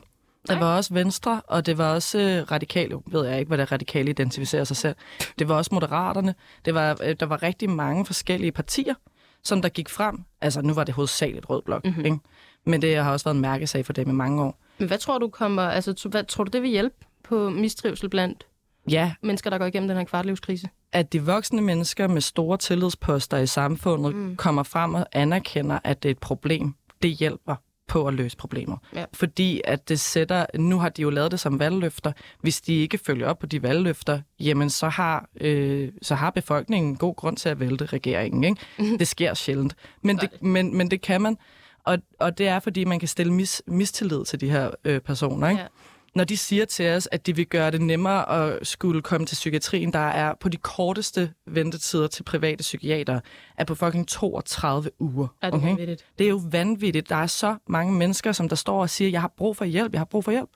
Der 0.48 0.58
var 0.58 0.76
også 0.76 0.94
Venstre, 0.94 1.42
og 1.48 1.66
det 1.66 1.78
var 1.78 1.94
også 1.94 2.18
øh, 2.18 2.52
radikale. 2.52 2.98
Ved 3.06 3.26
jeg 3.26 3.38
ikke, 3.38 3.48
hvad 3.48 3.58
der 3.58 3.72
radikale 3.72 4.10
identificerer 4.10 4.64
sig 4.64 4.76
selv. 4.76 4.94
Det 5.38 5.48
var 5.48 5.54
også 5.54 5.70
Moderaterne. 5.72 6.34
Det 6.64 6.74
var, 6.74 6.98
øh, 7.02 7.16
der 7.20 7.26
var 7.26 7.42
rigtig 7.42 7.70
mange 7.70 8.06
forskellige 8.06 8.52
partier, 8.52 8.94
som 9.42 9.62
der 9.62 9.68
gik 9.68 9.88
frem. 9.88 10.18
Altså, 10.40 10.60
nu 10.60 10.74
var 10.74 10.84
det 10.84 10.94
hovedsageligt 10.94 11.50
Rød 11.50 11.62
Blok, 11.62 11.84
mm-hmm. 11.84 12.04
ikke? 12.04 12.18
Men 12.66 12.82
det 12.82 12.96
har 12.96 13.12
også 13.12 13.24
været 13.24 13.34
en 13.34 13.40
mærkesag 13.40 13.86
for 13.86 13.92
dem 13.92 14.10
i 14.10 14.12
mange 14.12 14.42
år. 14.42 14.60
Men 14.78 14.88
hvad 14.88 14.98
tror 14.98 15.18
du 15.18 15.28
kommer, 15.28 15.62
altså, 15.62 16.08
hvad, 16.10 16.24
tror 16.24 16.44
du, 16.44 16.50
det 16.50 16.62
vil 16.62 16.70
hjælpe 16.70 16.96
på 17.24 17.50
mistrivsel 17.50 18.08
blandt 18.08 18.46
ja. 18.90 19.14
mennesker, 19.22 19.50
der 19.50 19.58
går 19.58 19.66
igennem 19.66 19.88
den 19.88 19.96
her 19.96 20.04
kvartlivskrise? 20.04 20.68
At 20.92 21.12
de 21.12 21.24
voksne 21.24 21.60
mennesker 21.60 22.08
med 22.08 22.20
store 22.20 22.58
tillidsposter 22.58 23.38
i 23.38 23.46
samfundet 23.46 24.14
mm. 24.14 24.36
kommer 24.36 24.62
frem 24.62 24.94
og 24.94 25.06
anerkender, 25.12 25.78
at 25.84 26.02
det 26.02 26.08
er 26.08 26.10
et 26.10 26.18
problem 26.18 26.74
det 27.04 27.12
hjælper 27.12 27.56
på 27.88 28.06
at 28.08 28.14
løse 28.14 28.36
problemer. 28.36 28.76
Ja. 28.94 29.04
Fordi 29.12 29.60
at 29.64 29.88
det 29.88 30.00
sætter, 30.00 30.46
nu 30.58 30.78
har 30.78 30.88
de 30.88 31.02
jo 31.02 31.10
lavet 31.10 31.30
det 31.30 31.40
som 31.40 31.58
valgløfter, 31.58 32.12
hvis 32.40 32.60
de 32.60 32.74
ikke 32.74 32.98
følger 32.98 33.28
op 33.28 33.38
på 33.38 33.46
de 33.46 33.62
valgløfter, 33.62 34.20
jamen 34.40 34.70
så 34.70 34.88
har, 34.88 35.28
øh, 35.40 35.92
så 36.02 36.14
har 36.14 36.30
befolkningen 36.30 36.96
god 36.96 37.14
grund 37.14 37.36
til 37.36 37.48
at 37.48 37.60
vælte 37.60 37.86
regeringen. 37.86 38.44
Ikke? 38.44 38.56
Mhm. 38.78 38.98
Det 38.98 39.08
sker 39.08 39.34
sjældent. 39.34 39.76
Men 40.02 40.18
det, 40.18 40.42
men, 40.42 40.76
men 40.76 40.90
det 40.90 41.00
kan 41.00 41.20
man, 41.20 41.36
og, 41.84 41.98
og 42.20 42.38
det 42.38 42.48
er 42.48 42.60
fordi, 42.60 42.84
man 42.84 42.98
kan 42.98 43.08
stille 43.08 43.32
mis, 43.32 43.62
mistillid 43.66 44.24
til 44.24 44.40
de 44.40 44.50
her 44.50 44.70
øh, 44.84 45.00
personer. 45.00 45.48
Ikke? 45.48 45.62
Ja 45.62 45.68
når 46.14 46.24
de 46.24 46.36
siger 46.36 46.64
til 46.64 46.90
os, 46.90 47.08
at 47.12 47.26
de 47.26 47.36
vil 47.36 47.46
gøre 47.46 47.70
det 47.70 47.80
nemmere 47.80 48.30
at 48.30 48.66
skulle 48.66 49.02
komme 49.02 49.26
til 49.26 49.34
psykiatrien, 49.34 49.92
der 49.92 49.98
er 49.98 50.34
på 50.40 50.48
de 50.48 50.56
korteste 50.56 51.32
ventetider 51.46 52.06
til 52.06 52.22
private 52.22 52.62
psykiater, 52.62 53.20
er 53.56 53.64
på 53.64 53.74
fucking 53.74 54.08
32 54.08 54.90
uger. 54.98 55.28
Er 55.42 55.50
det, 55.50 55.72
okay? 55.72 55.96
det 56.18 56.24
er 56.24 56.28
jo 56.28 56.40
vanvittigt. 56.50 57.08
Der 57.08 57.16
er 57.16 57.26
så 57.26 57.56
mange 57.66 57.92
mennesker, 57.92 58.32
som 58.32 58.48
der 58.48 58.56
står 58.56 58.80
og 58.80 58.90
siger, 58.90 59.10
jeg 59.10 59.20
har 59.20 59.32
brug 59.36 59.56
for 59.56 59.64
hjælp, 59.64 59.92
jeg 59.92 60.00
har 60.00 60.04
brug 60.04 60.24
for 60.24 60.30
hjælp. 60.30 60.50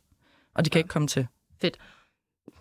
Og 0.54 0.64
de 0.64 0.70
kan 0.70 0.78
ja. 0.78 0.80
ikke 0.80 0.88
komme 0.88 1.08
til. 1.08 1.26
Fedt. 1.60 1.78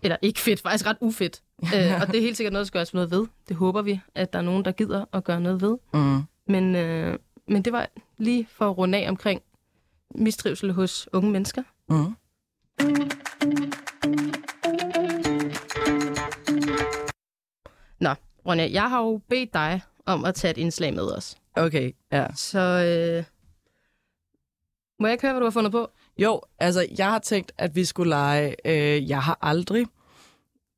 Eller 0.01 0.17
ikke 0.21 0.39
fedt, 0.39 0.61
faktisk 0.61 0.85
ret 0.85 0.97
ufedt. 1.01 1.41
øh, 1.75 2.01
og 2.01 2.07
det 2.07 2.15
er 2.17 2.21
helt 2.21 2.37
sikkert 2.37 2.53
noget, 2.53 2.63
der 2.63 2.67
skal 2.67 2.77
gøres 2.79 2.93
noget 2.93 3.11
ved. 3.11 3.27
Det 3.47 3.55
håber 3.55 3.81
vi, 3.81 3.99
at 4.15 4.33
der 4.33 4.39
er 4.39 4.43
nogen, 4.43 4.65
der 4.65 4.71
gider 4.71 5.05
at 5.13 5.23
gøre 5.23 5.41
noget 5.41 5.61
ved. 5.61 5.77
Mm. 5.93 6.21
Men, 6.47 6.75
øh, 6.75 7.19
men 7.47 7.61
det 7.61 7.73
var 7.73 7.89
lige 8.17 8.47
for 8.51 8.69
at 8.69 8.77
runde 8.77 8.97
af 8.97 9.09
omkring 9.09 9.41
mistrivsel 10.15 10.71
hos 10.71 11.09
unge 11.13 11.31
mennesker. 11.31 11.63
Mm. 11.89 12.15
Nå, 17.99 18.13
Ronja, 18.45 18.69
jeg 18.71 18.89
har 18.89 19.01
jo 19.03 19.21
bedt 19.29 19.53
dig 19.53 19.81
om 20.05 20.25
at 20.25 20.35
tage 20.35 20.51
et 20.51 20.57
indslag 20.57 20.93
med 20.93 21.17
os. 21.17 21.37
Okay, 21.55 21.91
ja. 22.11 22.25
Så 22.35 22.59
øh, 22.59 23.23
må 24.99 25.07
jeg 25.07 25.13
ikke 25.13 25.21
høre, 25.21 25.33
hvad 25.33 25.39
du 25.41 25.45
har 25.45 25.51
fundet 25.51 25.71
på? 25.71 25.89
Jo, 26.17 26.41
altså, 26.59 26.87
jeg 26.97 27.09
har 27.09 27.19
tænkt, 27.19 27.51
at 27.57 27.75
vi 27.75 27.85
skulle 27.85 28.09
lege 28.09 28.55
øh, 28.65 29.09
Jeg 29.09 29.23
har 29.23 29.37
aldrig, 29.41 29.87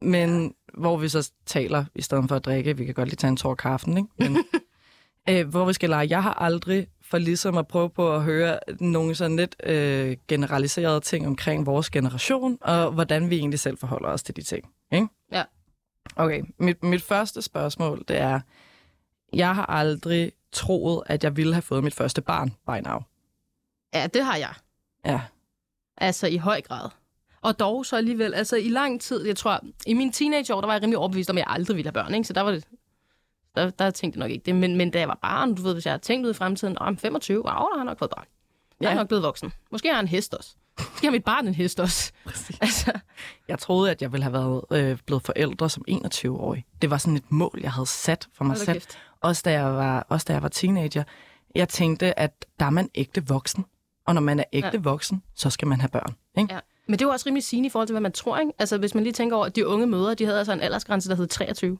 men 0.01 0.43
ja. 0.43 0.79
hvor 0.79 0.97
vi 0.97 1.09
så 1.09 1.31
taler, 1.45 1.85
i 1.95 2.01
stedet 2.01 2.25
for 2.29 2.35
at 2.35 2.45
drikke, 2.45 2.77
vi 2.77 2.85
kan 2.85 2.93
godt 2.93 3.07
lige 3.07 3.15
tage 3.15 3.29
en 3.29 3.37
tår 3.37 3.55
kaffen, 3.55 3.97
ikke? 3.97 4.09
Men, 4.17 4.37
øh, 5.29 5.47
hvor 5.47 5.65
vi 5.65 5.73
skal 5.73 5.89
lege 5.89 6.07
Jeg 6.09 6.23
har 6.23 6.33
aldrig, 6.33 6.87
for 7.09 7.17
ligesom 7.17 7.57
at 7.57 7.67
prøve 7.67 7.89
på 7.89 8.15
at 8.15 8.23
høre 8.23 8.59
nogle 8.79 9.15
sådan 9.15 9.37
lidt 9.37 9.55
øh, 9.63 10.17
generaliserede 10.27 10.99
ting 10.99 11.27
omkring 11.27 11.65
vores 11.65 11.89
generation, 11.89 12.57
og 12.61 12.91
hvordan 12.91 13.29
vi 13.29 13.37
egentlig 13.37 13.59
selv 13.59 13.77
forholder 13.77 14.09
os 14.09 14.23
til 14.23 14.35
de 14.35 14.41
ting. 14.41 14.69
Ikke? 14.91 15.07
Ja. 15.31 15.43
Okay, 16.15 16.43
mit, 16.57 16.83
mit 16.83 17.01
første 17.01 17.41
spørgsmål, 17.41 18.03
det 18.07 18.17
er, 18.17 18.39
jeg 19.33 19.55
har 19.55 19.65
aldrig 19.65 20.31
troet, 20.51 21.03
at 21.05 21.23
jeg 21.23 21.37
ville 21.37 21.53
have 21.53 21.61
fået 21.61 21.83
mit 21.83 21.93
første 21.93 22.21
barn 22.21 22.49
by 22.49 22.87
now. 22.87 22.99
Ja, 23.93 24.07
det 24.07 24.25
har 24.25 24.35
jeg. 24.35 24.53
Ja. 25.05 25.21
Altså 25.97 26.27
i 26.27 26.37
høj 26.37 26.61
grad. 26.61 26.89
Og 27.41 27.59
dog 27.59 27.85
så 27.85 27.95
alligevel, 27.95 28.33
altså 28.33 28.55
i 28.55 28.69
lang 28.69 29.01
tid, 29.01 29.25
jeg 29.25 29.37
tror, 29.37 29.61
i 29.87 29.93
min 29.93 30.11
teenageår, 30.11 30.61
der 30.61 30.67
var 30.67 30.73
jeg 30.73 30.81
rimelig 30.81 30.97
overbevist 30.97 31.29
om, 31.29 31.37
at 31.37 31.39
jeg 31.39 31.53
aldrig 31.53 31.77
ville 31.77 31.87
have 31.87 31.93
børn, 31.93 32.13
ikke? 32.13 32.27
Så 32.27 32.33
der 32.33 32.41
var 32.41 32.51
det, 32.51 32.65
der, 33.55 33.69
der 33.69 33.91
tænkte 33.91 34.17
jeg 34.19 34.25
nok 34.25 34.31
ikke 34.31 34.43
det. 34.45 34.55
Men, 34.55 34.75
men 34.75 34.91
da 34.91 34.99
jeg 34.99 35.07
var 35.07 35.19
barn, 35.21 35.55
du 35.55 35.61
ved, 35.61 35.73
hvis 35.73 35.85
jeg 35.85 35.91
havde 35.91 36.03
tænkt 36.03 36.25
ud 36.25 36.31
i 36.31 36.33
fremtiden, 36.33 36.77
om 36.77 36.97
25, 36.97 37.37
wow, 37.37 37.45
der 37.45 37.77
har 37.77 37.83
nok 37.83 37.99
fået 37.99 38.11
barn. 38.15 38.25
Jeg 38.81 38.87
er 38.87 38.91
Ja. 38.91 38.95
nok 38.97 39.07
blevet 39.07 39.23
voksen. 39.23 39.53
Måske 39.71 39.87
har 39.87 39.95
jeg 39.95 40.01
en 40.01 40.07
hest 40.07 40.33
også. 40.33 40.55
Måske 40.91 41.05
har 41.07 41.11
mit 41.11 41.23
barn 41.23 41.47
en 41.47 41.53
hest 41.55 41.79
også. 41.79 42.11
Altså, 42.61 42.99
Jeg 43.47 43.59
troede, 43.59 43.91
at 43.91 44.01
jeg 44.01 44.11
ville 44.11 44.23
have 44.23 44.33
været 44.33 44.63
øh, 44.71 44.97
blevet 45.05 45.23
forældre 45.23 45.69
som 45.69 45.83
21-årig. 45.91 46.65
Det 46.81 46.89
var 46.89 46.97
sådan 46.97 47.15
et 47.17 47.31
mål, 47.31 47.59
jeg 47.61 47.71
havde 47.71 47.85
sat 47.87 48.27
for 48.33 48.43
mig 48.43 48.57
selv. 48.57 48.73
kæft. 48.73 48.97
Også 49.21 49.41
da, 49.45 49.51
jeg 49.51 49.65
var, 49.65 50.05
også 50.09 50.25
da 50.27 50.33
jeg 50.33 50.41
var 50.43 50.49
teenager. 50.49 51.03
Jeg 51.55 51.69
tænkte, 51.69 52.19
at 52.19 52.45
der 52.59 52.65
er 52.65 52.69
man 52.69 52.89
ægte 52.95 53.27
voksen. 53.27 53.65
Og 54.07 54.13
når 54.13 54.21
man 54.21 54.39
er 54.39 54.43
ægte 54.53 54.69
Ja. 54.73 54.79
voksen, 54.79 55.23
så 55.35 55.49
skal 55.49 55.67
man 55.67 55.79
have 55.81 55.89
børn. 55.89 56.15
Ikke? 56.37 56.53
Ja. 56.53 56.59
Men 56.87 56.93
det 56.99 57.05
er 57.05 57.09
jo 57.09 57.11
også 57.11 57.25
rimelig 57.27 57.43
sigende 57.43 57.67
i 57.67 57.69
forhold 57.69 57.87
til, 57.87 57.93
hvad 57.93 58.01
man 58.01 58.11
tror, 58.11 58.37
ikke? 58.37 58.51
Altså, 58.59 58.77
hvis 58.77 58.95
man 58.95 59.03
lige 59.03 59.13
tænker 59.13 59.35
over, 59.37 59.45
at 59.45 59.55
de 59.55 59.67
unge 59.67 59.87
mødre, 59.87 60.13
de 60.15 60.25
havde 60.25 60.37
altså 60.37 60.53
en 60.53 60.61
aldersgrænse, 60.61 61.09
der 61.09 61.15
hed 61.15 61.27
23. 61.27 61.77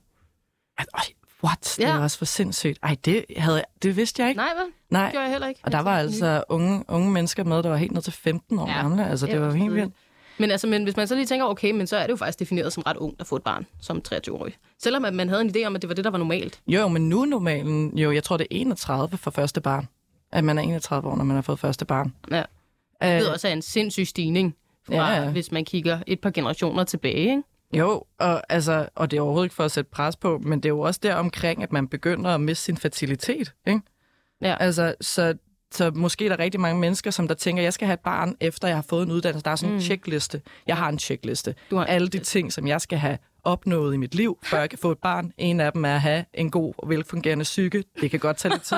Ja. 0.79 0.83
Ej, 0.93 1.03
what? 1.43 1.73
Det 1.77 1.79
Ja. 1.83 1.89
er 1.89 1.99
også 1.99 2.17
for 2.17 2.25
sindssygt. 2.25 2.79
Ej, 2.83 2.95
det, 3.05 3.25
havde 3.37 3.55
jeg, 3.57 3.65
det 3.83 3.95
vidste 3.95 4.21
jeg 4.21 4.29
ikke. 4.29 4.39
Nej, 4.41 4.49
vel? 4.57 4.65
Nej. 4.89 5.03
Det 5.03 5.11
gjorde 5.11 5.23
jeg 5.23 5.31
heller 5.31 5.47
ikke. 5.47 5.61
Og 5.63 5.71
der 5.71 5.79
var 5.79 5.97
altså 5.99 6.43
unge, 6.49 6.83
unge 6.87 7.11
mennesker 7.11 7.43
med, 7.43 7.63
der 7.63 7.69
var 7.69 7.77
helt 7.77 7.91
ned 7.91 8.01
til 8.01 8.13
15 8.13 8.59
år 8.59 8.67
Ja. 8.67 8.81
gamle. 8.81 9.09
Altså, 9.09 9.25
det 9.25 9.33
Ja, 9.33 9.39
var 9.39 9.51
helt 9.51 9.73
vildt. 9.73 9.93
Men, 10.37 10.51
altså, 10.51 10.67
men 10.67 10.83
hvis 10.83 10.97
man 10.97 11.07
så 11.07 11.15
lige 11.15 11.25
tænker, 11.25 11.45
okay, 11.45 11.71
men 11.71 11.87
så 11.87 11.97
er 11.97 12.03
det 12.03 12.11
jo 12.11 12.15
faktisk 12.15 12.39
defineret 12.39 12.73
som 12.73 12.83
ret 12.87 12.97
ung 12.97 13.15
at 13.19 13.27
få 13.27 13.35
et 13.35 13.43
barn 13.43 13.65
som 13.81 14.01
23-årig. 14.13 14.53
Selvom 14.83 15.05
at 15.05 15.13
man 15.13 15.29
havde 15.29 15.41
en 15.41 15.53
idé 15.55 15.63
om, 15.65 15.75
at 15.75 15.81
det 15.81 15.87
var 15.87 15.93
det, 15.95 16.03
der 16.03 16.11
var 16.11 16.17
normalt. 16.17 16.59
Jo, 16.67 16.87
men 16.87 17.09
nu 17.09 17.21
er 17.21 17.25
normalen, 17.25 17.97
jo, 17.97 18.11
jeg 18.11 18.23
tror, 18.23 18.37
det 18.37 18.43
er 18.43 18.55
31 18.55 19.17
for 19.17 19.31
første 19.31 19.61
barn. 19.61 19.87
At 20.31 20.43
man 20.43 20.57
er 20.57 20.61
31 20.61 21.09
år, 21.09 21.15
når 21.15 21.23
man 21.23 21.35
har 21.35 21.41
fået 21.41 21.59
første 21.59 21.85
barn. 21.85 22.13
Ja. 22.31 22.39
Øh, 23.03 23.09
Det 23.09 23.27
er 23.27 23.31
også 23.33 23.47
en 23.47 23.61
sindssyg 23.61 24.07
stigning, 24.07 24.55
fra, 24.87 25.11
ja. 25.13 25.29
hvis 25.29 25.51
man 25.51 25.65
kigger 25.65 25.99
et 26.07 26.19
par 26.19 26.29
generationer 26.29 26.83
tilbage. 26.83 27.15
Ikke? 27.29 27.41
Jo, 27.73 28.03
og, 28.19 28.43
altså, 28.49 28.89
og 28.95 29.11
det 29.11 29.17
er 29.17 29.21
overhovedet 29.21 29.45
ikke 29.45 29.55
for 29.55 29.63
at 29.65 29.71
sætte 29.71 29.91
pres 29.91 30.15
på, 30.15 30.37
men 30.43 30.59
det 30.59 30.65
er 30.65 30.69
jo 30.73 30.79
også 30.79 30.99
der 31.03 31.15
omkring, 31.15 31.63
at 31.63 31.71
man 31.71 31.87
begynder 31.87 32.29
at 32.29 32.41
miste 32.41 32.63
sin 32.63 32.77
fertilitet. 32.77 33.53
Ikke? 33.67 33.81
Ja. 34.41 34.55
Altså, 34.59 34.95
så, 35.01 35.33
så 35.71 35.91
måske 35.95 36.25
er 36.25 36.29
der 36.29 36.39
rigtig 36.39 36.59
mange 36.61 36.79
mennesker, 36.81 37.11
som 37.11 37.27
der 37.27 37.35
tænker, 37.35 37.63
jeg 37.63 37.73
skal 37.73 37.85
have 37.85 37.93
et 37.93 37.99
barn, 37.99 38.35
efter 38.39 38.67
jeg 38.67 38.77
har 38.77 38.85
fået 38.89 39.05
en 39.05 39.11
uddannelse. 39.11 39.43
Der 39.45 39.51
er 39.51 39.55
sådan 39.55 39.69
en 39.73 39.75
Mm. 39.75 39.81
checkliste. 39.81 40.41
Jeg 40.67 40.77
har 40.77 40.89
en 40.89 40.99
checkliste. 40.99 41.55
Du 41.71 41.75
har 41.75 41.83
en 41.85 41.89
Alle 41.89 42.07
de 42.07 42.19
ting, 42.19 42.53
som 42.53 42.67
jeg 42.67 42.81
skal 42.81 42.97
have 42.97 43.17
opnået 43.43 43.93
i 43.93 43.97
mit 43.97 44.15
liv, 44.15 44.39
før 44.43 44.59
jeg 44.59 44.69
kan 44.69 44.79
få 44.79 44.91
et 44.91 44.97
barn. 44.97 45.31
En 45.37 45.59
af 45.59 45.71
dem 45.73 45.85
er 45.85 45.95
at 45.95 46.01
have 46.01 46.25
en 46.33 46.51
god 46.51 46.73
og 46.77 46.89
velfungerende 46.89 47.43
psyke. 47.43 47.83
Det 48.01 48.11
kan 48.11 48.19
godt 48.19 48.37
tage 48.37 48.53
lidt 48.53 48.63
tid. 48.63 48.77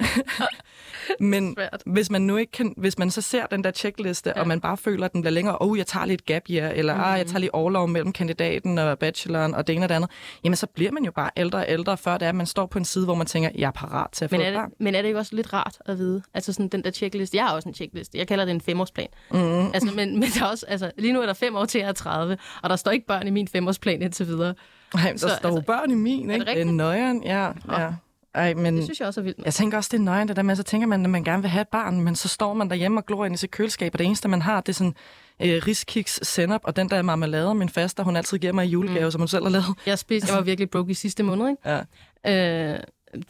Men 1.20 1.54
Svært. 1.54 1.82
hvis 1.86 2.10
man 2.10 2.22
nu 2.22 2.36
ikke 2.36 2.52
kan, 2.52 2.74
hvis 2.76 2.98
man 2.98 3.10
så 3.10 3.20
ser 3.20 3.46
den 3.46 3.64
der 3.64 3.70
checkliste, 3.70 4.32
Ja. 4.36 4.40
og 4.40 4.48
man 4.48 4.60
bare 4.60 4.76
føler, 4.76 5.04
at 5.04 5.12
den 5.12 5.20
bliver 5.20 5.32
længere, 5.32 5.56
oh, 5.60 5.78
jeg 5.78 5.86
tager 5.86 6.06
lige 6.06 6.14
et 6.14 6.26
gap 6.26 6.42
year, 6.50 6.70
eller 6.70 6.94
mm. 6.94 7.00
ah, 7.00 7.18
jeg 7.18 7.26
tager 7.26 7.38
lige 7.38 7.54
overlov 7.54 7.88
mellem 7.88 8.12
kandidaten 8.12 8.78
og 8.78 8.98
bacheloren 8.98 9.54
og 9.54 9.66
det 9.66 9.74
ene 9.76 9.84
og 9.84 9.88
det 9.88 9.94
andet, 9.94 10.10
jamen 10.44 10.56
så 10.56 10.66
bliver 10.66 10.90
man 10.92 11.04
jo 11.04 11.10
bare 11.12 11.30
ældre 11.36 11.58
og 11.58 11.64
ældre, 11.68 11.96
før 11.96 12.12
det 12.18 12.22
er, 12.24 12.28
at 12.28 12.34
man 12.34 12.46
står 12.46 12.66
på 12.66 12.78
en 12.78 12.84
side, 12.84 13.04
hvor 13.04 13.14
man 13.14 13.26
tænker, 13.26 13.50
jeg 13.54 13.66
er 13.66 13.70
parat 13.70 14.10
til 14.12 14.24
at 14.24 14.30
få 14.30 14.34
Men 14.36 14.40
et 14.40 14.46
er, 14.46 14.50
det, 14.50 14.58
barn. 14.60 14.70
men 14.80 14.94
er 14.94 15.02
det 15.02 15.08
ikke 15.08 15.18
også 15.18 15.36
lidt 15.36 15.52
rart 15.52 15.78
at 15.86 15.98
vide? 15.98 16.22
Altså 16.34 16.52
sådan 16.52 16.68
den 16.68 16.84
der 16.84 16.90
checkliste. 16.90 17.36
Jeg 17.36 17.44
har 17.46 17.54
også 17.54 17.68
en 17.68 17.74
checkliste. 17.74 18.18
Jeg 18.18 18.28
kalder 18.28 18.44
det 18.44 18.52
en 18.54 18.60
femårsplan. 18.60 19.08
Mm. 19.30 19.38
Altså, 19.66 19.90
men, 19.96 20.20
men 20.20 20.28
der 20.38 20.44
er 20.44 20.50
også, 20.50 20.66
altså, 20.68 20.90
lige 20.98 21.12
nu 21.12 21.20
er 21.22 21.26
der 21.26 21.32
fem 21.34 21.56
år 21.56 21.64
til 21.64 21.78
jeg 21.78 21.88
er 21.88 21.92
30, 21.92 22.36
og 22.62 22.70
der 22.70 22.76
står 22.76 22.90
ikke 22.90 23.06
børn 23.06 23.26
i 23.26 23.30
min 23.30 23.48
femårsplan 23.48 24.02
indtil 24.02 24.26
videre. 24.26 24.54
Ej, 24.94 25.10
der 25.10 25.16
Så, 25.18 25.28
står 25.38 25.48
altså, 25.48 25.62
børn 25.66 25.90
i 25.90 25.94
min, 25.94 26.30
ikke? 26.30 26.44
det 26.46 26.54
Det 26.56 26.60
er 26.60 26.72
nøjeren, 26.72 27.22
ja. 27.24 27.46
ja. 27.80 27.88
Ej, 28.34 28.54
men 28.54 28.76
Det 28.76 28.84
synes 28.84 29.00
jeg 29.00 29.08
også 29.08 29.20
er 29.20 29.24
vildt. 29.24 29.38
jeg 29.44 29.54
tænker 29.54 29.76
også, 29.78 29.88
det 29.92 29.98
er 29.98 30.02
nøjeren, 30.02 30.28
det 30.28 30.36
der 30.36 30.42
med, 30.42 30.56
så 30.56 30.62
tænker 30.62 30.86
man, 30.86 31.04
at 31.04 31.10
man 31.10 31.24
gerne 31.24 31.42
vil 31.42 31.50
have 31.50 31.60
et 31.62 31.68
barn, 31.68 32.00
men 32.00 32.16
så 32.16 32.28
står 32.28 32.54
man 32.54 32.68
derhjemme 32.70 33.00
og 33.00 33.06
glor 33.06 33.24
ind 33.24 33.34
i 33.34 33.38
sit 33.38 33.50
køleskab, 33.50 33.94
og 33.94 33.98
det 33.98 34.04
eneste, 34.04 34.28
man 34.28 34.42
har, 34.42 34.60
det 34.60 34.68
er 34.68 34.72
sådan 34.74 34.94
øh, 35.42 35.62
riskiks 35.66 36.20
senap, 36.22 36.60
og 36.64 36.76
den 36.76 36.90
der 36.90 37.02
marmelade, 37.02 37.54
min 37.54 37.68
faster, 37.68 38.02
hun 38.02 38.16
altid 38.16 38.38
giver 38.38 38.52
mig 38.52 38.66
i 38.66 38.68
julegave, 38.68 39.04
mm. 39.04 39.10
som 39.10 39.20
hun 39.20 39.28
selv 39.28 39.42
har 39.44 39.50
lavet. 39.50 39.64
Jeg, 39.86 39.98
spiste, 39.98 40.28
jeg 40.28 40.36
var 40.36 40.42
virkelig 40.42 40.70
broke 40.70 40.90
i 40.90 40.94
sidste 40.94 41.22
måned, 41.22 41.48
ikke? 41.48 41.84
Ja. 42.26 42.72
Øh, 42.74 42.80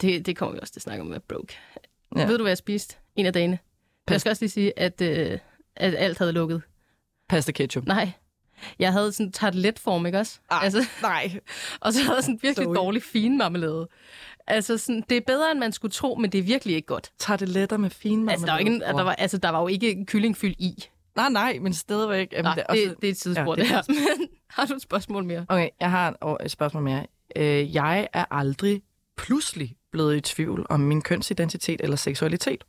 det, 0.01 0.25
det 0.25 0.37
kommer 0.37 0.53
vi 0.53 0.59
også 0.61 0.73
til 0.73 0.79
at 0.79 0.83
snakke 0.83 1.01
om 1.01 1.07
med 1.07 1.19
broke. 1.19 1.57
Ja. 2.15 2.25
Ved 2.25 2.37
du, 2.37 2.43
hvad 2.43 2.51
jeg 2.51 2.57
spiste 2.57 2.95
en 3.15 3.25
af 3.25 3.33
dagene? 3.33 3.59
Jeg 4.09 4.19
skal 4.21 4.29
også 4.29 4.41
lige 4.43 4.51
sige, 4.51 4.79
at, 4.79 5.01
øh, 5.01 5.37
at 5.75 5.95
alt 5.97 6.17
havde 6.17 6.31
lukket. 6.31 6.61
Pasta 7.29 7.51
ketchup. 7.51 7.85
Nej. 7.85 8.11
Jeg 8.79 8.91
havde 8.91 9.11
sådan 9.11 9.31
tarteletform, 9.31 10.05
ikke 10.05 10.19
også? 10.19 10.39
Ah, 10.49 10.63
Altså, 10.63 10.85
Nej. 11.01 11.39
og 11.81 11.93
så 11.93 12.01
havde 12.03 12.15
jeg 12.15 12.23
sådan 12.23 12.39
virkelig 12.41 12.65
Sorry. 12.65 12.75
dårlig 12.75 13.03
fin 13.03 13.37
marmelade. 13.37 13.87
Altså, 14.47 14.77
sådan, 14.77 15.03
det 15.09 15.17
er 15.17 15.21
bedre, 15.27 15.51
end 15.51 15.59
man 15.59 15.71
skulle 15.71 15.91
tro, 15.91 16.15
men 16.15 16.31
det 16.31 16.37
er 16.37 16.43
virkelig 16.43 16.75
ikke 16.75 16.85
godt. 16.85 17.11
Tarteletter 17.19 17.77
med 17.77 17.89
fine 17.89 18.31
Altså, 18.31 18.45
der 18.45 18.51
var, 18.51 18.59
ikke, 18.59 18.79
der, 18.79 19.03
var, 19.03 19.13
altså, 19.13 19.37
der 19.37 19.49
var 19.49 19.61
jo 19.61 19.67
ikke 19.67 20.05
kyllingfyld 20.05 20.55
i. 20.59 20.83
Nej, 21.15 21.29
nej, 21.29 21.57
men 21.61 21.73
stadigvæk. 21.73 22.31
Jamen, 22.31 22.43
Nej, 22.43 22.55
det, 22.55 22.63
det, 22.69 22.69
er 22.69 22.73
det, 22.73 22.89
også... 22.89 22.95
det 23.01 23.07
er 23.07 23.11
et 23.11 23.17
tidspunkt, 23.17 23.59
Ja, 23.59 23.63
ja, 23.63 23.77
det 23.77 23.87
det 23.87 23.95
er 23.95 23.99
her. 24.01 24.17
Men 24.19 24.27
har 24.49 24.65
du 24.65 24.73
et 24.73 24.81
spørgsmål 24.81 25.23
mere? 25.23 25.45
Okay, 25.49 25.69
jeg 25.79 25.91
har 25.91 26.37
et, 26.43 26.51
spørgsmål 26.51 26.83
mere. 26.83 27.05
Øh, 27.35 27.75
jeg 27.75 28.07
er 28.13 28.25
aldrig 28.31 28.81
pludselig 29.17 29.75
blevet 29.91 30.15
i 30.17 30.21
tvivl 30.21 30.65
om 30.69 30.79
min 30.79 31.01
kønsidentitet 31.01 31.81
eller 31.81 31.97
seksualitet. 31.97 32.63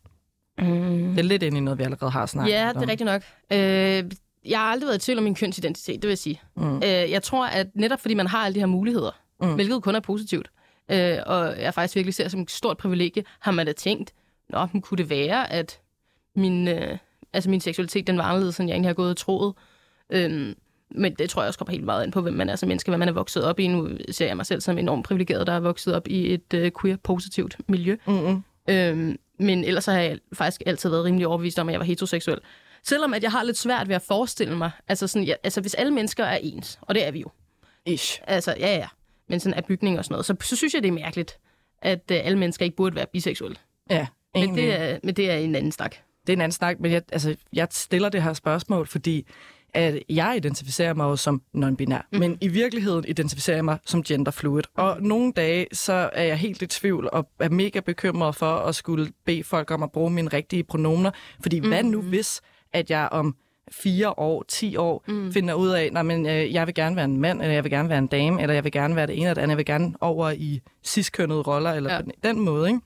Mm. 0.58 0.64
Det 1.10 1.18
er 1.18 1.22
lidt 1.22 1.42
ind 1.42 1.56
i 1.56 1.60
noget, 1.60 1.78
vi 1.78 1.84
allerede 1.84 2.10
har 2.10 2.26
snakket 2.26 2.52
Ja, 2.52 2.68
om. 2.68 2.74
det 2.74 2.82
er 2.82 2.88
rigtigt 2.90 3.06
nok. 3.06 3.22
Øh, 3.52 4.10
jeg 4.50 4.58
har 4.58 4.66
aldrig 4.72 4.86
været 4.86 4.96
i 4.96 5.00
tvivl 5.00 5.18
om 5.18 5.24
min 5.24 5.34
kønsidentitet, 5.34 5.94
det 5.94 6.02
vil 6.02 6.08
jeg 6.08 6.18
sige. 6.18 6.40
Mm. 6.56 6.76
Øh, 6.76 6.82
jeg 6.90 7.22
tror, 7.22 7.46
at 7.46 7.66
netop 7.74 8.00
fordi 8.00 8.14
man 8.14 8.26
har 8.26 8.38
alle 8.38 8.54
de 8.54 8.60
her 8.60 8.66
muligheder. 8.66 9.10
Mm. 9.40 9.54
hvilket 9.54 9.82
kun 9.82 9.94
er 9.94 10.00
positivt, 10.00 10.50
øh, 10.90 11.18
og 11.26 11.60
jeg 11.60 11.74
faktisk 11.74 11.94
virkelig 11.94 12.14
ser 12.14 12.28
som 12.28 12.40
et 12.40 12.50
stort 12.50 12.76
privilegie, 12.76 13.24
har 13.40 13.52
man 13.52 13.66
da 13.66 13.72
tænkt, 13.72 14.12
Nå, 14.48 14.66
men 14.72 14.82
kunne 14.82 14.98
det 14.98 15.10
være, 15.10 15.52
at 15.52 15.80
min, 16.36 16.68
øh, 16.68 16.98
altså 17.32 17.50
min 17.50 17.60
seksualitet 17.60 18.06
den 18.06 18.18
var 18.18 18.24
anderledes, 18.24 18.60
end 18.60 18.68
jeg 18.68 18.74
egentlig 18.74 18.88
har 18.88 18.94
gået 18.94 19.10
og 19.10 19.16
troet. 19.16 19.54
Øhm, 20.10 20.54
men 20.90 21.14
det 21.14 21.30
tror 21.30 21.42
jeg 21.42 21.48
også 21.48 21.58
kommer 21.58 21.72
helt 21.72 21.84
meget 21.84 22.04
ind 22.04 22.12
på, 22.12 22.20
hvem 22.20 22.34
man 22.34 22.48
er 22.48 22.56
som 22.56 22.68
menneske, 22.68 22.90
hvad 22.90 22.98
man 22.98 23.08
er 23.08 23.12
vokset 23.12 23.44
op 23.44 23.58
i. 23.58 23.66
Nu 23.66 23.88
ser 24.10 24.26
jeg 24.26 24.36
mig 24.36 24.46
selv 24.46 24.60
som 24.60 24.78
enormt 24.78 25.06
privilegeret, 25.06 25.46
der 25.46 25.52
er 25.52 25.60
vokset 25.60 25.94
op 25.94 26.08
i 26.08 26.34
et 26.34 26.54
øh, 26.54 26.70
queer-positivt 26.80 27.56
miljø. 27.68 27.96
Mm-mm. 28.06 28.42
Øhm, 28.68 29.18
men 29.38 29.64
ellers 29.64 29.86
har 29.86 29.98
jeg 29.98 30.18
faktisk 30.32 30.62
altid 30.66 30.90
været 30.90 31.04
rimelig 31.04 31.26
overbevist 31.26 31.58
om, 31.58 31.68
at 31.68 31.72
jeg 31.72 31.80
var 31.80 31.86
heteroseksuel. 31.86 32.38
Selvom 32.82 33.14
at 33.14 33.22
jeg 33.22 33.30
har 33.30 33.42
lidt 33.42 33.58
svært 33.58 33.88
ved 33.88 33.94
at 33.94 34.02
forestille 34.02 34.56
mig, 34.56 34.70
altså, 34.88 35.06
sådan, 35.06 35.26
ja, 35.26 35.34
altså 35.42 35.60
hvis 35.60 35.74
alle 35.74 35.92
mennesker 35.92 36.24
er 36.24 36.38
ens, 36.42 36.78
og 36.82 36.94
det 36.94 37.06
er 37.06 37.10
vi 37.10 37.20
jo, 37.20 37.30
Ish. 37.86 38.20
altså 38.26 38.54
ja 38.60 38.76
ja, 38.76 38.88
men 39.28 39.40
sådan 39.40 39.58
er 39.58 39.62
bygning 39.62 39.98
og 39.98 40.04
sådan 40.04 40.12
noget, 40.12 40.26
så, 40.26 40.36
så 40.40 40.56
synes 40.56 40.74
jeg, 40.74 40.82
det 40.82 40.88
er 40.88 40.92
mærkeligt, 40.92 41.38
at 41.82 42.10
øh, 42.12 42.18
alle 42.24 42.38
mennesker 42.38 42.64
ikke 42.64 42.76
burde 42.76 42.96
være 42.96 43.06
biseksuelle. 43.12 43.56
Ja, 43.90 44.06
Men 44.34 44.54
det, 44.54 44.80
er, 44.80 44.98
men 45.02 45.16
det 45.16 45.30
er 45.30 45.36
en 45.36 45.54
anden 45.54 45.72
snak. 45.72 45.96
Det 46.26 46.32
er 46.32 46.36
en 46.36 46.40
anden 46.40 46.52
snak, 46.52 46.80
men 46.80 46.92
jeg, 46.92 47.02
altså, 47.12 47.36
jeg 47.52 47.68
stiller 47.70 48.08
det 48.08 48.22
her 48.22 48.32
spørgsmål, 48.32 48.86
fordi 48.86 49.26
at 49.74 50.02
jeg 50.08 50.34
identificerer 50.36 50.94
mig 50.94 51.04
jo 51.04 51.16
som 51.16 51.42
non-binær, 51.56 52.08
mm. 52.12 52.18
men 52.18 52.38
i 52.40 52.48
virkeligheden 52.48 53.04
identificerer 53.08 53.56
jeg 53.56 53.64
mig 53.64 53.78
som 53.86 54.02
genderfluid. 54.02 54.62
Og 54.74 55.02
nogle 55.02 55.32
dage, 55.32 55.66
så 55.72 56.10
er 56.12 56.22
jeg 56.22 56.38
helt 56.38 56.62
i 56.62 56.66
tvivl 56.66 57.08
og 57.12 57.28
er 57.40 57.48
mega 57.48 57.80
bekymret 57.80 58.36
for 58.36 58.56
at 58.56 58.74
skulle 58.74 59.12
bede 59.24 59.44
folk 59.44 59.70
om 59.70 59.82
at 59.82 59.92
bruge 59.92 60.10
mine 60.10 60.28
rigtige 60.28 60.64
pronomer. 60.64 61.10
Fordi 61.40 61.60
mm. 61.60 61.68
hvad 61.68 61.82
nu 61.82 62.02
hvis, 62.02 62.40
at 62.72 62.90
jeg 62.90 63.08
om 63.12 63.36
fire 63.72 64.18
år, 64.18 64.44
ti 64.48 64.76
år, 64.76 65.04
mm. 65.08 65.32
finder 65.32 65.54
ud 65.54 65.68
af, 65.68 65.90
at 65.96 66.06
øh, 66.26 66.52
jeg 66.54 66.66
vil 66.66 66.74
gerne 66.74 66.96
være 66.96 67.04
en 67.04 67.16
mand, 67.20 67.40
eller 67.42 67.54
jeg 67.54 67.64
vil 67.64 67.70
gerne 67.72 67.88
være 67.88 67.98
en 67.98 68.06
dame, 68.06 68.42
eller 68.42 68.54
jeg 68.54 68.64
vil 68.64 68.72
gerne 68.72 68.96
være 68.96 69.06
det 69.06 69.14
ene 69.16 69.22
eller 69.24 69.34
det 69.34 69.42
andet, 69.42 69.50
jeg 69.50 69.56
vil 69.58 69.66
gerne 69.66 69.94
over 70.00 70.30
i 70.30 70.60
ciskønnede 70.84 71.40
roller, 71.42 71.72
eller 71.72 71.92
Ja. 71.92 72.00
på 72.00 72.02
den, 72.02 72.12
den 72.36 72.44
måde, 72.44 72.68
ikke? 72.68 72.80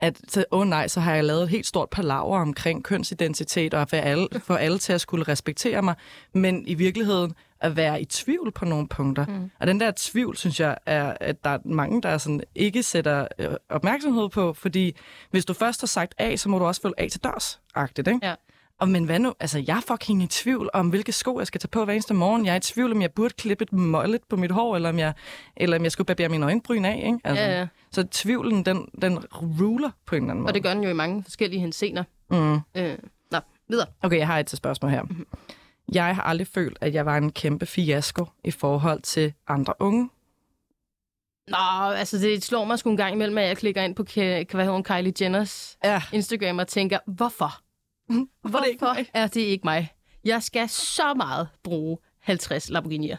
at 0.00 0.20
så, 0.28 0.44
åh 0.50 0.66
nej, 0.66 0.88
så 0.88 1.00
har 1.00 1.14
jeg 1.14 1.24
lavet 1.24 1.42
et 1.42 1.48
helt 1.48 1.66
stort 1.66 1.90
palaver 1.90 2.38
omkring 2.40 2.84
kønsidentitet, 2.84 3.74
og 3.74 3.88
for 3.88 3.96
alle, 3.96 4.28
for 4.46 4.54
alle 4.56 4.78
til 4.78 4.92
at 4.92 5.00
skulle 5.00 5.24
respektere 5.28 5.82
mig, 5.82 5.94
men 6.34 6.66
i 6.66 6.74
virkeligheden 6.74 7.34
at 7.60 7.76
være 7.76 8.02
i 8.02 8.04
tvivl 8.04 8.52
på 8.52 8.64
nogle 8.64 8.88
punkter. 8.88 9.26
Mm. 9.26 9.50
Og 9.60 9.66
den 9.66 9.80
der 9.80 9.92
tvivl, 9.96 10.36
synes 10.36 10.60
jeg, 10.60 10.76
er, 10.86 11.16
at 11.20 11.44
der 11.44 11.50
er 11.50 11.58
mange, 11.64 12.02
der 12.02 12.18
sådan 12.18 12.40
ikke 12.54 12.82
sætter 12.82 13.26
øh, 13.38 13.48
opmærksomhed 13.68 14.28
på, 14.28 14.52
fordi 14.52 14.96
hvis 15.30 15.44
du 15.44 15.52
først 15.54 15.80
har 15.80 15.86
sagt 15.86 16.14
A, 16.18 16.36
så 16.36 16.48
må 16.48 16.58
du 16.58 16.64
også 16.64 16.80
følge 16.80 16.94
A 17.00 17.08
til 17.08 17.24
dørs, 17.24 17.60
agtigt, 17.74 18.08
ikke? 18.08 18.20
Ja. 18.22 18.34
Og 18.80 18.88
men 18.88 19.04
hvad 19.04 19.18
nu? 19.18 19.34
Altså, 19.40 19.64
jeg 19.66 19.76
er 19.76 19.80
fucking 19.80 20.22
i 20.22 20.26
tvivl 20.26 20.70
om, 20.72 20.88
hvilke 20.88 21.12
sko 21.12 21.38
jeg 21.38 21.46
skal 21.46 21.60
tage 21.60 21.68
på 21.68 21.84
hver 21.84 21.94
eneste 21.94 22.14
morgen. 22.14 22.46
Jeg 22.46 22.52
er 22.52 22.56
i 22.56 22.60
tvivl, 22.60 22.92
om 22.92 23.02
jeg 23.02 23.12
burde 23.12 23.34
klippe 23.34 23.62
et 23.62 23.72
møllet 23.72 24.20
på 24.28 24.36
mit 24.36 24.50
hår, 24.50 24.76
eller 24.76 24.88
om 24.88 24.98
jeg, 24.98 25.12
eller 25.56 25.76
om 25.78 25.82
jeg 25.84 25.92
skulle 25.92 26.06
barbere 26.06 26.28
mine 26.28 26.46
øjenbryn 26.46 26.84
af, 26.84 26.96
ikke? 27.06 27.18
Altså, 27.24 27.44
Ja, 27.44 27.58
ja. 27.58 27.66
Så 27.92 28.02
tvivlen, 28.04 28.64
den, 28.64 28.88
den 29.02 29.18
ruler 29.18 29.90
på 30.06 30.14
en 30.14 30.22
eller 30.22 30.30
anden 30.30 30.42
måde. 30.42 30.50
Og 30.50 30.54
det 30.54 30.62
gør 30.62 30.74
den 30.74 30.82
jo 30.84 30.90
i 30.90 30.92
mange 30.92 31.22
forskellige 31.22 31.60
hensener. 31.60 32.04
Mm. 32.30 32.54
Øh, 32.54 32.98
nå, 33.30 33.38
videre. 33.68 33.86
Okay, 34.02 34.18
jeg 34.18 34.26
har 34.26 34.38
et 34.38 34.46
til 34.46 34.58
spørgsmål 34.58 34.90
her. 34.90 35.02
Mhm. 35.02 35.10
Mm-hmm. 35.12 35.26
Jeg 35.94 36.14
har 36.16 36.22
aldrig 36.22 36.46
følt, 36.46 36.78
at 36.80 36.94
jeg 36.94 37.06
var 37.06 37.16
en 37.16 37.32
kæmpe 37.32 37.66
fiasko 37.66 38.26
i 38.44 38.50
forhold 38.50 39.02
til 39.02 39.32
andre 39.48 39.74
unge. 39.80 40.10
Nå, 41.48 41.90
altså 41.96 42.18
det 42.18 42.44
slår 42.44 42.64
mig 42.64 42.78
sgu 42.78 42.90
en 42.90 42.96
gang 42.96 43.14
imellem, 43.14 43.38
at 43.38 43.48
jeg 43.48 43.56
klikker 43.56 43.82
ind 43.82 43.94
på 43.94 44.02
hvad 44.12 44.46
hedder 44.54 44.70
hun, 44.70 44.84
Kylie 44.84 45.12
Jenners 45.20 45.76
Ja. 45.84 46.02
Instagram 46.12 46.58
og 46.58 46.68
tænker, 46.68 46.98
hvorfor? 47.06 47.60
Hvorfor 48.42 48.58
er 48.58 48.62
det 48.62 48.70
ikke 48.70 48.84
mig? 48.84 49.06
er 49.14 49.26
det 49.26 49.40
ikke 49.40 49.64
mig? 49.64 49.92
Jeg 50.24 50.42
skal 50.42 50.68
så 50.68 51.14
meget 51.14 51.48
bruge 51.62 51.98
50 52.20 52.70
Lamborghini'er. 52.70 53.16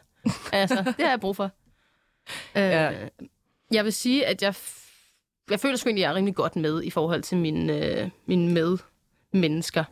altså, 0.53 0.75
det 0.97 1.05
har 1.05 1.09
jeg 1.09 1.19
brug 1.19 1.35
for. 1.35 1.51
Øh, 2.55 2.61
Ja. 2.61 2.91
Jeg 3.71 3.83
vil 3.83 3.93
sige, 3.93 4.25
at 4.25 4.41
jeg, 4.41 4.55
jeg 5.49 5.59
føler 5.59 5.75
sgu 5.77 5.89
egentlig, 5.89 6.03
at 6.03 6.07
jeg 6.07 6.11
er 6.11 6.15
rimelig 6.15 6.35
godt 6.35 6.55
med 6.55 6.83
i 6.83 6.89
forhold 6.89 7.21
til 7.21 7.37
min, 7.37 7.69
øh, 7.69 8.09
min 8.25 8.53
med 8.53 8.77
mennesker, 9.33 9.83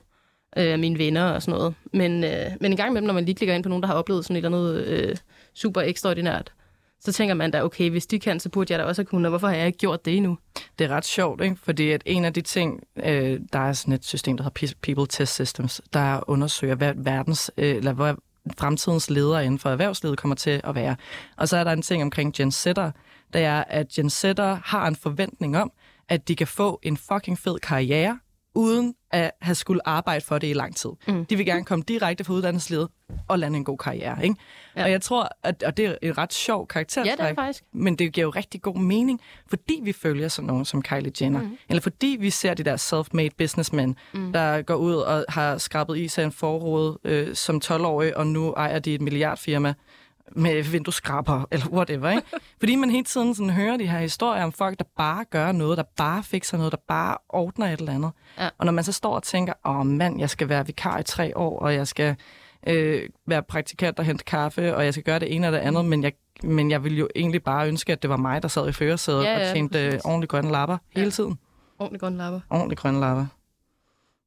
øh, 0.57 0.79
mine 0.79 0.97
venner 0.97 1.23
og 1.23 1.41
sådan 1.41 1.59
noget. 1.59 1.75
Men, 1.93 2.23
øh, 2.23 2.51
men 2.61 2.71
en 2.71 2.77
gang 2.77 2.89
imellem, 2.89 3.07
når 3.07 3.13
man 3.13 3.25
lige 3.25 3.35
klikker 3.35 3.55
ind 3.55 3.63
på 3.63 3.69
nogen, 3.69 3.83
der 3.83 3.87
har 3.87 3.95
oplevet 3.95 4.25
sådan 4.25 4.35
et 4.35 4.45
eller 4.45 4.57
andet 4.57 4.85
øh, 4.85 5.15
super 5.53 5.81
ekstraordinært, 5.81 6.53
så 7.01 7.11
tænker 7.13 7.35
man 7.35 7.51
da, 7.51 7.63
okay, 7.63 7.89
hvis 7.89 8.05
de 8.05 8.19
kan, 8.19 8.39
så 8.39 8.49
burde 8.49 8.73
jeg 8.73 8.79
da 8.79 8.83
også 8.83 9.03
kunne, 9.03 9.27
og 9.27 9.29
hvorfor 9.29 9.47
har 9.47 9.55
jeg 9.55 9.67
ikke 9.67 9.77
gjort 9.77 10.05
det 10.05 10.17
endnu? 10.17 10.37
Det 10.79 10.85
er 10.85 10.89
ret 10.89 11.05
sjovt, 11.05 11.43
ikke? 11.43 11.55
fordi 11.63 11.91
at 11.91 12.03
en 12.05 12.25
af 12.25 12.33
de 12.33 12.41
ting, 12.41 12.83
øh, 12.95 13.39
der 13.53 13.59
er 13.59 13.73
sådan 13.73 13.93
et 13.93 14.05
system, 14.05 14.37
der 14.37 14.43
hedder 14.43 14.73
People 14.81 15.07
Test 15.07 15.33
Systems, 15.33 15.81
der 15.93 16.29
undersøger, 16.29 16.75
hvad 16.75 16.93
verdens, 16.95 17.51
øh, 17.57 17.75
eller 17.75 17.93
hvad 17.93 18.13
fremtidens 18.57 19.09
ledere 19.09 19.45
inden 19.45 19.59
for 19.59 19.69
erhvervslivet 19.69 20.17
kommer 20.17 20.35
til 20.35 20.61
at 20.63 20.75
være. 20.75 20.95
Og 21.37 21.49
så 21.49 21.57
er 21.57 21.63
der 21.63 21.71
en 21.71 21.81
ting 21.81 22.03
omkring 22.03 22.33
Gen 22.33 22.49
Z'er, 22.49 22.91
det 23.33 23.41
er, 23.41 23.63
at 23.67 23.87
Gen 23.87 24.07
Z'er 24.07 24.41
har 24.63 24.87
en 24.87 24.95
forventning 24.95 25.57
om, 25.57 25.71
at 26.09 26.27
de 26.27 26.35
kan 26.35 26.47
få 26.47 26.79
en 26.83 26.97
fucking 26.97 27.39
fed 27.39 27.59
karriere, 27.59 28.19
uden 28.55 28.93
at 29.11 29.31
have 29.41 29.55
skulle 29.55 29.87
arbejde 29.87 30.25
for 30.25 30.37
det 30.37 30.49
i 30.49 30.53
lang 30.53 30.75
tid. 30.75 30.89
Mm. 31.07 31.25
De 31.25 31.35
vil 31.35 31.45
gerne 31.45 31.65
komme 31.65 31.83
direkte 31.87 32.23
fra 32.23 32.33
uddannelseslivet 32.33 32.89
og 33.27 33.39
lande 33.39 33.57
en 33.57 33.63
god 33.63 33.77
karriere. 33.77 34.23
Ikke? 34.23 34.35
Ja. 34.75 34.83
Og 34.83 34.91
jeg 34.91 35.01
tror, 35.01 35.29
at 35.43 35.63
og 35.63 35.77
det 35.77 35.85
er 35.85 35.95
en 36.01 36.17
ret 36.17 36.33
sjov 36.33 36.67
karakter. 36.67 37.05
Ja, 37.05 37.11
det 37.11 37.19
er 37.19 37.35
faktisk. 37.35 37.63
Men 37.73 37.95
det 37.95 38.13
giver 38.13 38.25
jo 38.25 38.29
rigtig 38.29 38.61
god 38.61 38.75
mening, 38.75 39.21
fordi 39.47 39.79
vi 39.83 39.93
følger 39.93 40.27
sådan 40.27 40.47
nogen 40.47 40.65
som 40.65 40.81
Kylie 40.81 41.11
Jenner. 41.21 41.41
Mm. 41.41 41.57
Eller 41.69 41.81
fordi 41.81 42.17
vi 42.19 42.29
ser 42.29 42.53
de 42.53 42.63
der 42.63 42.77
self-made 42.77 43.35
businessmen, 43.37 43.95
mm. 44.13 44.33
der 44.33 44.61
går 44.61 44.75
ud 44.75 44.95
og 44.95 45.25
har 45.29 45.57
skrabet 45.57 45.97
i 45.97 46.07
sig 46.07 46.23
en 46.23 46.31
forråd 46.31 46.97
øh, 47.03 47.35
som 47.35 47.61
12-årig, 47.65 48.17
og 48.17 48.27
nu 48.27 48.53
ejer 48.53 48.79
de 48.79 48.93
et 48.93 49.01
milliardfirma 49.01 49.73
med 50.31 50.63
vindueskrabber, 50.63 51.45
eller 51.51 51.67
whatever, 51.67 52.09
ikke? 52.09 52.23
Fordi 52.59 52.75
man 52.75 52.89
hele 52.89 53.03
tiden 53.03 53.35
sådan 53.35 53.49
hører 53.49 53.77
de 53.77 53.87
her 53.87 53.99
historier 53.99 54.43
om 54.43 54.51
folk, 54.51 54.79
der 54.79 54.85
bare 54.97 55.25
gør 55.25 55.51
noget, 55.51 55.77
der 55.77 55.83
bare 55.97 56.23
fikser 56.23 56.57
noget, 56.57 56.71
der 56.71 56.77
bare 56.87 57.17
ordner 57.29 57.65
et 57.65 57.79
eller 57.79 57.93
andet. 57.93 58.11
Ja. 58.37 58.49
Og 58.57 58.65
når 58.65 58.71
man 58.71 58.83
så 58.83 58.91
står 58.91 59.15
og 59.15 59.23
tænker, 59.23 59.53
åh 59.65 59.85
mand, 59.85 60.19
jeg 60.19 60.29
skal 60.29 60.49
være 60.49 60.65
vikar 60.65 60.99
i 60.99 61.03
tre 61.03 61.37
år, 61.37 61.59
og 61.59 61.73
jeg 61.73 61.87
skal 61.87 62.15
øh, 62.67 63.09
være 63.27 63.43
praktikant 63.43 63.99
og 63.99 64.05
hente 64.05 64.23
kaffe, 64.23 64.75
og 64.75 64.85
jeg 64.85 64.93
skal 64.93 65.03
gøre 65.03 65.19
det 65.19 65.35
ene 65.35 65.47
og 65.47 65.53
det 65.53 65.59
andet, 65.59 65.85
men 65.85 66.03
jeg, 66.03 66.13
men 66.43 66.71
jeg 66.71 66.83
vil 66.83 66.97
jo 66.97 67.07
egentlig 67.15 67.43
bare 67.43 67.67
ønske, 67.67 67.91
at 67.91 68.01
det 68.01 68.09
var 68.09 68.17
mig, 68.17 68.41
der 68.41 68.47
sad 68.47 68.69
i 68.69 68.71
førersædet 68.71 69.23
ja, 69.23 69.39
ja, 69.39 69.49
og 69.49 69.55
tjente 69.55 69.85
øh, 69.85 69.99
ordentligt 70.05 70.31
grønne 70.31 70.51
lapper 70.51 70.77
ja. 70.95 70.99
hele 70.99 71.11
tiden. 71.11 71.39
Ordentligt 71.79 72.01
grønne 72.01 72.17
lapper. 72.17 72.39
Ordentligt 72.49 72.81
grønne 72.81 72.99
lapper. 72.99 73.25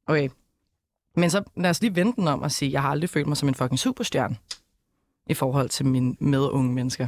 Okay. 0.07 0.29
Men 1.15 1.29
så 1.29 1.43
lad 1.57 1.69
os 1.69 1.81
lige 1.81 1.95
vente 1.95 2.21
den 2.21 2.27
om 2.27 2.43
at 2.43 2.51
sige, 2.51 2.71
jeg 2.71 2.81
har 2.81 2.89
aldrig 2.89 3.09
følt 3.09 3.27
mig 3.27 3.37
som 3.37 3.49
en 3.49 3.55
fucking 3.55 3.79
superstjerne 3.79 4.37
i 5.27 5.33
forhold 5.33 5.69
til 5.69 5.85
mine 5.85 6.15
medunge 6.19 6.73
mennesker. 6.73 7.07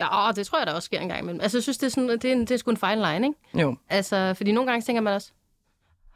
Ja, 0.00 0.28
åh, 0.28 0.34
det 0.34 0.46
tror 0.46 0.58
jeg 0.58 0.66
da 0.66 0.72
også 0.72 0.86
sker 0.86 1.00
en 1.00 1.08
gang 1.08 1.20
imellem. 1.20 1.40
Altså, 1.40 1.58
jeg 1.58 1.62
synes, 1.62 1.78
det 1.78 1.86
er, 1.86 1.90
sådan, 1.90 2.08
det 2.08 2.24
er, 2.24 2.32
en, 2.32 2.40
det 2.40 2.50
er 2.50 2.56
sgu 2.56 2.70
en 2.70 2.76
fine 2.76 3.12
line, 3.12 3.26
ikke? 3.26 3.62
Jo. 3.62 3.76
Altså, 3.88 4.34
fordi 4.36 4.52
nogle 4.52 4.70
gange 4.70 4.84
tænker 4.84 5.02
man 5.02 5.14
også, 5.14 5.32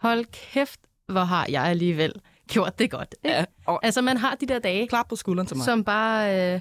hold 0.00 0.24
kæft, 0.24 0.80
hvor 1.09 1.20
har 1.20 1.46
jeg 1.48 1.62
alligevel 1.62 2.12
gjort 2.50 2.78
det 2.78 2.90
godt. 2.90 3.14
Ikke? 3.24 3.36
Ja, 3.36 3.44
og 3.66 3.80
altså, 3.84 4.02
man 4.02 4.16
har 4.16 4.34
de 4.34 4.46
der 4.46 4.59
dage, 4.59 4.88
klap 4.88 5.09
på 5.09 5.16
skulderen 5.16 5.46
til 5.46 5.57
mig. 5.57 5.64
som 5.64 5.84
bare, 5.84 6.54
øh, 6.54 6.61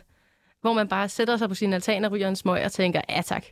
hvor 0.61 0.73
man 0.73 0.87
bare 0.87 1.09
sætter 1.09 1.37
sig 1.37 1.49
på 1.49 1.55
sin 1.55 1.73
altan 1.73 2.05
og 2.05 2.11
ryger 2.11 2.27
en 2.27 2.35
smøg 2.35 2.65
og 2.65 2.71
tænker, 2.71 3.01
ja 3.09 3.21
tak. 3.21 3.45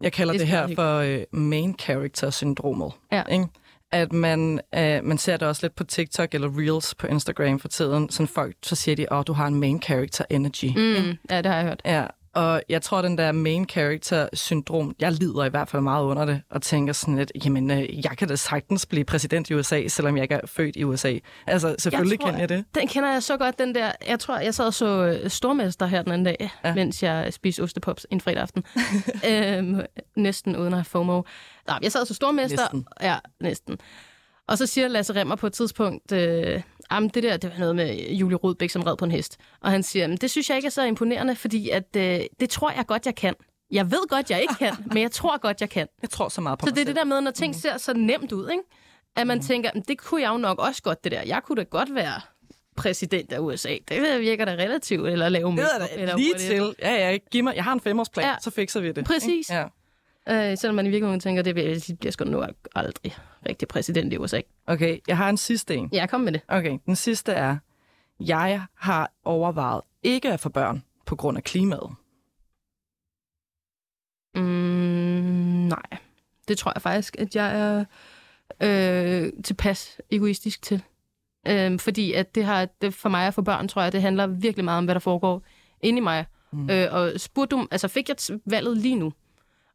Jeg 0.00 0.12
kalder 0.12 0.32
det, 0.32 0.40
det 0.40 0.48
her 0.48 0.74
for 0.74 0.96
øh, 0.98 1.22
main 1.32 1.74
character-syndromet. 1.78 2.92
Ja. 3.12 3.22
Ikke? 3.24 3.46
At 3.92 4.12
man, 4.12 4.60
øh, 4.74 5.04
man 5.04 5.18
ser 5.18 5.36
det 5.36 5.48
også 5.48 5.64
lidt 5.64 5.74
på 5.74 5.84
TikTok 5.84 6.34
eller 6.34 6.58
Reels 6.58 6.94
på 6.94 7.06
Instagram 7.06 7.58
for 7.58 7.68
tiden. 7.68 8.10
Sådan 8.10 8.28
folk, 8.28 8.56
så 8.62 8.76
siger 8.76 8.96
de, 8.96 9.02
at 9.02 9.18
oh, 9.18 9.24
du 9.26 9.32
har 9.32 9.46
en 9.46 9.54
main 9.54 9.82
character 9.82 10.24
energy. 10.30 10.64
Mm, 10.76 11.18
ja, 11.30 11.36
det 11.36 11.46
har 11.46 11.54
jeg 11.54 11.64
hørt. 11.64 11.82
Ja, 11.84 12.06
og 12.34 12.62
jeg 12.68 12.82
tror, 12.82 13.02
den 13.02 13.18
der 13.18 13.32
main 13.32 13.68
character-syndrom, 13.68 14.94
jeg 15.00 15.12
lider 15.12 15.44
i 15.44 15.48
hvert 15.48 15.68
fald 15.68 15.82
meget 15.82 16.04
under 16.04 16.24
det, 16.24 16.42
og 16.50 16.62
tænker 16.62 16.92
sådan 16.92 17.16
lidt, 17.16 17.32
jamen, 17.44 17.70
øh, 17.70 18.04
jeg 18.04 18.16
kan 18.18 18.28
da 18.28 18.36
sagtens 18.36 18.86
blive 18.86 19.04
præsident 19.04 19.50
i 19.50 19.54
USA, 19.54 19.88
selvom 19.88 20.16
jeg 20.16 20.22
ikke 20.22 20.34
er 20.34 20.46
født 20.46 20.76
i 20.76 20.84
USA. 20.84 21.18
Altså, 21.46 21.76
selvfølgelig 21.78 22.12
jeg 22.12 22.20
tror, 22.20 22.26
kender 22.26 22.40
jeg 22.40 22.48
det. 22.48 22.64
Den 22.74 22.88
kender 22.88 23.12
jeg 23.12 23.22
så 23.22 23.36
godt, 23.36 23.58
den 23.58 23.74
der, 23.74 23.92
jeg 24.08 24.20
tror, 24.20 24.38
jeg 24.38 24.54
sad 24.54 24.66
og 24.66 24.74
så 24.74 24.86
øh, 24.86 25.30
Stormester 25.30 25.86
her 25.86 26.02
den 26.02 26.12
anden 26.12 26.24
dag, 26.24 26.50
ja. 26.64 26.74
mens 26.74 27.02
jeg 27.02 27.32
spiste 27.32 27.60
ostepops 27.60 28.06
en 28.10 28.20
fredag 28.20 28.42
aften. 28.42 28.64
øhm, 29.30 29.80
næsten 30.16 30.56
uden 30.56 30.72
at 30.72 30.78
have 30.78 30.84
FOMO. 30.84 31.22
Nej, 31.66 31.78
jeg 31.82 31.92
sad 31.92 32.00
og 32.00 32.06
så 32.06 32.14
Stormester. 32.14 32.62
Næsten. 32.62 32.86
Ja, 33.02 33.16
næsten. 33.40 33.78
Og 34.48 34.58
så 34.58 34.66
siger 34.66 34.88
Lasse 34.88 35.14
Remmer 35.14 35.36
på 35.36 35.46
et 35.46 35.52
tidspunkt, 35.52 36.12
øh, 36.12 36.62
jamen 36.92 37.10
det 37.14 37.22
der, 37.22 37.36
det 37.36 37.50
var 37.50 37.58
noget 37.58 37.76
med 37.76 38.08
Julie 38.10 38.36
Rudbæk, 38.36 38.70
som 38.70 38.82
red 38.82 38.96
på 38.96 39.04
en 39.04 39.10
hest. 39.10 39.36
Og 39.60 39.70
han 39.70 39.82
siger, 39.82 40.16
det 40.16 40.30
synes 40.30 40.48
jeg 40.48 40.56
ikke 40.56 40.66
er 40.66 40.70
så 40.70 40.82
imponerende, 40.82 41.36
fordi 41.36 41.70
at, 41.70 41.96
øh, 41.96 42.20
det 42.40 42.50
tror 42.50 42.70
jeg 42.70 42.86
godt, 42.86 43.06
jeg 43.06 43.14
kan. 43.14 43.34
Jeg 43.70 43.90
ved 43.90 44.08
godt, 44.08 44.30
jeg 44.30 44.42
ikke 44.42 44.54
kan, 44.54 44.72
men 44.86 45.02
jeg 45.02 45.10
tror 45.10 45.38
godt, 45.38 45.60
jeg 45.60 45.70
kan. 45.70 45.86
Jeg 46.02 46.10
tror 46.10 46.28
så 46.28 46.40
meget 46.40 46.58
på 46.58 46.66
Så 46.66 46.74
det 46.74 46.80
er 46.80 46.84
det 46.84 46.96
der 46.96 47.04
med, 47.04 47.20
når 47.20 47.30
ting 47.30 47.50
mm. 47.54 47.60
ser 47.60 47.78
så 47.78 47.94
nemt 47.94 48.32
ud, 48.32 48.50
ikke? 48.50 48.62
at 49.16 49.26
man 49.26 49.36
mm. 49.38 49.42
tænker, 49.42 49.70
det 49.88 49.98
kunne 49.98 50.22
jeg 50.22 50.28
jo 50.28 50.36
nok 50.36 50.58
også 50.58 50.82
godt, 50.82 51.04
det 51.04 51.12
der. 51.12 51.22
Jeg 51.22 51.42
kunne 51.42 51.56
da 51.56 51.62
godt 51.62 51.94
være 51.94 52.20
præsident 52.76 53.32
af 53.32 53.38
USA. 53.38 53.76
Det 53.88 54.20
virker 54.20 54.44
da 54.44 54.52
relativt, 54.52 55.08
eller 55.08 55.28
lave 55.28 55.50
Det 55.50 55.60
er 55.60 55.78
da 55.78 55.88
eller 55.96 56.16
lige 56.16 56.34
til. 56.38 56.74
Ja, 56.82 57.10
ja, 57.10 57.16
giv 57.30 57.44
mig, 57.44 57.56
jeg 57.56 57.64
har 57.64 57.72
en 57.72 57.80
femårsplan, 57.80 58.26
ja. 58.26 58.34
så 58.40 58.50
fikser 58.50 58.80
vi 58.80 58.92
det. 58.92 59.04
Præcis. 59.04 59.50
Ja. 59.50 59.64
Øh, 60.30 60.56
selvom 60.58 60.74
man 60.74 60.86
i 60.86 60.88
virkeligheden 60.88 61.20
tænker, 61.20 61.42
det 61.42 61.54
bliver 61.98 62.10
sgu 62.10 62.24
nu 62.24 62.44
aldrig 62.74 63.14
rigtig 63.48 63.68
præsident 63.68 64.12
i 64.12 64.18
USA. 64.18 64.40
Okay, 64.66 64.98
jeg 65.08 65.16
har 65.16 65.28
en 65.28 65.36
sidste 65.36 65.74
en. 65.74 65.88
Ja, 65.92 66.06
kom 66.06 66.20
med 66.20 66.32
det. 66.32 66.40
Okay, 66.48 66.78
den 66.86 66.96
sidste 66.96 67.32
er, 67.32 67.56
jeg 68.20 68.64
har 68.74 69.12
overvejet 69.24 69.82
ikke 70.02 70.32
at 70.32 70.40
få 70.40 70.48
børn 70.48 70.82
på 71.06 71.16
grund 71.16 71.36
af 71.36 71.44
klimaet. 71.44 71.90
Mm, 74.34 74.42
nej, 75.68 75.98
det 76.48 76.58
tror 76.58 76.72
jeg 76.74 76.82
faktisk, 76.82 77.16
at 77.18 77.36
jeg 77.36 77.58
er 77.58 77.84
øh, 78.60 79.32
tilpas 79.44 80.00
egoistisk 80.10 80.62
til. 80.62 80.82
Øh, 81.48 81.78
fordi 81.78 82.12
at 82.12 82.34
det 82.34 82.44
har, 82.44 82.68
det 82.82 82.94
for 82.94 83.08
mig 83.08 83.26
at 83.26 83.34
få 83.34 83.42
børn, 83.42 83.68
tror 83.68 83.82
jeg, 83.82 83.92
det 83.92 84.02
handler 84.02 84.26
virkelig 84.26 84.64
meget 84.64 84.78
om, 84.78 84.84
hvad 84.84 84.94
der 84.94 85.00
foregår 85.00 85.42
inde 85.80 85.98
i 85.98 86.00
mig. 86.00 86.26
Mm. 86.52 86.70
Øh, 86.70 86.88
og 86.90 87.12
spurgte 87.16 87.56
du, 87.56 87.68
altså 87.70 87.88
fik 87.88 88.08
jeg 88.08 88.16
valget 88.46 88.76
lige 88.76 88.96
nu, 88.96 89.12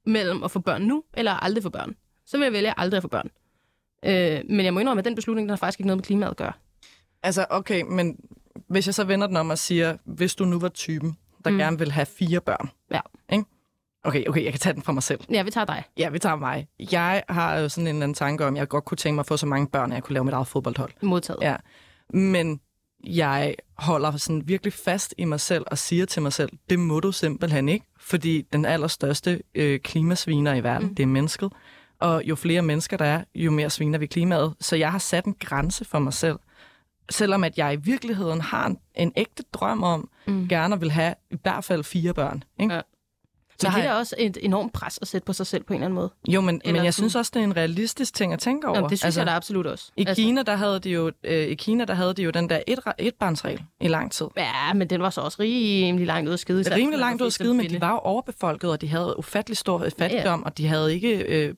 mellem 0.06 0.44
at 0.44 0.52
få 0.52 0.60
børn 0.60 0.82
nu, 0.82 1.04
eller 1.14 1.32
aldrig 1.32 1.64
få 1.64 1.70
børn, 1.70 1.96
så 2.26 2.38
vil 2.38 2.46
jeg 2.46 2.54
vælge 2.54 2.80
aldrig 2.80 2.98
at 2.98 3.02
få 3.02 3.08
børn. 3.08 3.30
Øh, 4.06 4.42
men 4.50 4.66
jeg 4.66 4.74
må 4.74 4.80
indrømme, 4.80 5.00
at 5.00 5.06
den 5.06 5.16
beslutning, 5.16 5.46
den 5.46 5.50
har 5.50 5.58
faktisk 5.58 5.80
ikke 5.80 5.88
noget 5.88 5.98
med 5.98 6.04
klimaet 6.04 6.32
at 6.32 6.38
gøre. 6.38 6.54
Altså, 7.24 7.46
okay, 7.50 7.82
men 7.82 8.18
hvis 8.68 8.88
jeg 8.88 8.96
så 8.96 9.04
vender 9.04 9.28
den 9.28 9.38
om 9.38 9.50
og 9.50 9.58
siger, 9.58 9.98
hvis 10.06 10.36
du 10.36 10.46
nu 10.46 10.60
var 10.60 10.70
typen, 10.70 11.18
der 11.46 11.52
mm. 11.52 11.58
gerne 11.58 11.80
vil 11.80 11.92
have 11.92 12.06
fire 12.06 12.42
børn. 12.42 12.70
Ja. 12.92 13.00
Ikke? 13.32 13.46
Okay, 14.04 14.26
okay, 14.28 14.44
jeg 14.44 14.54
kan 14.54 14.60
tage 14.60 14.74
den 14.74 14.82
fra 14.82 14.92
mig 14.92 15.04
selv. 15.04 15.20
Ja, 15.32 15.44
vi 15.44 15.52
tager 15.52 15.66
dig. 15.66 15.84
Ja, 15.98 16.10
vi 16.10 16.20
tager 16.20 16.36
mig. 16.36 16.68
Jeg 16.92 17.24
har 17.30 17.58
jo 17.58 17.70
sådan 17.70 17.84
en 17.84 17.96
eller 17.96 18.04
anden 18.04 18.14
tanke 18.14 18.46
om, 18.46 18.54
at 18.54 18.60
jeg 18.60 18.68
godt 18.68 18.86
kunne 18.86 18.98
tænke 18.98 19.16
mig 19.16 19.22
at 19.22 19.28
få 19.28 19.38
så 19.38 19.46
mange 19.46 19.68
børn, 19.68 19.92
at 19.92 19.96
jeg 19.96 20.04
kunne 20.04 20.14
lave 20.14 20.26
mit 20.26 20.34
eget 20.34 20.48
fodboldhold. 20.48 20.92
Modtaget. 21.02 21.40
Ja. 21.42 21.56
Men 22.10 22.60
jeg 23.06 23.56
holder 23.78 24.18
sådan 24.18 24.48
virkelig 24.48 24.74
fast 24.74 25.14
i 25.18 25.26
mig 25.26 25.40
selv 25.40 25.66
og 25.68 25.78
siger 25.78 26.06
til 26.06 26.22
mig 26.22 26.34
selv, 26.34 26.50
det 26.70 26.80
må 26.80 27.00
du 27.00 27.12
simpelthen 27.12 27.70
ikke, 27.70 27.86
fordi 28.00 28.42
den 28.54 28.66
allerstørste 28.66 29.42
øh, 29.56 29.80
klimasviner 29.80 30.54
i 30.54 30.64
verden, 30.64 30.88
mm. 30.88 30.96
det 30.96 31.04
er 31.04 31.08
mennesket. 31.08 31.54
Og 32.00 32.24
jo 32.26 32.36
flere 32.36 32.62
mennesker 32.62 32.98
der 32.98 33.06
er, 33.06 33.24
jo 33.36 33.52
mere 33.52 33.70
sviner 33.70 34.00
vi 34.00 34.06
klimaet. 34.06 34.54
Så 34.60 34.76
jeg 34.76 34.92
har 34.92 35.00
sat 35.00 35.26
en 35.26 35.36
grænse 35.40 35.86
for 35.86 36.00
mig 36.00 36.14
selv. 36.14 36.40
Selvom 37.10 37.44
at 37.44 37.58
jeg 37.58 37.74
i 37.74 37.76
virkeligheden 37.76 38.42
har 38.42 38.68
en, 38.68 38.78
en 38.96 39.14
ægte 39.16 39.44
drøm 39.54 39.84
om, 39.84 40.10
mm. 40.28 40.48
gerne 40.48 40.80
vil 40.80 40.92
have 40.92 41.16
i 41.32 41.38
hvert 41.42 41.64
fald 41.64 41.84
fire 41.84 42.14
børn. 42.14 42.44
Ikke? 42.60 42.74
Ja. 42.74 42.82
Så 43.60 43.70
men 43.70 43.78
det 43.78 43.86
er 43.86 43.94
også 43.94 44.16
et 44.18 44.38
enormt 44.42 44.74
pres 44.74 45.00
at 45.02 45.08
sætte 45.08 45.26
på 45.26 45.34
sig 45.34 45.48
selv 45.48 45.64
på 45.64 45.74
en 45.74 45.78
eller 45.78 45.86
anden 45.86 45.96
måde. 45.96 46.10
Jo, 46.28 46.42
men, 46.42 46.62
men 46.66 46.76
jeg 46.76 46.94
synes 46.94 47.16
også, 47.16 47.32
det 47.34 47.40
er 47.40 47.44
en 47.44 47.56
realistisk 47.56 48.14
ting 48.14 48.34
at 48.34 48.40
tænke 48.40 48.68
over. 48.68 48.78
Jamen, 48.78 48.90
det 48.90 49.00
synes 49.00 49.06
altså, 49.06 49.20
jeg 49.20 49.28
da 49.28 49.32
absolut 49.32 49.68
også. 49.68 49.92
I, 49.98 50.06
altså. 50.08 50.24
Kina, 50.24 50.44
der 50.44 50.56
havde 50.56 50.80
de 50.80 50.90
jo, 50.90 51.12
øh, 51.24 51.48
I 51.48 51.56
Kina, 51.56 51.86
der 51.86 51.94
havde 51.94 52.14
de 52.14 52.24
jo 52.24 52.30
den 52.30 52.50
der 52.50 52.60
et, 52.68 52.80
etbarnsregel 52.98 53.62
i 53.82 53.88
lang 53.88 54.12
tid. 54.12 54.28
Ja, 54.38 54.74
men 54.74 54.90
den 54.90 55.02
var 55.02 55.10
så 55.10 55.22
også 55.22 55.38
rimelig 55.40 56.08
langt 56.08 56.28
ud 56.28 56.34
af 56.34 56.40
skide. 56.40 56.76
Rimelig 56.76 57.00
langt 57.00 57.22
ud 57.22 57.26
af 57.26 57.32
skide, 57.32 57.54
men 57.54 57.70
de 57.70 57.82
var 57.82 57.92
jo 57.92 57.98
overbefolket, 57.98 58.72
og 58.72 58.82
de 58.82 58.88
havde 58.88 59.16
ufattelig 59.18 59.58
stor 59.58 59.90
fattigdom, 60.00 60.40
ja. 60.40 60.46
og 60.46 60.58
de 60.58 60.68
havde 60.68 60.94
ikke 60.94 61.18
øh, 61.18 61.54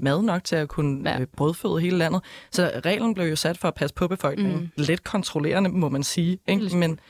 mad 0.00 0.22
nok 0.22 0.44
til 0.44 0.56
at 0.56 0.68
kunne 0.68 1.10
ja. 1.10 1.20
øh, 1.20 1.26
brødføde 1.36 1.80
hele 1.80 1.98
landet. 1.98 2.22
Så 2.50 2.80
reglen 2.84 3.14
blev 3.14 3.26
jo 3.26 3.36
sat 3.36 3.58
for 3.58 3.68
at 3.68 3.74
passe 3.74 3.94
på 3.94 4.08
befolkningen. 4.08 4.60
Mm. 4.60 4.68
Lidt 4.76 5.04
kontrollerende, 5.04 5.70
må 5.70 5.88
man 5.88 6.02
sige. 6.02 6.38
Ikke? 6.48 6.76
Men, 6.76 7.00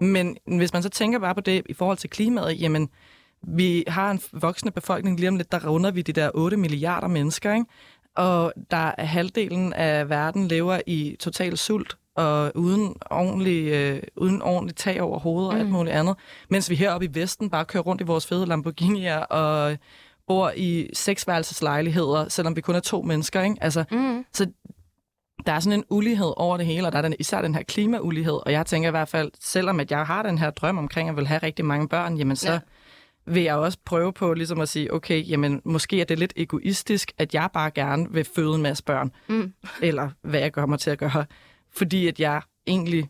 men 0.00 0.36
hvis 0.46 0.72
man 0.72 0.82
så 0.82 0.88
tænker 0.88 1.18
bare 1.18 1.34
på 1.34 1.40
det 1.40 1.62
i 1.66 1.72
forhold 1.72 1.98
til 1.98 2.10
klimaet, 2.10 2.60
jamen 2.60 2.88
vi 3.46 3.84
har 3.88 4.10
en 4.10 4.20
voksende 4.32 4.72
befolkning, 4.72 5.20
lige 5.20 5.28
om 5.28 5.36
lidt, 5.36 5.52
der 5.52 5.68
runder 5.68 5.90
vi 5.90 6.02
de 6.02 6.12
der 6.12 6.30
8 6.34 6.56
milliarder 6.56 7.08
mennesker, 7.08 7.54
ikke? 7.54 7.66
og 8.16 8.52
der 8.70 8.92
er 8.98 9.04
halvdelen 9.04 9.72
af 9.72 10.08
verden 10.08 10.48
lever 10.48 10.80
i 10.86 11.16
total 11.20 11.56
sult 11.56 11.96
og 12.16 12.52
uden 12.54 12.96
ordentlig, 13.10 13.68
øh, 13.72 14.02
uden 14.16 14.42
ordentlig 14.42 14.76
tag 14.76 15.02
over 15.02 15.18
hovedet 15.18 15.48
og 15.50 15.54
mm. 15.54 15.60
alt 15.60 15.70
muligt 15.70 15.94
andet. 15.94 16.16
Mens 16.50 16.70
vi 16.70 16.74
heroppe 16.74 17.06
i 17.06 17.10
Vesten 17.12 17.50
bare 17.50 17.64
kører 17.64 17.82
rundt 17.82 18.00
i 18.00 18.04
vores 18.04 18.26
fede 18.26 18.46
Lamborghini'er 18.54 19.26
og 19.26 19.76
bor 20.26 20.52
i 20.56 20.90
seksværelseslejligheder, 20.92 22.28
selvom 22.28 22.56
vi 22.56 22.60
kun 22.60 22.74
er 22.74 22.80
to 22.80 23.02
mennesker. 23.02 23.42
Ikke? 23.42 23.56
Altså, 23.60 23.84
mm. 23.90 24.24
Så 24.32 24.46
der 25.46 25.52
er 25.52 25.60
sådan 25.60 25.78
en 25.78 25.84
ulighed 25.90 26.32
over 26.36 26.56
det 26.56 26.66
hele, 26.66 26.86
og 26.86 26.92
der 26.92 26.98
er 26.98 27.02
den, 27.02 27.14
især 27.18 27.42
den 27.42 27.54
her 27.54 27.62
klimaulighed. 27.62 28.40
Og 28.46 28.52
jeg 28.52 28.66
tænker 28.66 28.88
i 28.88 28.90
hvert 28.90 29.08
fald, 29.08 29.30
selvom 29.40 29.80
at 29.80 29.90
jeg 29.90 30.06
har 30.06 30.22
den 30.22 30.38
her 30.38 30.50
drøm 30.50 30.78
omkring 30.78 31.08
at 31.08 31.16
vil 31.16 31.26
have 31.26 31.38
rigtig 31.42 31.64
mange 31.64 31.88
børn, 31.88 32.16
jamen 32.16 32.36
så... 32.36 32.52
Ja 32.52 32.58
vil 33.26 33.42
jeg 33.42 33.54
også 33.56 33.78
prøve 33.84 34.12
på 34.12 34.34
ligesom 34.34 34.60
at 34.60 34.68
sige, 34.68 34.92
okay, 34.94 35.28
jamen 35.28 35.60
måske 35.64 36.00
er 36.00 36.04
det 36.04 36.18
lidt 36.18 36.32
egoistisk, 36.36 37.12
at 37.18 37.34
jeg 37.34 37.48
bare 37.52 37.70
gerne 37.70 38.06
vil 38.12 38.24
føde 38.24 38.54
en 38.54 38.62
masse 38.62 38.84
børn, 38.84 39.12
Mm. 39.28 39.52
eller 39.82 40.10
hvad 40.22 40.40
jeg 40.40 40.50
gør 40.52 40.66
mig 40.66 40.78
til 40.78 40.90
at 40.90 40.98
gøre, 40.98 41.24
fordi 41.76 42.06
at 42.08 42.20
jeg 42.20 42.42
egentlig 42.66 43.08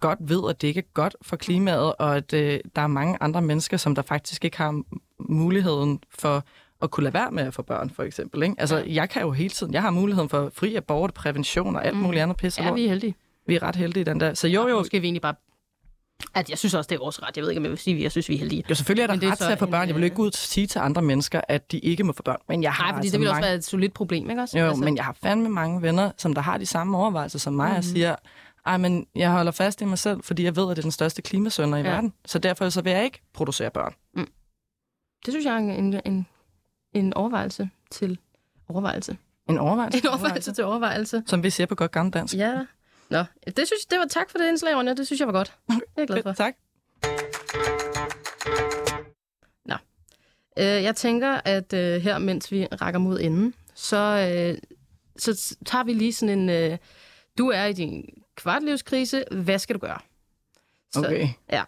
godt 0.00 0.18
ved, 0.22 0.40
at 0.50 0.62
det 0.62 0.68
ikke 0.68 0.80
er 0.80 0.92
godt 0.94 1.16
for 1.22 1.36
klimaet, 1.36 1.94
og 1.98 2.16
at 2.16 2.32
øh, 2.32 2.60
der 2.76 2.82
er 2.82 2.86
mange 2.86 3.16
andre 3.20 3.42
mennesker, 3.42 3.76
som 3.76 3.94
der 3.94 4.02
faktisk 4.02 4.44
ikke 4.44 4.56
har 4.56 4.82
muligheden 5.18 6.00
for 6.18 6.44
at 6.82 6.90
kunne 6.90 7.04
lade 7.04 7.14
være 7.14 7.30
med 7.30 7.42
at 7.42 7.54
få 7.54 7.62
børn, 7.62 7.90
for 7.90 8.02
eksempel. 8.02 8.42
Ikke? 8.42 8.54
Altså, 8.58 8.76
jeg 8.86 9.10
kan 9.10 9.22
jo 9.22 9.30
hele 9.30 9.50
tiden, 9.50 9.72
jeg 9.72 9.82
har 9.82 9.90
muligheden 9.90 10.28
for 10.28 10.50
fri 10.54 10.74
abort, 10.74 11.14
prævention 11.14 11.76
og 11.76 11.86
alt 11.86 11.96
Mm. 11.96 12.02
muligt 12.02 12.22
andet 12.22 12.36
pisse. 12.36 12.62
Ja, 12.62 12.72
vi 12.72 12.84
er 12.84 12.88
heldige. 12.88 13.14
vi 13.46 13.54
er 13.54 13.62
ret 13.62 13.76
heldige 13.76 14.00
i 14.00 14.04
den 14.04 14.20
der. 14.20 14.34
Så 14.34 14.48
jo, 14.48 14.68
jo, 14.68 14.78
Måske 14.78 14.96
er 14.96 15.00
vi 15.00 15.06
egentlig 15.06 15.22
bare... 15.22 15.34
At 16.34 16.50
jeg 16.50 16.58
synes 16.58 16.74
også, 16.74 16.88
det 16.88 16.94
er 16.94 16.98
vores 16.98 17.22
ret. 17.22 17.36
Jeg 17.36 17.42
ved 17.42 17.50
ikke, 17.50 17.58
om 17.60 17.64
jeg 17.64 17.70
vil 17.70 17.78
sige, 17.78 17.96
at 17.96 18.02
jeg 18.02 18.10
synes, 18.10 18.28
vi 18.28 18.34
er 18.34 18.38
heldige. 18.38 18.64
jo 18.70 18.74
selvfølgelig 18.74 19.02
er 19.02 19.06
der 19.06 19.14
Men 19.14 19.20
det 19.20 19.26
er 19.26 19.30
ret 19.30 19.38
til 19.38 19.44
at 19.52 19.58
få 19.58 19.64
en, 19.64 19.70
børn. 19.70 19.86
Jeg 19.88 19.94
vil 19.96 20.04
ikke 20.04 20.14
øh, 20.14 20.16
gå 20.16 20.22
ud 20.22 20.28
og 20.28 20.34
sige 20.34 20.66
til 20.66 20.78
andre 20.78 21.02
mennesker, 21.02 21.40
at 21.48 21.72
de 21.72 21.78
ikke 21.78 22.04
må 22.04 22.12
få 22.12 22.22
børn. 22.22 22.36
Men 22.48 22.62
jeg 22.62 22.72
har 22.72 22.84
Nej, 22.84 22.92
fordi 22.92 23.06
altså 23.06 23.12
det 23.12 23.20
vil 23.20 23.28
også 23.28 23.34
mange... 23.34 23.46
være 23.46 23.54
et 23.54 23.64
solidt 23.64 23.94
problem, 23.94 24.30
ikke 24.30 24.42
også? 24.42 24.58
Jo, 24.58 24.66
altså... 24.68 24.84
men 24.84 24.96
jeg 24.96 25.04
har 25.04 25.16
fandme 25.22 25.48
mange 25.48 25.82
venner, 25.82 26.10
som 26.18 26.34
der 26.34 26.40
har 26.42 26.58
de 26.58 26.66
samme 26.66 26.98
overvejelser 26.98 27.38
som 27.38 27.52
mig, 27.52 27.64
mm-hmm. 27.64 27.76
og 27.78 27.84
Mhm. 27.84 27.94
siger, 27.96 28.16
ej, 28.66 28.76
men 28.76 29.06
jeg 29.14 29.30
holder 29.30 29.52
fast 29.52 29.80
i 29.80 29.84
mig 29.84 29.98
selv, 29.98 30.22
fordi 30.22 30.44
jeg 30.44 30.56
ved, 30.56 30.64
at 30.70 30.76
det 30.76 30.78
er 30.78 30.82
den 30.82 30.92
største 30.92 31.22
klimasønder 31.22 31.78
i 31.78 31.82
Ja. 31.82 31.88
verden. 31.90 32.12
Så 32.26 32.38
derfor 32.38 32.68
så 32.68 32.82
vil 32.82 32.92
jeg 32.92 33.04
ikke 33.04 33.22
producere 33.34 33.70
børn. 33.70 33.94
Det 35.26 35.32
synes 35.32 35.44
jeg 35.46 35.54
er 35.54 35.58
en, 35.58 36.00
en, 36.06 36.26
en 36.92 37.14
overvejelse 37.14 37.70
til 37.90 38.18
overvejelse. 38.68 39.16
En 39.48 39.58
overvejelse. 39.58 39.98
En 39.98 40.06
overvejelse 40.08 40.52
til 40.52 40.64
overvejelse. 40.64 41.22
Som 41.26 41.42
vi 41.42 41.50
siger 41.50 41.66
på 41.66 41.74
godt 41.74 41.92
gammeldansk. 41.92 42.34
Ja. 42.34 42.54
Nå, 43.10 43.24
det 43.46 43.66
synes 43.66 43.86
det 43.90 43.98
var 43.98 44.04
tak 44.06 44.30
for 44.30 44.38
det 44.38 44.48
indslag, 44.48 44.76
Ronja. 44.76 44.94
Det 44.94 45.06
synes 45.06 45.20
jeg 45.20 45.26
var 45.26 45.32
godt. 45.32 45.52
Det 45.68 45.74
er 45.76 45.80
jeg 45.96 46.06
glad 46.06 46.22
for. 46.22 46.32
Tak. 46.44 46.54
Øh, 50.58 50.64
jeg 50.64 50.96
tænker, 50.96 51.40
at 51.44 51.72
øh, 51.72 52.00
her, 52.02 52.18
mens 52.18 52.52
vi 52.52 52.66
rækker 52.66 53.00
mod 53.00 53.20
enden, 53.20 53.54
så, 53.74 53.96
øh, 53.96 54.58
så 55.16 55.56
tager 55.66 55.84
vi 55.84 55.92
lige 55.92 56.12
sådan 56.12 56.38
en... 56.38 56.50
Øh, 56.50 56.78
du 57.38 57.48
er 57.48 57.64
i 57.64 57.72
din 57.72 58.04
kvartlivskrise. 58.36 59.24
Hvad 59.30 59.58
skal 59.58 59.74
du 59.74 59.80
gøre? 59.80 59.98
Så, 60.92 61.00
Okay. 61.00 61.28
Ja. 61.52 61.64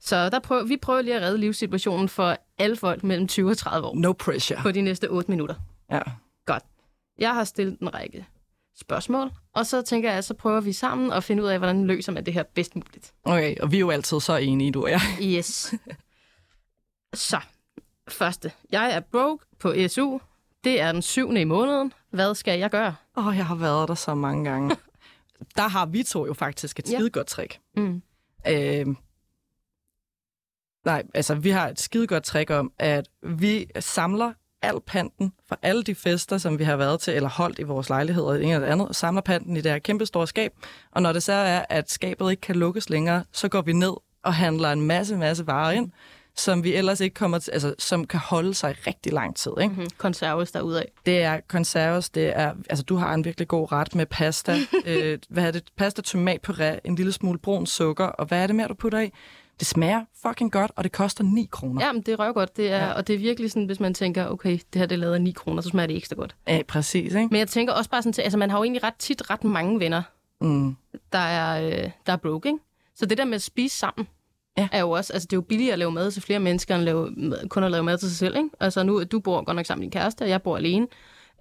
Så 0.00 0.28
der 0.30 0.38
prøver, 0.38 0.64
vi 0.64 0.76
prøver 0.76 1.02
lige 1.02 1.14
at 1.16 1.22
redde 1.22 1.38
livssituationen 1.38 2.08
for 2.08 2.36
alle 2.58 2.76
folk 2.76 3.04
mellem 3.04 3.28
20 3.28 3.50
og 3.50 3.56
30 3.58 3.86
år 3.86 3.94
No 3.96 4.12
pressure. 4.12 4.58
på 4.62 4.70
de 4.70 4.80
næste 4.80 5.08
8 5.10 5.30
minutter. 5.30 5.54
Ja. 5.90 6.00
Jeg 7.18 7.34
har 7.34 7.44
stillet 7.44 7.78
en 7.78 7.94
række 7.94 8.26
spørgsmål, 8.80 9.30
og 9.52 9.66
så 9.66 9.82
tænker 9.82 10.08
jeg, 10.08 10.18
at 10.18 10.24
så 10.24 10.34
prøver 10.34 10.60
vi 10.60 10.72
sammen 10.72 11.12
at 11.12 11.24
finde 11.24 11.42
ud 11.42 11.48
af, 11.48 11.58
hvordan 11.58 11.86
løser 11.86 12.12
man 12.12 12.26
det 12.26 12.34
her 12.34 12.42
bedst 12.42 12.76
muligt. 12.76 13.14
Okay, 13.24 13.56
og 13.60 13.72
vi 13.72 13.76
er 13.76 13.80
jo 13.80 13.90
altid 13.90 14.20
så 14.20 14.36
enige, 14.36 14.72
du 14.72 14.82
og 14.84 14.90
jeg. 14.90 15.00
Yes. 15.36 15.74
Så, 17.14 17.40
første. 18.08 18.52
Jeg 18.72 18.92
er 18.92 19.00
broke 19.00 19.44
på 19.58 19.74
SU. 19.88 20.18
Det 20.64 20.80
er 20.80 20.92
den 20.92 21.02
syvende 21.02 21.40
i 21.40 21.44
måneden. 21.44 21.92
Hvad 22.10 22.34
skal 22.34 22.58
jeg 22.58 22.70
gøre? 22.70 22.94
Åh, 23.16 23.26
oh, 23.26 23.36
jeg 23.36 23.46
har 23.46 23.54
været 23.54 23.88
der 23.88 23.94
så 23.94 24.14
mange 24.14 24.50
gange. 24.50 24.76
der 25.56 25.68
har 25.68 25.86
vi 25.86 26.02
to 26.02 26.26
jo 26.26 26.34
faktisk 26.34 26.78
et 26.78 26.90
Ja. 26.90 26.96
skide 26.96 27.10
godt 27.10 27.26
trick. 27.26 27.60
Mm. 27.76 28.02
Øh, 28.48 28.86
nej, 30.84 31.02
altså 31.14 31.34
vi 31.34 31.50
har 31.50 31.68
et 31.68 31.80
skide 31.80 32.06
godt 32.06 32.24
trick 32.24 32.50
om, 32.50 32.72
at 32.78 33.08
vi 33.22 33.66
samler 33.80 34.32
al 34.66 34.80
panten 34.86 35.32
for 35.48 35.58
alle 35.62 35.82
de 35.82 35.94
fester, 35.94 36.38
som 36.38 36.58
vi 36.58 36.64
har 36.64 36.76
været 36.76 37.00
til, 37.00 37.14
eller 37.14 37.28
holdt 37.28 37.58
i 37.58 37.62
vores 37.62 37.88
lejligheder, 37.88 38.28
eller 38.28 38.46
eller 38.46 38.66
det 38.66 38.72
andet, 38.72 38.88
og 38.88 38.94
samler 38.94 39.22
panten 39.22 39.56
i 39.56 39.60
det 39.60 39.72
her 39.72 39.78
kæmpe 39.78 40.06
store 40.06 40.26
skab. 40.26 40.52
Og 40.92 41.02
når 41.02 41.12
det 41.12 41.22
så 41.22 41.32
er, 41.32 41.64
at 41.68 41.90
skabet 41.90 42.30
ikke 42.30 42.40
kan 42.40 42.56
lukkes 42.56 42.90
længere, 42.90 43.24
så 43.32 43.48
går 43.48 43.62
vi 43.62 43.72
ned 43.72 43.92
og 44.22 44.34
handler 44.34 44.72
en 44.72 44.82
masse, 44.82 45.16
masse 45.16 45.46
varer 45.46 45.70
ind, 45.70 45.90
som 46.36 46.64
vi 46.64 46.74
ellers 46.74 47.00
ikke 47.00 47.14
kommer 47.14 47.38
til, 47.38 47.50
altså 47.50 47.74
som 47.78 48.06
kan 48.06 48.20
holde 48.20 48.54
sig 48.54 48.76
rigtig 48.86 49.12
lang 49.12 49.36
tid. 49.36 49.52
Ikke? 49.60 49.74
Mm-hmm. 49.74 49.90
Konserves 49.98 50.52
derudad. 50.52 50.82
Det 51.06 51.22
er 51.22 51.40
konserves, 51.48 52.10
det 52.10 52.38
er, 52.38 52.52
altså 52.70 52.84
du 52.84 52.96
har 52.96 53.14
en 53.14 53.24
virkelig 53.24 53.48
god 53.48 53.72
ret 53.72 53.94
med 53.94 54.06
pasta. 54.06 54.56
øh, 54.86 55.18
hvad 55.28 55.44
er 55.44 55.50
det? 55.50 55.62
Pasta, 55.76 56.02
tomatpuré, 56.06 56.78
en 56.84 56.94
lille 56.94 57.12
smule 57.12 57.38
brun 57.38 57.66
sukker, 57.66 58.04
og 58.04 58.26
hvad 58.26 58.42
er 58.42 58.46
det 58.46 58.56
mere, 58.56 58.68
du 58.68 58.74
putter 58.74 59.00
i? 59.00 59.10
Det 59.58 59.66
smager 59.66 60.04
fucking 60.26 60.52
godt, 60.52 60.70
og 60.76 60.84
det 60.84 60.92
koster 60.92 61.24
9 61.24 61.48
kroner. 61.52 61.86
Ja, 61.86 61.92
men 61.92 62.02
det 62.02 62.12
er 62.12 62.16
røvgodt. 62.18 62.56
Det 62.56 62.70
er, 62.72 62.76
Ja. 62.86 62.92
Og 62.92 63.06
det 63.06 63.14
er 63.14 63.18
virkelig 63.18 63.50
sådan, 63.50 63.64
hvis 63.66 63.80
man 63.80 63.94
tænker, 63.94 64.26
okay, 64.28 64.50
det 64.52 64.78
her 64.80 64.86
det 64.86 64.94
er 64.94 64.98
lavet 65.00 65.14
af 65.14 65.22
9 65.22 65.30
kroner, 65.30 65.62
så 65.62 65.68
smager 65.68 65.86
det 65.86 65.96
ekstra 65.96 66.16
godt. 66.16 66.36
Ja, 66.48 66.60
præcis, 66.68 67.14
ikke? 67.14 67.28
Men 67.30 67.38
jeg 67.38 67.48
tænker 67.48 67.72
også 67.72 67.90
bare 67.90 68.02
sådan 68.02 68.12
til, 68.12 68.22
altså 68.22 68.38
man 68.38 68.50
har 68.50 68.58
jo 68.58 68.64
egentlig 68.64 68.84
ret 68.84 68.94
tit 68.98 69.30
ret 69.30 69.44
mange 69.44 69.80
venner, 69.80 70.02
Mm. 70.40 70.76
der 71.12 71.18
er, 71.18 71.66
øh, 71.66 71.90
der 72.06 72.12
er 72.12 72.16
broke, 72.16 72.48
ikke? 72.48 72.58
Så 72.96 73.06
det 73.06 73.18
der 73.18 73.24
med 73.24 73.34
at 73.34 73.42
spise 73.42 73.76
sammen, 73.78 74.08
Ja. 74.58 74.68
er 74.72 74.80
jo 74.80 74.90
også, 74.90 75.12
altså 75.12 75.26
det 75.26 75.32
er 75.32 75.36
jo 75.36 75.40
billigere 75.40 75.72
at 75.72 75.78
lave 75.78 75.90
mad 75.92 76.10
til 76.10 76.22
flere 76.22 76.38
mennesker, 76.40 76.74
end 76.74 76.80
at 76.80 76.84
lave, 76.84 77.14
kun 77.48 77.64
at 77.64 77.70
lave 77.70 77.82
mad 77.84 77.98
til 77.98 78.08
sig 78.08 78.18
selv, 78.18 78.36
ikke? 78.36 78.48
Altså 78.60 78.82
nu, 78.82 79.02
du 79.04 79.20
bor 79.20 79.44
godt 79.44 79.56
nok 79.56 79.66
sammen 79.66 79.80
med 79.80 79.90
din 79.90 80.00
kæreste, 80.00 80.22
og 80.22 80.28
jeg 80.28 80.42
bor 80.42 80.56
alene. 80.56 80.86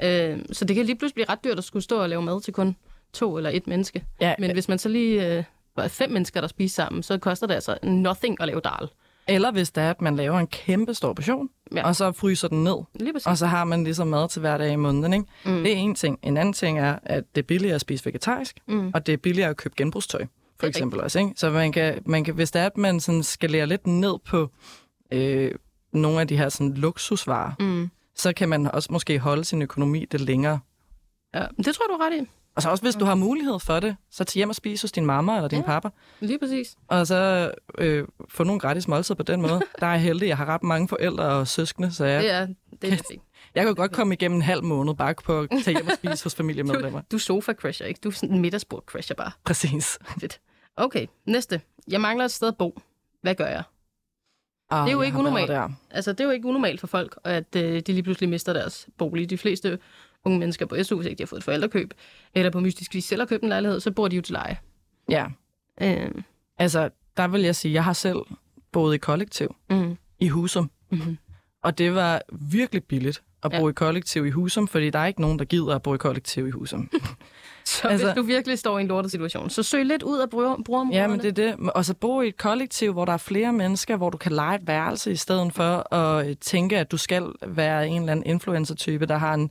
Øh, 0.04 0.40
så 0.52 0.66
det 0.66 0.76
kan 0.76 0.86
lige 0.86 0.96
pludselig 0.96 1.14
blive 1.16 1.30
ret 1.30 1.44
dyrt 1.44 1.58
at 1.58 1.64
skulle 1.64 1.84
stå 1.84 2.02
og 2.02 2.10
lave 2.10 2.22
mad 2.22 2.42
til 2.42 2.54
kun 2.54 2.76
to 3.14 3.38
eller 3.38 3.50
et 3.54 3.68
menneske. 3.68 4.06
Ja, 4.22 4.34
Men 4.40 4.52
hvis 4.52 4.68
man 4.70 4.80
så 4.80 4.90
lige 4.90 5.38
øh, 5.38 5.44
var 5.76 5.88
fem 5.88 6.12
mennesker, 6.12 6.42
der 6.42 6.48
spiser 6.48 6.76
sammen, 6.84 7.04
så 7.04 7.18
koster 7.18 7.48
det 7.48 7.54
altså 7.54 7.78
nothing 7.84 8.42
at 8.42 8.48
lave 8.48 8.60
dal. 8.60 8.90
Eller 9.28 9.52
hvis 9.52 9.72
det 9.72 9.84
er, 9.84 9.90
at 9.90 10.02
man 10.02 10.16
laver 10.16 10.40
en 10.40 10.48
kæmpe 10.48 10.94
stor 10.94 11.14
portion, 11.14 11.50
Ja. 11.76 11.88
og 11.88 11.96
så 11.96 12.12
fryser 12.12 12.48
den 12.48 12.64
ned, 12.64 12.76
og 13.26 13.38
så 13.38 13.46
har 13.46 13.64
man 13.64 13.84
ligesom 13.84 14.08
mad 14.08 14.30
til 14.30 14.40
hver 14.40 14.58
dag 14.58 14.72
i 14.72 14.76
måneden. 14.76 15.14
Ikke? 15.14 15.26
Mm. 15.46 15.64
Det 15.64 15.72
er 15.72 15.76
en 15.76 15.96
ting. 15.96 16.20
En 16.24 16.38
anden 16.38 16.54
ting 16.54 16.80
er, 16.80 17.00
at 17.04 17.24
det 17.36 17.42
er 17.42 17.46
billigere 17.46 17.76
at 17.76 17.82
spise 17.82 18.06
vegetarisk, 18.06 18.58
Mm. 18.68 18.92
og 18.94 19.06
det 19.06 19.14
er 19.14 19.18
billigere 19.18 19.50
at 19.50 19.58
købe 19.58 19.76
genbrugstøj, 19.78 20.26
for 20.60 20.68
eksempel 20.68 21.02
også. 21.02 21.20
Ikke? 21.20 21.32
Så 21.36 21.50
man 21.50 21.72
kan, 21.72 22.02
man 22.06 22.24
kan, 22.24 22.34
hvis 22.34 22.52
det 22.52 22.62
er, 22.62 22.66
at 22.66 22.78
man 22.78 23.00
sådan 23.00 23.24
skalerer 23.24 23.66
lidt 23.66 23.88
ned 23.88 24.14
på 24.26 24.50
øh, 25.12 25.52
nogle 25.94 26.22
af 26.22 26.28
de 26.28 26.38
her 26.38 26.50
sådan, 26.50 26.74
luksusvarer, 26.74 27.52
Mm. 27.60 27.90
så 28.16 28.34
kan 28.34 28.50
man 28.50 28.68
også 28.72 28.94
måske 28.94 29.20
holde 29.20 29.44
sin 29.44 29.62
økonomi 29.62 30.06
det 30.06 30.22
længere. 30.22 30.60
Ja, 31.36 31.46
det 31.58 31.76
tror 31.76 31.86
du 31.88 31.98
ret 32.02 32.22
i. 32.24 32.28
Og 32.56 32.62
så 32.62 32.70
også, 32.70 32.84
hvis 32.84 32.96
du 32.96 33.06
har 33.06 33.16
mulighed 33.16 33.60
for 33.60 33.80
det, 33.80 33.96
så 34.12 34.24
til 34.24 34.40
hjem 34.40 34.50
og 34.50 34.56
spise 34.56 34.84
hos 34.84 34.92
din 34.92 35.06
mamma 35.06 35.36
eller 35.36 35.48
din 35.48 35.60
Ja. 35.60 35.72
ja. 35.74 35.80
papa, 35.80 35.90
Lige 36.20 36.40
præcis. 36.40 36.76
og 36.88 37.08
så 37.08 37.52
øh, 37.78 38.08
få 38.30 38.44
nogle 38.44 38.60
gratis 38.60 38.88
måltider 38.88 39.16
på 39.16 39.24
den 39.24 39.42
måde. 39.42 39.62
Der 39.82 39.88
er 39.88 39.98
heldig, 39.98 40.28
jeg 40.28 40.38
har 40.38 40.46
ret 40.46 40.64
mange 40.64 40.88
forældre 40.88 41.24
og 41.24 41.48
søskende, 41.48 41.92
så 41.92 42.06
jeg, 42.06 42.24
Det 42.24 42.32
er, 42.32 42.48
det 42.82 42.94
er 42.94 42.98
fint. 43.12 43.24
jeg 43.56 43.64
kan 43.64 43.68
jo 43.68 43.74
godt 43.78 43.92
komme 43.92 44.14
igennem 44.14 44.36
en 44.36 44.42
halv 44.42 44.64
måned 44.64 44.96
bare 44.96 45.14
på 45.26 45.40
at 45.40 45.50
tage 45.64 45.78
hjem 45.78 45.88
og 45.88 45.94
spise 45.94 46.24
hos 46.24 46.36
familiemedlemmer. 46.36 47.00
Du, 47.02 47.06
du 47.12 47.16
er 47.16 47.20
sofa-crasher, 47.20 47.86
ikke? 47.86 48.00
Du 48.04 48.10
er 48.10 48.14
sådan 48.14 48.36
en 48.36 48.42
middagsbord-crasher 48.42 49.16
bare. 49.18 49.32
Præcis. 49.46 50.00
Fedt. 50.22 50.40
Okay, 50.78 51.08
næste. 51.28 51.62
Jeg 51.88 52.02
mangler 52.02 52.26
et 52.26 52.32
sted 52.32 52.48
at 52.48 52.58
bo. 52.58 52.80
Hvad 53.22 53.36
gør 53.36 53.48
jeg? 53.48 53.64
Ah, 54.72 54.84
Det 54.86 54.90
er 54.90 54.94
jo 54.96 55.02
ikke 55.02 55.18
unormalt. 55.18 55.52
Altså, 55.92 56.12
det 56.12 56.20
er 56.20 56.24
jo 56.24 56.30
ikke 56.32 56.48
unormalt 56.48 56.80
for 56.80 56.88
folk, 56.88 57.18
at 57.24 57.56
øh, 57.56 57.80
de 57.80 57.94
lige 57.94 58.04
pludselig 58.04 58.30
mister 58.30 58.54
deres 58.54 58.88
bolig. 58.98 59.30
De 59.30 59.38
fleste 59.38 59.80
unge 60.26 60.40
mennesker 60.40 60.66
på 60.66 60.76
SU, 60.84 60.96
hvis 60.96 61.06
ikke 61.08 61.18
de 61.18 61.24
har 61.24 61.28
fået 61.28 61.40
et 61.40 61.44
forældrekøb, 61.44 61.94
eller 62.34 62.52
på 62.52 62.60
mystisk 62.60 62.94
vis 62.94 63.06
selv 63.06 63.22
har 63.22 63.26
købt 63.26 63.44
en 63.44 63.50
lejlighed, 63.50 63.80
så 63.80 63.92
bor 63.92 64.08
de 64.08 64.16
jo 64.16 64.22
til 64.22 64.34
leje. 64.34 64.58
Ja, 65.10 65.26
Øh, 65.82 66.12
altså 66.60 66.90
der 67.18 67.28
vil 67.28 67.42
jeg 67.42 67.56
sige, 67.56 67.74
jeg 67.74 67.84
har 67.84 67.94
selv 67.94 68.18
boet 68.72 68.96
i 68.96 68.98
kollektiv 68.98 69.56
mm, 69.70 69.98
i 70.20 70.28
Husum, 70.28 70.70
mm, 70.92 71.18
og 71.64 71.78
det 71.78 71.96
var 71.96 72.22
virkelig 72.32 72.84
billigt 72.84 73.24
at 73.44 73.52
bo 73.52 73.58
Ja. 73.58 73.70
i 73.70 73.74
kollektiv 73.74 74.26
i 74.26 74.30
Husum, 74.30 74.68
fordi 74.68 74.90
der 74.90 75.00
er 75.00 75.06
ikke 75.06 75.22
nogen, 75.22 75.40
der 75.40 75.46
gider 75.46 75.76
at 75.76 75.82
bo 75.84 75.94
i 75.94 75.98
kollektiv 75.98 76.48
i 76.48 76.52
Husum. 76.52 76.90
Så 77.66 77.88
altså, 77.88 78.08
hvis 78.08 78.16
du 78.16 78.22
virkelig 78.22 78.60
står 78.60 78.78
i 78.78 78.82
en 78.82 78.88
lortet 78.88 79.12
situation, 79.12 79.50
så 79.50 79.64
søg 79.64 79.86
lidt 79.86 80.04
ud 80.04 80.20
af 80.20 80.30
bruger, 80.30 80.58
brugerområderne. 80.66 81.02
Ja, 81.02 81.08
men 81.08 81.20
det 81.20 81.28
er 81.40 81.54
det. 81.56 81.70
Og 81.70 81.86
så 81.86 81.94
bo 81.94 82.22
i 82.22 82.28
et 82.28 82.38
kollektiv, 82.38 82.94
hvor 82.94 83.06
der 83.06 83.14
er 83.14 83.18
flere 83.18 83.54
mennesker, 83.54 83.98
hvor 83.98 84.10
du 84.10 84.18
kan 84.18 84.32
lege 84.32 84.56
et 84.56 84.68
værelse, 84.68 85.12
i 85.12 85.16
stedet 85.16 85.54
for 85.54 85.94
at 85.94 86.28
øh, 86.30 86.36
tænke, 86.42 86.78
at 86.78 86.92
du 86.92 86.98
skal 86.98 87.24
være 87.48 87.88
en 87.88 88.02
eller 88.02 88.12
anden 88.12 88.26
influencer-type, 88.26 89.06
der 89.06 89.18
har 89.18 89.34
en, 89.34 89.50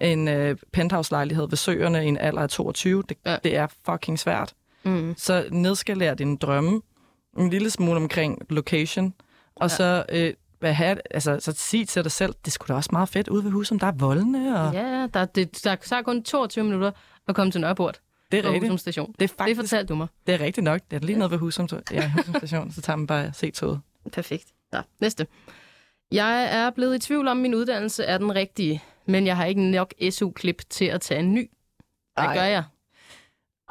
en 0.00 0.28
uh, 0.50 0.56
penthouse-lejlighed 0.72 1.48
ved 1.48 1.56
søerne 1.56 2.04
i 2.04 2.08
en 2.08 2.18
alder 2.18 2.42
af 2.42 2.48
22. 2.50 3.02
Det, 3.08 3.16
Ja. 3.26 3.30
ja. 3.30 3.38
det 3.44 3.56
er 3.56 3.66
fucking 3.90 4.18
svært. 4.18 4.54
Mm, 4.84 5.14
Så 5.16 5.44
nedskaler 5.52 6.14
dine 6.14 6.36
drømme 6.36 6.82
en 7.38 7.50
lille 7.50 7.70
smule 7.70 7.96
omkring 7.96 8.38
location, 8.50 9.14
og 9.56 9.60
Ja. 9.60 9.64
ja. 9.64 9.68
så... 9.68 10.04
Øh, 10.12 10.34
hvad 10.60 10.72
have, 10.72 10.96
altså, 11.10 11.40
så 11.40 11.52
sig 11.52 11.88
til 11.88 12.02
dig 12.04 12.12
selv, 12.12 12.34
det 12.44 12.52
skulle 12.52 12.68
da 12.68 12.74
også 12.76 12.88
meget 12.92 13.08
fedt 13.08 13.28
ude 13.28 13.44
ved 13.44 13.50
huset, 13.50 13.80
der 13.80 13.86
er 13.86 13.92
voldene, 13.92 14.60
og 14.60 14.72
ja, 14.74 15.06
der, 15.14 15.24
det, 15.24 15.64
der 15.64 15.76
tager 15.76 16.02
kun 16.02 16.22
22 16.22 16.64
minutter 16.64 16.90
at 17.28 17.34
komme 17.34 17.52
til 17.52 17.60
Nørreport 17.60 18.00
det 18.32 18.44
er 18.46 18.52
rigtigt. 18.52 18.80
Station. 18.80 19.06
Det 19.06 19.14
er 19.14 19.26
Det 19.26 19.30
faktisk 19.38 19.60
fortalte 19.60 19.88
du 19.92 19.94
mig. 19.94 20.06
det 20.26 20.34
er 20.34 20.40
rigtigt 20.40 20.64
nok. 20.64 20.80
Det 20.90 21.02
er 21.02 21.06
lige 21.06 21.18
noget 21.18 21.30
ved 21.30 21.38
Husum, 21.38 21.68
ja, 21.92 22.12
Husum 22.16 22.34
station, 22.34 22.72
så 22.72 22.80
tager 22.80 22.96
man 22.96 23.06
bare 23.06 23.32
se 23.32 23.50
toget. 23.50 23.80
Perfekt. 24.12 24.44
Ja, 24.74 24.80
næste. 25.00 25.26
Jeg 26.12 26.44
er 26.52 26.70
blevet 26.70 26.94
i 26.96 26.98
tvivl 26.98 27.28
om, 27.28 27.36
min 27.36 27.54
uddannelse 27.54 28.04
er 28.04 28.18
den 28.18 28.34
rigtige, 28.34 28.82
men 29.08 29.26
jeg 29.26 29.36
har 29.36 29.44
ikke 29.44 29.70
nok 29.70 29.94
SU-klip 30.10 30.62
til 30.70 30.84
at 30.84 31.00
tage 31.00 31.20
en 31.20 31.34
ny. 31.34 31.50
Hvad 32.14 32.24
Ej. 32.24 32.34
gør 32.34 32.42
jeg? 32.42 32.64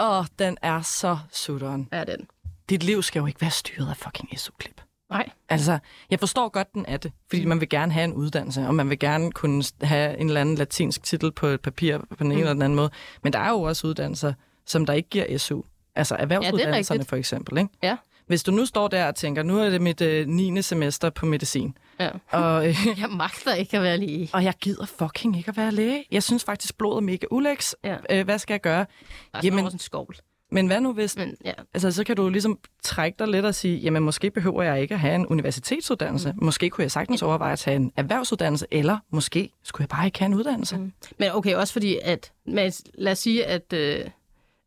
Åh, 0.02 0.26
den 0.40 0.58
er 0.62 0.82
så 0.82 1.18
sutteren. 1.32 1.90
Er 1.92 2.04
den? 2.04 2.28
Dit 2.70 2.84
liv 2.84 3.04
skal 3.04 3.20
jo 3.20 3.26
ikke 3.26 3.42
være 3.42 3.52
styret 3.52 3.90
af 3.90 3.98
fucking 3.98 4.40
SU-klip. 4.40 4.82
Nej. 5.10 5.30
Altså, 5.50 5.80
jeg 6.10 6.20
forstår 6.20 6.50
godt, 6.50 6.74
den 6.74 6.86
er 6.88 6.98
det, 6.98 7.12
fordi 7.30 7.46
man 7.46 7.60
vil 7.60 7.70
gerne 7.70 7.92
have 7.92 8.04
en 8.04 8.14
uddannelse, 8.14 8.68
og 8.68 8.76
man 8.76 8.90
vil 8.90 9.00
gerne 9.00 9.32
kunne 9.32 9.64
have 9.82 10.18
en 10.20 10.28
eller 10.28 10.42
anden 10.42 10.56
latinsk 10.56 11.04
titel 11.04 11.32
på 11.32 11.48
et 11.48 11.62
papir 11.62 11.98
på 11.98 12.16
den 12.20 12.26
ene 12.26 12.36
Mm. 12.36 12.40
eller 12.40 12.54
den 12.54 12.62
anden 12.62 12.76
måde. 12.76 12.90
Men 13.24 13.34
der 13.34 13.40
er 13.40 13.50
jo 13.50 13.62
også 13.62 13.88
uddannelser, 13.88 14.34
som 14.66 14.86
der 14.86 14.94
ikke 14.94 15.10
giver 15.10 15.38
SU. 15.38 15.62
Altså 15.96 16.16
erhvervsuddannelserne 16.16 16.98
rigtigt. 17.00 17.10
for 17.10 17.16
eksempel. 17.16 17.58
Ikke? 17.58 17.70
Ja. 17.84 17.98
Hvis 18.28 18.44
du 18.44 18.52
nu 18.52 18.66
står 18.66 18.88
der 18.88 19.08
og 19.08 19.16
tænker, 19.16 19.44
nu 19.44 19.60
er 19.60 19.70
det 19.70 19.82
mit 19.82 20.02
øh, 20.02 20.28
9. 20.28 20.62
semester 20.62 21.10
på 21.10 21.26
medicin, 21.26 21.78
Ja. 22.00 22.10
Og, 22.40 22.68
øh, 22.68 22.76
Jeg 23.00 23.10
magter 23.10 23.54
ikke 23.54 23.78
at 23.78 23.84
være 23.84 23.98
læge. 23.98 24.30
og 24.34 24.44
jeg 24.44 24.54
gider 24.62 24.86
fucking 24.86 25.38
ikke 25.38 25.50
at 25.50 25.58
være 25.58 25.72
læge. 25.72 26.06
Jeg 26.12 26.24
synes 26.24 26.44
faktisk, 26.44 26.78
blodet 26.78 26.98
er 26.98 27.02
mega 27.02 27.26
ulæks. 27.32 27.76
Ja. 27.84 27.98
Øh, 28.10 28.26
hvad 28.26 28.40
skal 28.40 28.54
jeg 28.54 28.62
gøre? 28.62 28.86
Der 29.32 29.38
er 29.38 29.42
Jamen- 29.44 29.66
en 29.66 29.80
skovl. 29.80 30.16
Men 30.52 30.68
hvad 30.68 30.82
nu 30.82 30.94
hvis... 30.94 31.18
Men 31.18 31.36
ja, 31.46 31.52
Altså, 31.74 31.92
så 31.92 32.04
kan 32.04 32.16
du 32.16 32.30
ligesom 32.30 32.60
trække 32.84 33.16
dig 33.20 33.28
lidt 33.28 33.46
og 33.46 33.56
sige, 33.56 33.78
jamen 33.78 34.04
måske 34.04 34.32
behøver 34.32 34.64
jeg 34.64 34.82
ikke 34.82 34.94
at 34.94 35.00
have 35.00 35.16
en 35.16 35.28
universitetsuddannelse. 35.28 36.32
Mm. 36.38 36.44
Måske 36.46 36.70
kunne 36.70 36.82
jeg 36.84 36.92
sagtens 36.92 37.22
overveje 37.22 37.54
at 37.54 37.60
tage 37.60 37.76
en 37.76 37.92
erhvervsuddannelse, 37.96 38.66
eller 38.72 38.98
måske 39.10 39.50
skulle 39.64 39.84
jeg 39.84 39.90
bare 39.90 40.06
ikke 40.06 40.20
have 40.20 40.26
en 40.26 40.34
uddannelse. 40.34 40.78
Mm. 40.78 40.92
Men 41.18 41.32
okay, 41.32 41.56
også 41.56 41.74
fordi, 41.74 41.98
at 42.04 42.32
men 42.46 42.72
lad 42.94 43.12
os 43.12 43.20
sige, 43.20 43.46
at, 43.46 43.74
øh, 43.74 44.06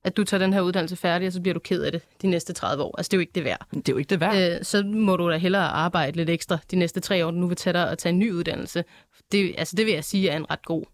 at 0.04 0.16
du 0.16 0.24
tager 0.24 0.38
den 0.38 0.52
her 0.52 0.60
uddannelse 0.60 0.96
færdig, 0.96 1.26
og 1.26 1.32
så 1.32 1.40
bliver 1.40 1.54
du 1.54 1.60
ked 1.60 1.82
af 1.82 1.92
det 1.92 2.02
de 2.22 2.26
næste 2.26 2.52
30 2.52 2.82
år. 2.82 2.94
Altså, 2.98 3.08
det 3.10 3.14
er 3.14 3.18
jo 3.18 3.20
ikke 3.20 3.32
det 3.34 3.44
værd. 3.44 3.66
Det 3.74 3.88
er 3.88 3.92
jo 3.92 3.96
ikke 3.96 4.08
det 4.10 4.20
værd. 4.20 4.52
Øh, 4.58 4.64
så 4.64 4.82
må 4.82 5.16
du 5.16 5.30
da 5.30 5.36
hellere 5.36 5.68
arbejde 5.68 6.16
lidt 6.16 6.30
ekstra 6.30 6.58
de 6.70 6.76
næste 6.76 7.00
tre 7.00 7.26
år, 7.26 7.30
du 7.30 7.36
nu 7.36 7.46
vil 7.46 7.56
tage 7.56 7.72
dig 7.74 7.90
og 7.90 7.98
tage 7.98 8.10
en 8.12 8.18
ny 8.18 8.32
uddannelse. 8.32 8.84
Det, 9.32 9.54
altså, 9.58 9.76
det 9.76 9.86
vil 9.86 9.94
jeg 9.94 10.04
sige 10.04 10.28
er 10.28 10.36
en 10.36 10.50
ret 10.50 10.64
god 10.66 10.84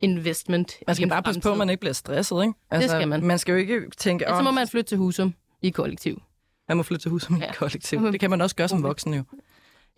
investment. 0.00 0.76
Man 0.86 0.92
i 0.92 0.94
skal 0.96 1.08
bare 1.08 1.22
passe 1.22 1.40
på, 1.40 1.52
at 1.52 1.58
man 1.58 1.70
ikke 1.70 1.80
bliver 1.80 1.92
stresset, 1.92 2.42
ikke? 2.42 2.52
Altså, 2.70 2.88
skal 2.88 3.08
man. 3.08 3.24
Man 3.24 3.38
skal 3.38 3.52
jo 3.52 3.58
ikke 3.58 3.82
tænke, 3.96 4.24
Ja, 4.30 4.36
så 4.36 4.42
må 4.42 4.50
man 4.50 4.68
flytte 4.68 4.88
til 4.90 4.98
Husum 4.98 5.34
i 5.62 5.70
kollektiv. 5.70 6.22
man 6.68 6.76
må 6.76 6.82
flytte 6.82 7.02
til 7.04 7.10
hus 7.10 7.22
som 7.22 7.36
ja. 7.36 7.44
Ja. 7.44 7.52
kollektiv. 7.52 8.00
Det 8.12 8.20
kan 8.20 8.30
man 8.30 8.40
også 8.40 8.56
gøre 8.56 8.68
som 8.68 8.82
voksen 8.82 9.14
jo. 9.14 9.22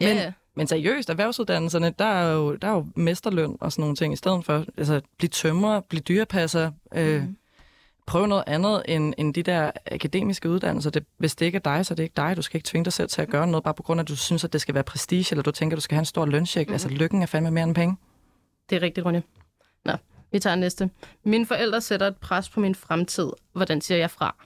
Men- 0.01 0.17
ja. 0.17 0.33
Men 0.57 0.67
seriøst, 0.67 1.11
erhvervsuddannelserne, 1.11 1.95
der 1.99 2.05
er 2.05 2.33
jo, 2.33 2.55
der 2.57 2.69
er 2.69 2.73
jo 2.73 2.87
mesterløn 2.97 3.57
og 3.61 3.73
sådan 3.73 3.83
nogle 3.83 3.97
ting, 3.97 4.13
i 4.13 4.17
stedet 4.17 4.45
for 4.45 4.65
altså, 4.79 5.01
blive 5.19 5.29
tømrer, 5.29 5.81
blive 5.81 6.01
dyrepasser, 6.01 6.71
øh, 6.95 7.23
Mhm. 7.23 7.37
Prøv 8.13 8.27
noget 8.27 8.45
andet 8.47 8.83
end, 8.89 9.15
end 9.19 9.35
de 9.35 9.43
der 9.43 9.71
akademiske 9.87 10.51
uddannelser. 10.51 10.91
Det, 10.91 11.05
hvis 11.19 11.35
det 11.35 11.47
ikke 11.47 11.57
er 11.57 11.61
dig, 11.61 11.87
så 11.87 11.95
er 11.95 11.97
det 11.97 12.03
ikke 12.03 12.13
dig. 12.17 12.37
Du 12.37 12.43
skal 12.43 12.59
ikke 12.59 12.67
tvinge 12.67 12.85
dig 12.85 12.93
selv 12.93 13.09
til 13.09 13.23
at 13.23 13.29
gøre 13.29 13.47
noget, 13.47 13.65
bare 13.65 13.75
på 13.75 13.83
grund 13.83 14.01
af, 14.01 14.05
at 14.05 14.09
du 14.09 14.17
synes, 14.17 14.45
at 14.45 14.53
det 14.53 14.61
skal 14.61 14.75
være 14.75 14.85
prestige, 14.85 15.27
eller 15.31 15.43
du 15.43 15.51
tænker, 15.51 15.75
at 15.75 15.77
du 15.77 15.81
skal 15.81 15.95
have 15.95 16.01
en 16.01 16.07
stor 16.07 16.27
løncheck. 16.27 16.69
Mhm. 16.69 16.73
Altså, 16.73 16.89
lykken 16.89 17.23
er 17.23 17.27
fandme 17.27 17.51
mere 17.51 17.65
end 17.65 17.75
penge. 17.75 17.97
Det 18.71 18.77
er 18.77 18.83
rigtigt, 18.83 19.07
Ronja. 19.07 19.21
Nå, 19.85 19.93
vi 20.33 20.39
tager 20.39 20.57
næste. 20.57 20.91
Mine 21.25 21.47
forældre 21.47 21.81
sætter 21.81 22.07
et 22.07 22.17
pres 22.17 22.49
på 22.49 22.61
min 22.61 22.75
fremtid. 22.75 23.31
Hvordan 23.53 23.81
siger 23.81 23.99
jeg 23.99 24.11
fra? 24.11 24.37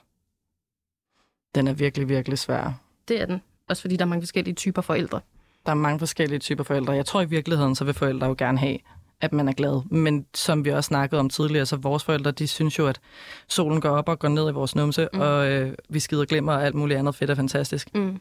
Den 1.55 1.69
er 1.69 1.73
virkelig, 1.73 2.09
virkelig 2.09 2.39
svær. 2.39 2.81
Det 3.09 3.21
er 3.21 3.27
den. 3.27 3.43
Også 3.69 3.81
fordi 3.81 3.97
der 3.97 4.05
er 4.05 4.09
mange 4.09 4.23
forskellige 4.23 4.55
typer 4.55 4.83
forældre. 4.83 5.21
Der 5.67 5.71
er 5.71 5.77
mange 5.77 5.99
forskellige 5.99 6.39
typer 6.39 6.65
forældre. 6.65 6.93
Jeg 6.93 7.07
tror 7.07 7.21
i 7.21 7.25
virkeligheden, 7.25 7.75
så 7.75 7.85
vil 7.85 7.95
forældre 7.95 8.27
jo 8.27 8.35
gerne 8.39 8.59
have, 8.59 8.79
at 9.21 9.33
man 9.33 9.49
er 9.49 9.53
glad. 9.53 9.83
Men 9.91 10.27
som 10.35 10.65
vi 10.65 10.71
også 10.71 10.89
snakkede 10.89 11.21
om 11.21 11.29
tidligere, 11.29 11.67
så 11.67 11.77
vores 11.77 12.05
forældre, 12.05 12.31
de 12.31 12.47
synes 12.47 12.79
jo, 12.79 12.87
at 12.87 13.01
solen 13.49 13.81
går 13.81 13.91
op 13.91 14.09
og 14.09 14.19
går 14.19 14.29
ned 14.29 14.49
i 14.49 14.53
vores 14.53 14.77
numse, 14.77 15.09
mm. 15.13 15.21
og 15.21 15.51
øh, 15.53 15.73
vi 15.89 16.01
skider 16.01 16.25
glemmer 16.25 16.53
og 16.53 16.65
alt 16.65 16.75
muligt 16.75 16.99
andet 16.99 17.15
fedt 17.15 17.31
og 17.31 17.37
fantastisk. 17.37 17.95
Mm. 17.95 18.21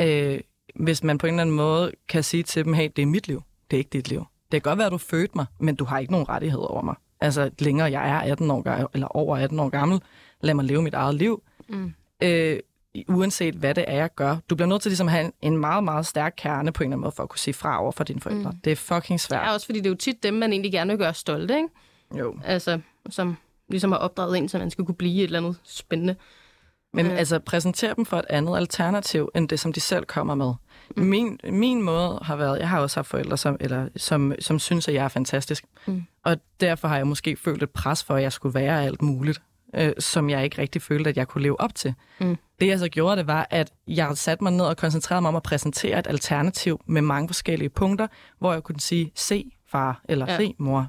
Øh, 0.00 0.40
hvis 0.74 1.02
man 1.02 1.18
på 1.18 1.26
en 1.26 1.34
eller 1.34 1.42
anden 1.42 1.56
måde 1.56 1.92
kan 2.08 2.22
sige 2.22 2.42
til 2.42 2.64
dem, 2.64 2.72
hey, 2.72 2.88
det 2.96 3.02
er 3.02 3.06
mit 3.06 3.28
liv, 3.28 3.42
det 3.70 3.76
er 3.76 3.78
ikke 3.78 3.90
dit 3.92 4.08
liv. 4.08 4.26
Det 4.52 4.62
kan 4.62 4.70
godt 4.70 4.78
være, 4.78 4.86
at 4.86 4.92
du 4.92 4.98
fødte 4.98 5.32
mig, 5.34 5.46
men 5.58 5.74
du 5.74 5.84
har 5.84 5.98
ikke 5.98 6.12
nogen 6.12 6.28
rettighed 6.28 6.60
over 6.60 6.82
mig. 6.82 6.94
Altså, 7.20 7.50
længere 7.58 7.90
jeg 7.90 8.10
er 8.10 8.32
18 8.32 8.50
år, 8.50 8.88
eller 8.94 9.06
over 9.06 9.36
18 9.36 9.60
år 9.60 9.68
gammel, 9.68 10.00
lad 10.40 10.54
mig 10.54 10.64
leve 10.64 10.82
mit 10.82 10.94
eget 10.94 11.14
liv. 11.14 11.42
Mm. 11.68 11.94
Øh, 12.22 12.58
uanset 13.08 13.54
hvad 13.54 13.74
det 13.74 13.84
er, 13.88 13.94
jeg 13.96 14.14
gør. 14.14 14.36
Du 14.50 14.54
bliver 14.54 14.68
nødt 14.68 14.82
til 14.82 14.90
ligesom 14.90 15.06
at 15.06 15.12
have 15.12 15.24
en, 15.24 15.32
en 15.42 15.56
meget, 15.58 15.84
meget 15.84 16.06
stærk 16.06 16.34
kerne 16.36 16.72
på 16.72 16.82
en 16.82 16.86
eller 16.86 16.94
anden 16.96 17.00
måde, 17.02 17.12
for 17.16 17.22
at 17.22 17.28
kunne 17.28 17.38
sige 17.38 17.54
fra 17.54 17.82
over 17.82 17.92
for 17.92 18.04
dine 18.04 18.20
forældre. 18.20 18.50
Mm. 18.50 18.56
Det 18.64 18.70
er 18.70 18.76
fucking 18.76 19.20
svært. 19.20 19.42
Ja, 19.42 19.52
også 19.52 19.66
fordi 19.66 19.78
det 19.78 19.86
er 19.86 19.90
jo 19.90 19.96
tit 19.96 20.22
dem, 20.22 20.34
man 20.34 20.52
egentlig 20.52 20.72
gerne 20.72 20.90
vil 20.92 20.98
gøre 20.98 21.14
stolte, 21.14 21.56
ikke? 21.56 21.68
Jo. 22.18 22.34
Altså, 22.44 22.80
som 23.10 23.36
ligesom 23.68 23.92
har 23.92 23.98
opdraget 23.98 24.38
en, 24.38 24.48
så 24.48 24.58
man 24.58 24.70
skal 24.70 24.84
kunne 24.84 24.94
blive 24.94 25.18
et 25.18 25.24
eller 25.24 25.38
andet 25.38 25.56
spændende. 25.64 26.16
Men 26.94 27.06
Ja. 27.06 27.12
altså, 27.12 27.38
præsentere 27.38 27.94
dem 27.96 28.06
for 28.06 28.16
et 28.18 28.24
andet 28.30 28.56
alternativ, 28.56 29.30
end 29.34 29.48
det, 29.48 29.60
som 29.60 29.72
de 29.72 29.80
selv 29.80 30.04
kommer 30.04 30.34
med. 30.34 30.52
Mm. 30.96 31.02
Min, 31.04 31.38
min 31.44 31.82
måde 31.82 32.18
har 32.22 32.36
været, 32.36 32.58
jeg 32.58 32.68
har 32.68 32.80
også 32.80 32.96
haft 32.96 33.08
forældre, 33.08 33.36
som, 33.36 33.56
eller, 33.60 33.88
som, 33.96 34.32
som 34.38 34.58
synes, 34.58 34.88
at 34.88 34.94
jeg 34.94 35.04
er 35.04 35.08
fantastisk. 35.08 35.64
Mm. 35.86 36.02
Og 36.24 36.36
derfor 36.60 36.88
har 36.88 36.96
jeg 36.96 37.06
måske 37.06 37.36
følt 37.36 37.62
et 37.62 37.70
pres 37.70 38.04
for, 38.04 38.14
at 38.14 38.22
jeg 38.22 38.32
skulle 38.32 38.54
være 38.54 38.84
alt 38.84 39.02
muligt, 39.02 39.42
øh, 39.74 39.92
som 39.98 40.30
jeg 40.30 40.44
ikke 40.44 40.58
rigtig 40.62 40.82
følte, 40.82 41.10
at 41.10 41.16
jeg 41.16 41.28
kunne 41.28 41.42
leve 41.42 41.60
op 41.60 41.74
til. 41.74 41.94
Mm. 42.20 42.36
Det 42.60 42.66
jeg 42.68 42.78
så 42.78 42.88
gjorde, 42.88 43.16
det 43.16 43.26
var, 43.26 43.46
at 43.50 43.72
jeg 43.88 44.16
satte 44.18 44.44
mig 44.44 44.52
ned 44.52 44.64
og 44.64 44.76
koncentrerede 44.76 45.22
mig 45.22 45.28
om 45.28 45.36
at 45.36 45.42
præsentere 45.42 45.98
et 45.98 46.06
alternativ 46.06 46.80
med 46.86 47.02
mange 47.02 47.28
forskellige 47.28 47.68
punkter, 47.68 48.06
hvor 48.38 48.52
jeg 48.52 48.62
kunne 48.62 48.80
sige, 48.80 49.12
se 49.14 49.52
far, 49.66 50.00
eller 50.08 50.26
Ja. 50.32 50.36
se 50.36 50.54
mor. 50.58 50.88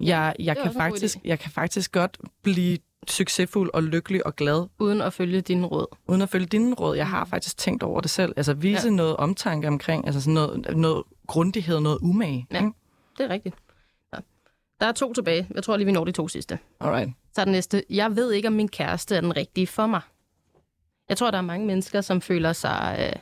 Jeg, 0.00 0.34
jeg, 0.38 0.56
kan 0.56 0.72
faktisk, 0.72 1.16
jeg 1.24 1.38
kan 1.38 1.50
faktisk 1.50 1.92
godt 1.92 2.18
blive 2.42 2.78
succesfuld 3.08 3.70
og 3.74 3.82
lykkelig 3.82 4.26
og 4.26 4.36
glad, 4.36 4.66
Uden 4.78 5.00
at 5.00 5.12
følge 5.12 5.40
dine 5.40 5.66
råd. 5.66 5.86
uden 6.08 6.22
at 6.22 6.28
følge 6.28 6.46
dine 6.46 6.74
råd. 6.74 6.96
Jeg 6.96 7.08
har 7.08 7.24
faktisk 7.24 7.56
tænkt 7.56 7.82
over 7.82 8.00
det 8.00 8.10
selv. 8.10 8.32
Altså 8.36 8.54
vise 8.54 8.88
ja. 8.88 8.94
noget 8.94 9.16
omtanke 9.16 9.68
omkring, 9.68 10.06
altså 10.06 10.20
sådan 10.20 10.34
noget, 10.34 10.76
noget 10.76 11.02
grundighed, 11.26 11.80
noget 11.80 11.98
umage. 12.02 12.46
Ja. 12.52 12.56
ikke? 12.56 12.70
Det 13.18 13.24
er 13.24 13.28
rigtigt. 13.30 13.54
Ja. 14.14 14.18
Der 14.80 14.86
er 14.86 14.92
to 14.92 15.12
tilbage. 15.12 15.48
Jeg 15.54 15.62
tror 15.62 15.76
lige, 15.76 15.86
vi 15.86 15.92
når 15.92 16.04
de 16.04 16.12
to 16.12 16.28
sidste. 16.28 16.58
Alright. 16.80 17.10
Så 17.38 17.42
er 17.42 17.44
den 17.44 17.52
næste. 17.52 17.82
Jeg 17.90 18.16
ved 18.16 18.32
ikke, 18.32 18.48
om 18.48 18.54
min 18.54 18.68
kæreste 18.68 19.16
er 19.16 19.20
den 19.20 19.36
rigtige 19.36 19.66
for 19.66 19.86
mig. 19.86 20.00
Jeg 21.08 21.16
tror, 21.16 21.30
der 21.30 21.38
er 21.38 21.42
mange 21.42 21.66
mennesker, 21.66 22.00
som 22.00 22.20
føler 22.20 22.52
sig, 22.52 22.96
øh, 23.00 23.20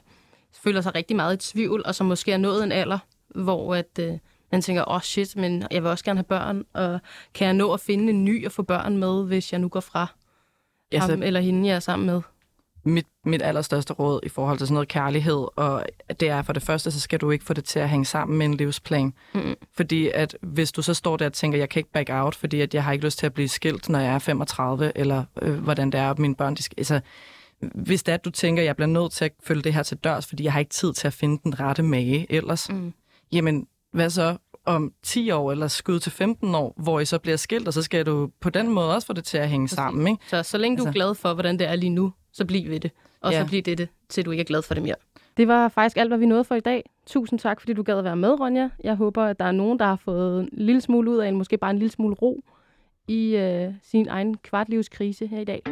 føler 0.53 0.81
sig 0.81 0.95
rigtig 0.95 1.17
meget 1.17 1.35
i 1.35 1.53
tvivl, 1.53 1.83
og 1.85 1.95
som 1.95 2.07
måske 2.07 2.33
er 2.33 2.37
nået 2.37 2.65
en 2.65 2.73
alder, 2.73 2.99
hvor 3.29 3.75
at, 3.75 3.99
øh, 4.01 4.19
man 4.53 4.63
tænker, 4.63 4.89
åh 4.89 4.95
oh 4.95 5.01
shit, 5.01 5.37
men 5.37 5.67
jeg 5.71 5.83
vil 5.83 5.91
også 5.91 6.05
gerne 6.05 6.19
have 6.19 6.25
børn, 6.25 6.65
og 6.73 7.01
kan 7.35 7.47
jeg 7.47 7.55
nå 7.55 7.73
at 7.73 7.81
finde 7.81 8.11
en 8.11 8.25
ny 8.25 8.47
og 8.47 8.53
få 8.53 8.63
børn 8.63 8.97
med, 8.97 9.25
hvis 9.25 9.53
jeg 9.53 9.61
nu 9.61 9.69
går 9.69 9.81
fra 9.81 10.07
Altså, 10.93 11.11
ham 11.11 11.23
eller 11.23 11.41
hende, 11.41 11.69
jeg 11.69 11.77
er 11.77 11.81
sammen 11.81 12.07
med? 12.07 12.23
Mit, 12.87 13.07
mit 13.25 13.43
allerstørste 13.43 13.93
råd 13.93 14.21
i 14.23 14.29
forhold 14.29 14.59
til 14.59 14.67
sådan 14.67 14.75
noget 14.75 14.89
kærlighed, 14.89 15.47
og 15.57 15.87
det 16.21 16.29
er 16.29 16.43
for 16.43 16.53
det 16.53 16.63
første, 16.63 16.91
så 16.91 17.01
skal 17.01 17.21
du 17.21 17.31
ikke 17.31 17.45
få 17.45 17.53
det 17.55 17.65
til 17.65 17.79
at 17.79 17.89
hænge 17.89 18.05
sammen 18.05 18.39
med 18.39 18.47
en 18.47 18.55
livsplan. 18.55 19.13
Mm. 19.35 19.55
Fordi 19.77 20.11
at 20.15 20.37
hvis 20.43 20.73
du 20.73 20.83
så 20.83 20.95
står 20.95 21.17
der 21.17 21.27
og 21.27 21.33
tænker, 21.33 21.59
jeg 21.59 21.69
kan 21.69 21.81
ikke 21.81 21.93
back 21.93 22.09
out, 22.13 22.35
fordi 22.35 22.61
at 22.61 22.75
jeg 22.75 22.85
har 22.85 22.93
ikke 22.93 23.05
lyst 23.05 23.19
til 23.19 23.27
at 23.27 23.35
blive 23.35 23.49
skilt, 23.49 23.89
når 23.89 23.99
jeg 23.99 24.15
er 24.15 24.19
35, 24.19 24.93
eller 24.95 25.25
øh, 25.43 25.55
hvordan 25.55 25.91
det 25.93 26.01
er, 26.01 26.11
at 26.11 26.19
mine 26.19 26.35
børn, 26.35 26.55
de 26.55 26.63
skal, 26.63 26.75
altså, 26.79 27.01
hvis 27.75 28.03
det 28.03 28.13
er, 28.13 28.17
at 28.17 28.25
du 28.25 28.31
tænker, 28.31 28.63
jeg 28.63 28.77
bliver 28.77 28.89
nødt 28.89 29.13
til 29.13 29.25
at 29.25 29.33
følge 29.45 29.63
det 29.63 29.75
her 29.75 29.83
til 29.83 29.97
dørs, 29.97 30.27
fordi 30.27 30.45
jeg 30.45 30.53
har 30.53 30.61
ikke 30.61 30.71
tid 30.75 30.93
til 30.93 31.07
at 31.07 31.13
finde 31.13 31.41
den 31.45 31.61
rette 31.61 31.83
mage 31.83 32.27
ellers, 32.33 32.69
Mm. 32.71 32.93
jamen 33.33 33.67
hvad 33.93 34.11
så 34.11 34.37
om 34.65 34.93
10 35.03 35.31
år, 35.31 35.53
eller 35.53 35.69
skud 35.69 36.01
til 36.01 36.13
15 36.13 36.55
år, 36.55 36.75
hvor 36.77 37.01
I 37.01 37.05
så 37.05 37.19
bliver 37.19 37.37
skilt, 37.37 37.67
og 37.69 37.75
så 37.75 37.83
skal 37.83 38.07
du 38.07 38.31
på 38.41 38.51
den 38.51 38.69
måde 38.71 38.95
også 38.95 39.07
få 39.07 39.13
det 39.13 39.25
til 39.25 39.39
at 39.39 39.49
hænge 39.49 39.69
sammen, 39.69 40.07
ikke? 40.09 40.25
Så 40.29 40.43
så 40.43 40.59
længe 40.59 40.77
du 40.79 40.83
er 40.83 40.87
Altså- 40.87 40.95
glad 40.97 41.15
for, 41.15 41.35
hvordan 41.35 41.59
det 41.59 41.69
er 41.69 41.77
lige 41.77 41.91
nu, 41.91 42.13
så 42.37 42.45
bliv 42.45 42.71
ved 42.71 42.81
det. 42.81 42.91
Og 43.21 43.33
Ja. 43.33 43.41
så 43.43 43.47
bliv 43.49 43.63
det 43.63 43.79
det, 43.79 43.89
til 44.09 44.25
du 44.25 44.31
ikke 44.31 44.41
er 44.41 44.45
glad 44.45 44.63
for 44.63 44.75
det 44.75 44.83
mere. 44.83 44.95
Det 45.37 45.49
var 45.49 45.69
faktisk 45.69 45.97
alt, 45.97 46.11
hvad 46.11 46.19
vi 46.19 46.27
nåede 46.27 46.45
for 46.45 46.55
i 46.55 46.61
dag. 46.61 46.91
Tusind 47.07 47.39
tak, 47.39 47.61
fordi 47.61 47.73
du 47.73 47.83
gad 47.83 47.99
at 47.99 48.05
være 48.05 48.17
med, 48.17 48.41
Ronja. 48.41 48.69
Jeg 48.85 48.95
håber, 48.95 49.23
at 49.25 49.39
der 49.39 49.45
er 49.45 49.53
nogen, 49.53 49.79
der 49.79 49.85
har 49.85 49.97
fået 49.97 50.41
en 50.41 50.49
lille 50.53 50.81
smule 50.81 51.11
ud 51.11 51.17
af 51.19 51.29
en, 51.29 51.37
måske 51.37 51.57
bare 51.59 51.71
en 51.71 51.79
lille 51.79 51.93
smule 51.93 52.15
ro 52.15 52.45
i 53.09 53.37
øh, 53.37 53.73
sin 53.83 54.09
egen 54.09 54.37
kvartlivskrise 54.37 55.27
her 55.27 55.41
i 55.41 55.45
dag. 55.45 55.63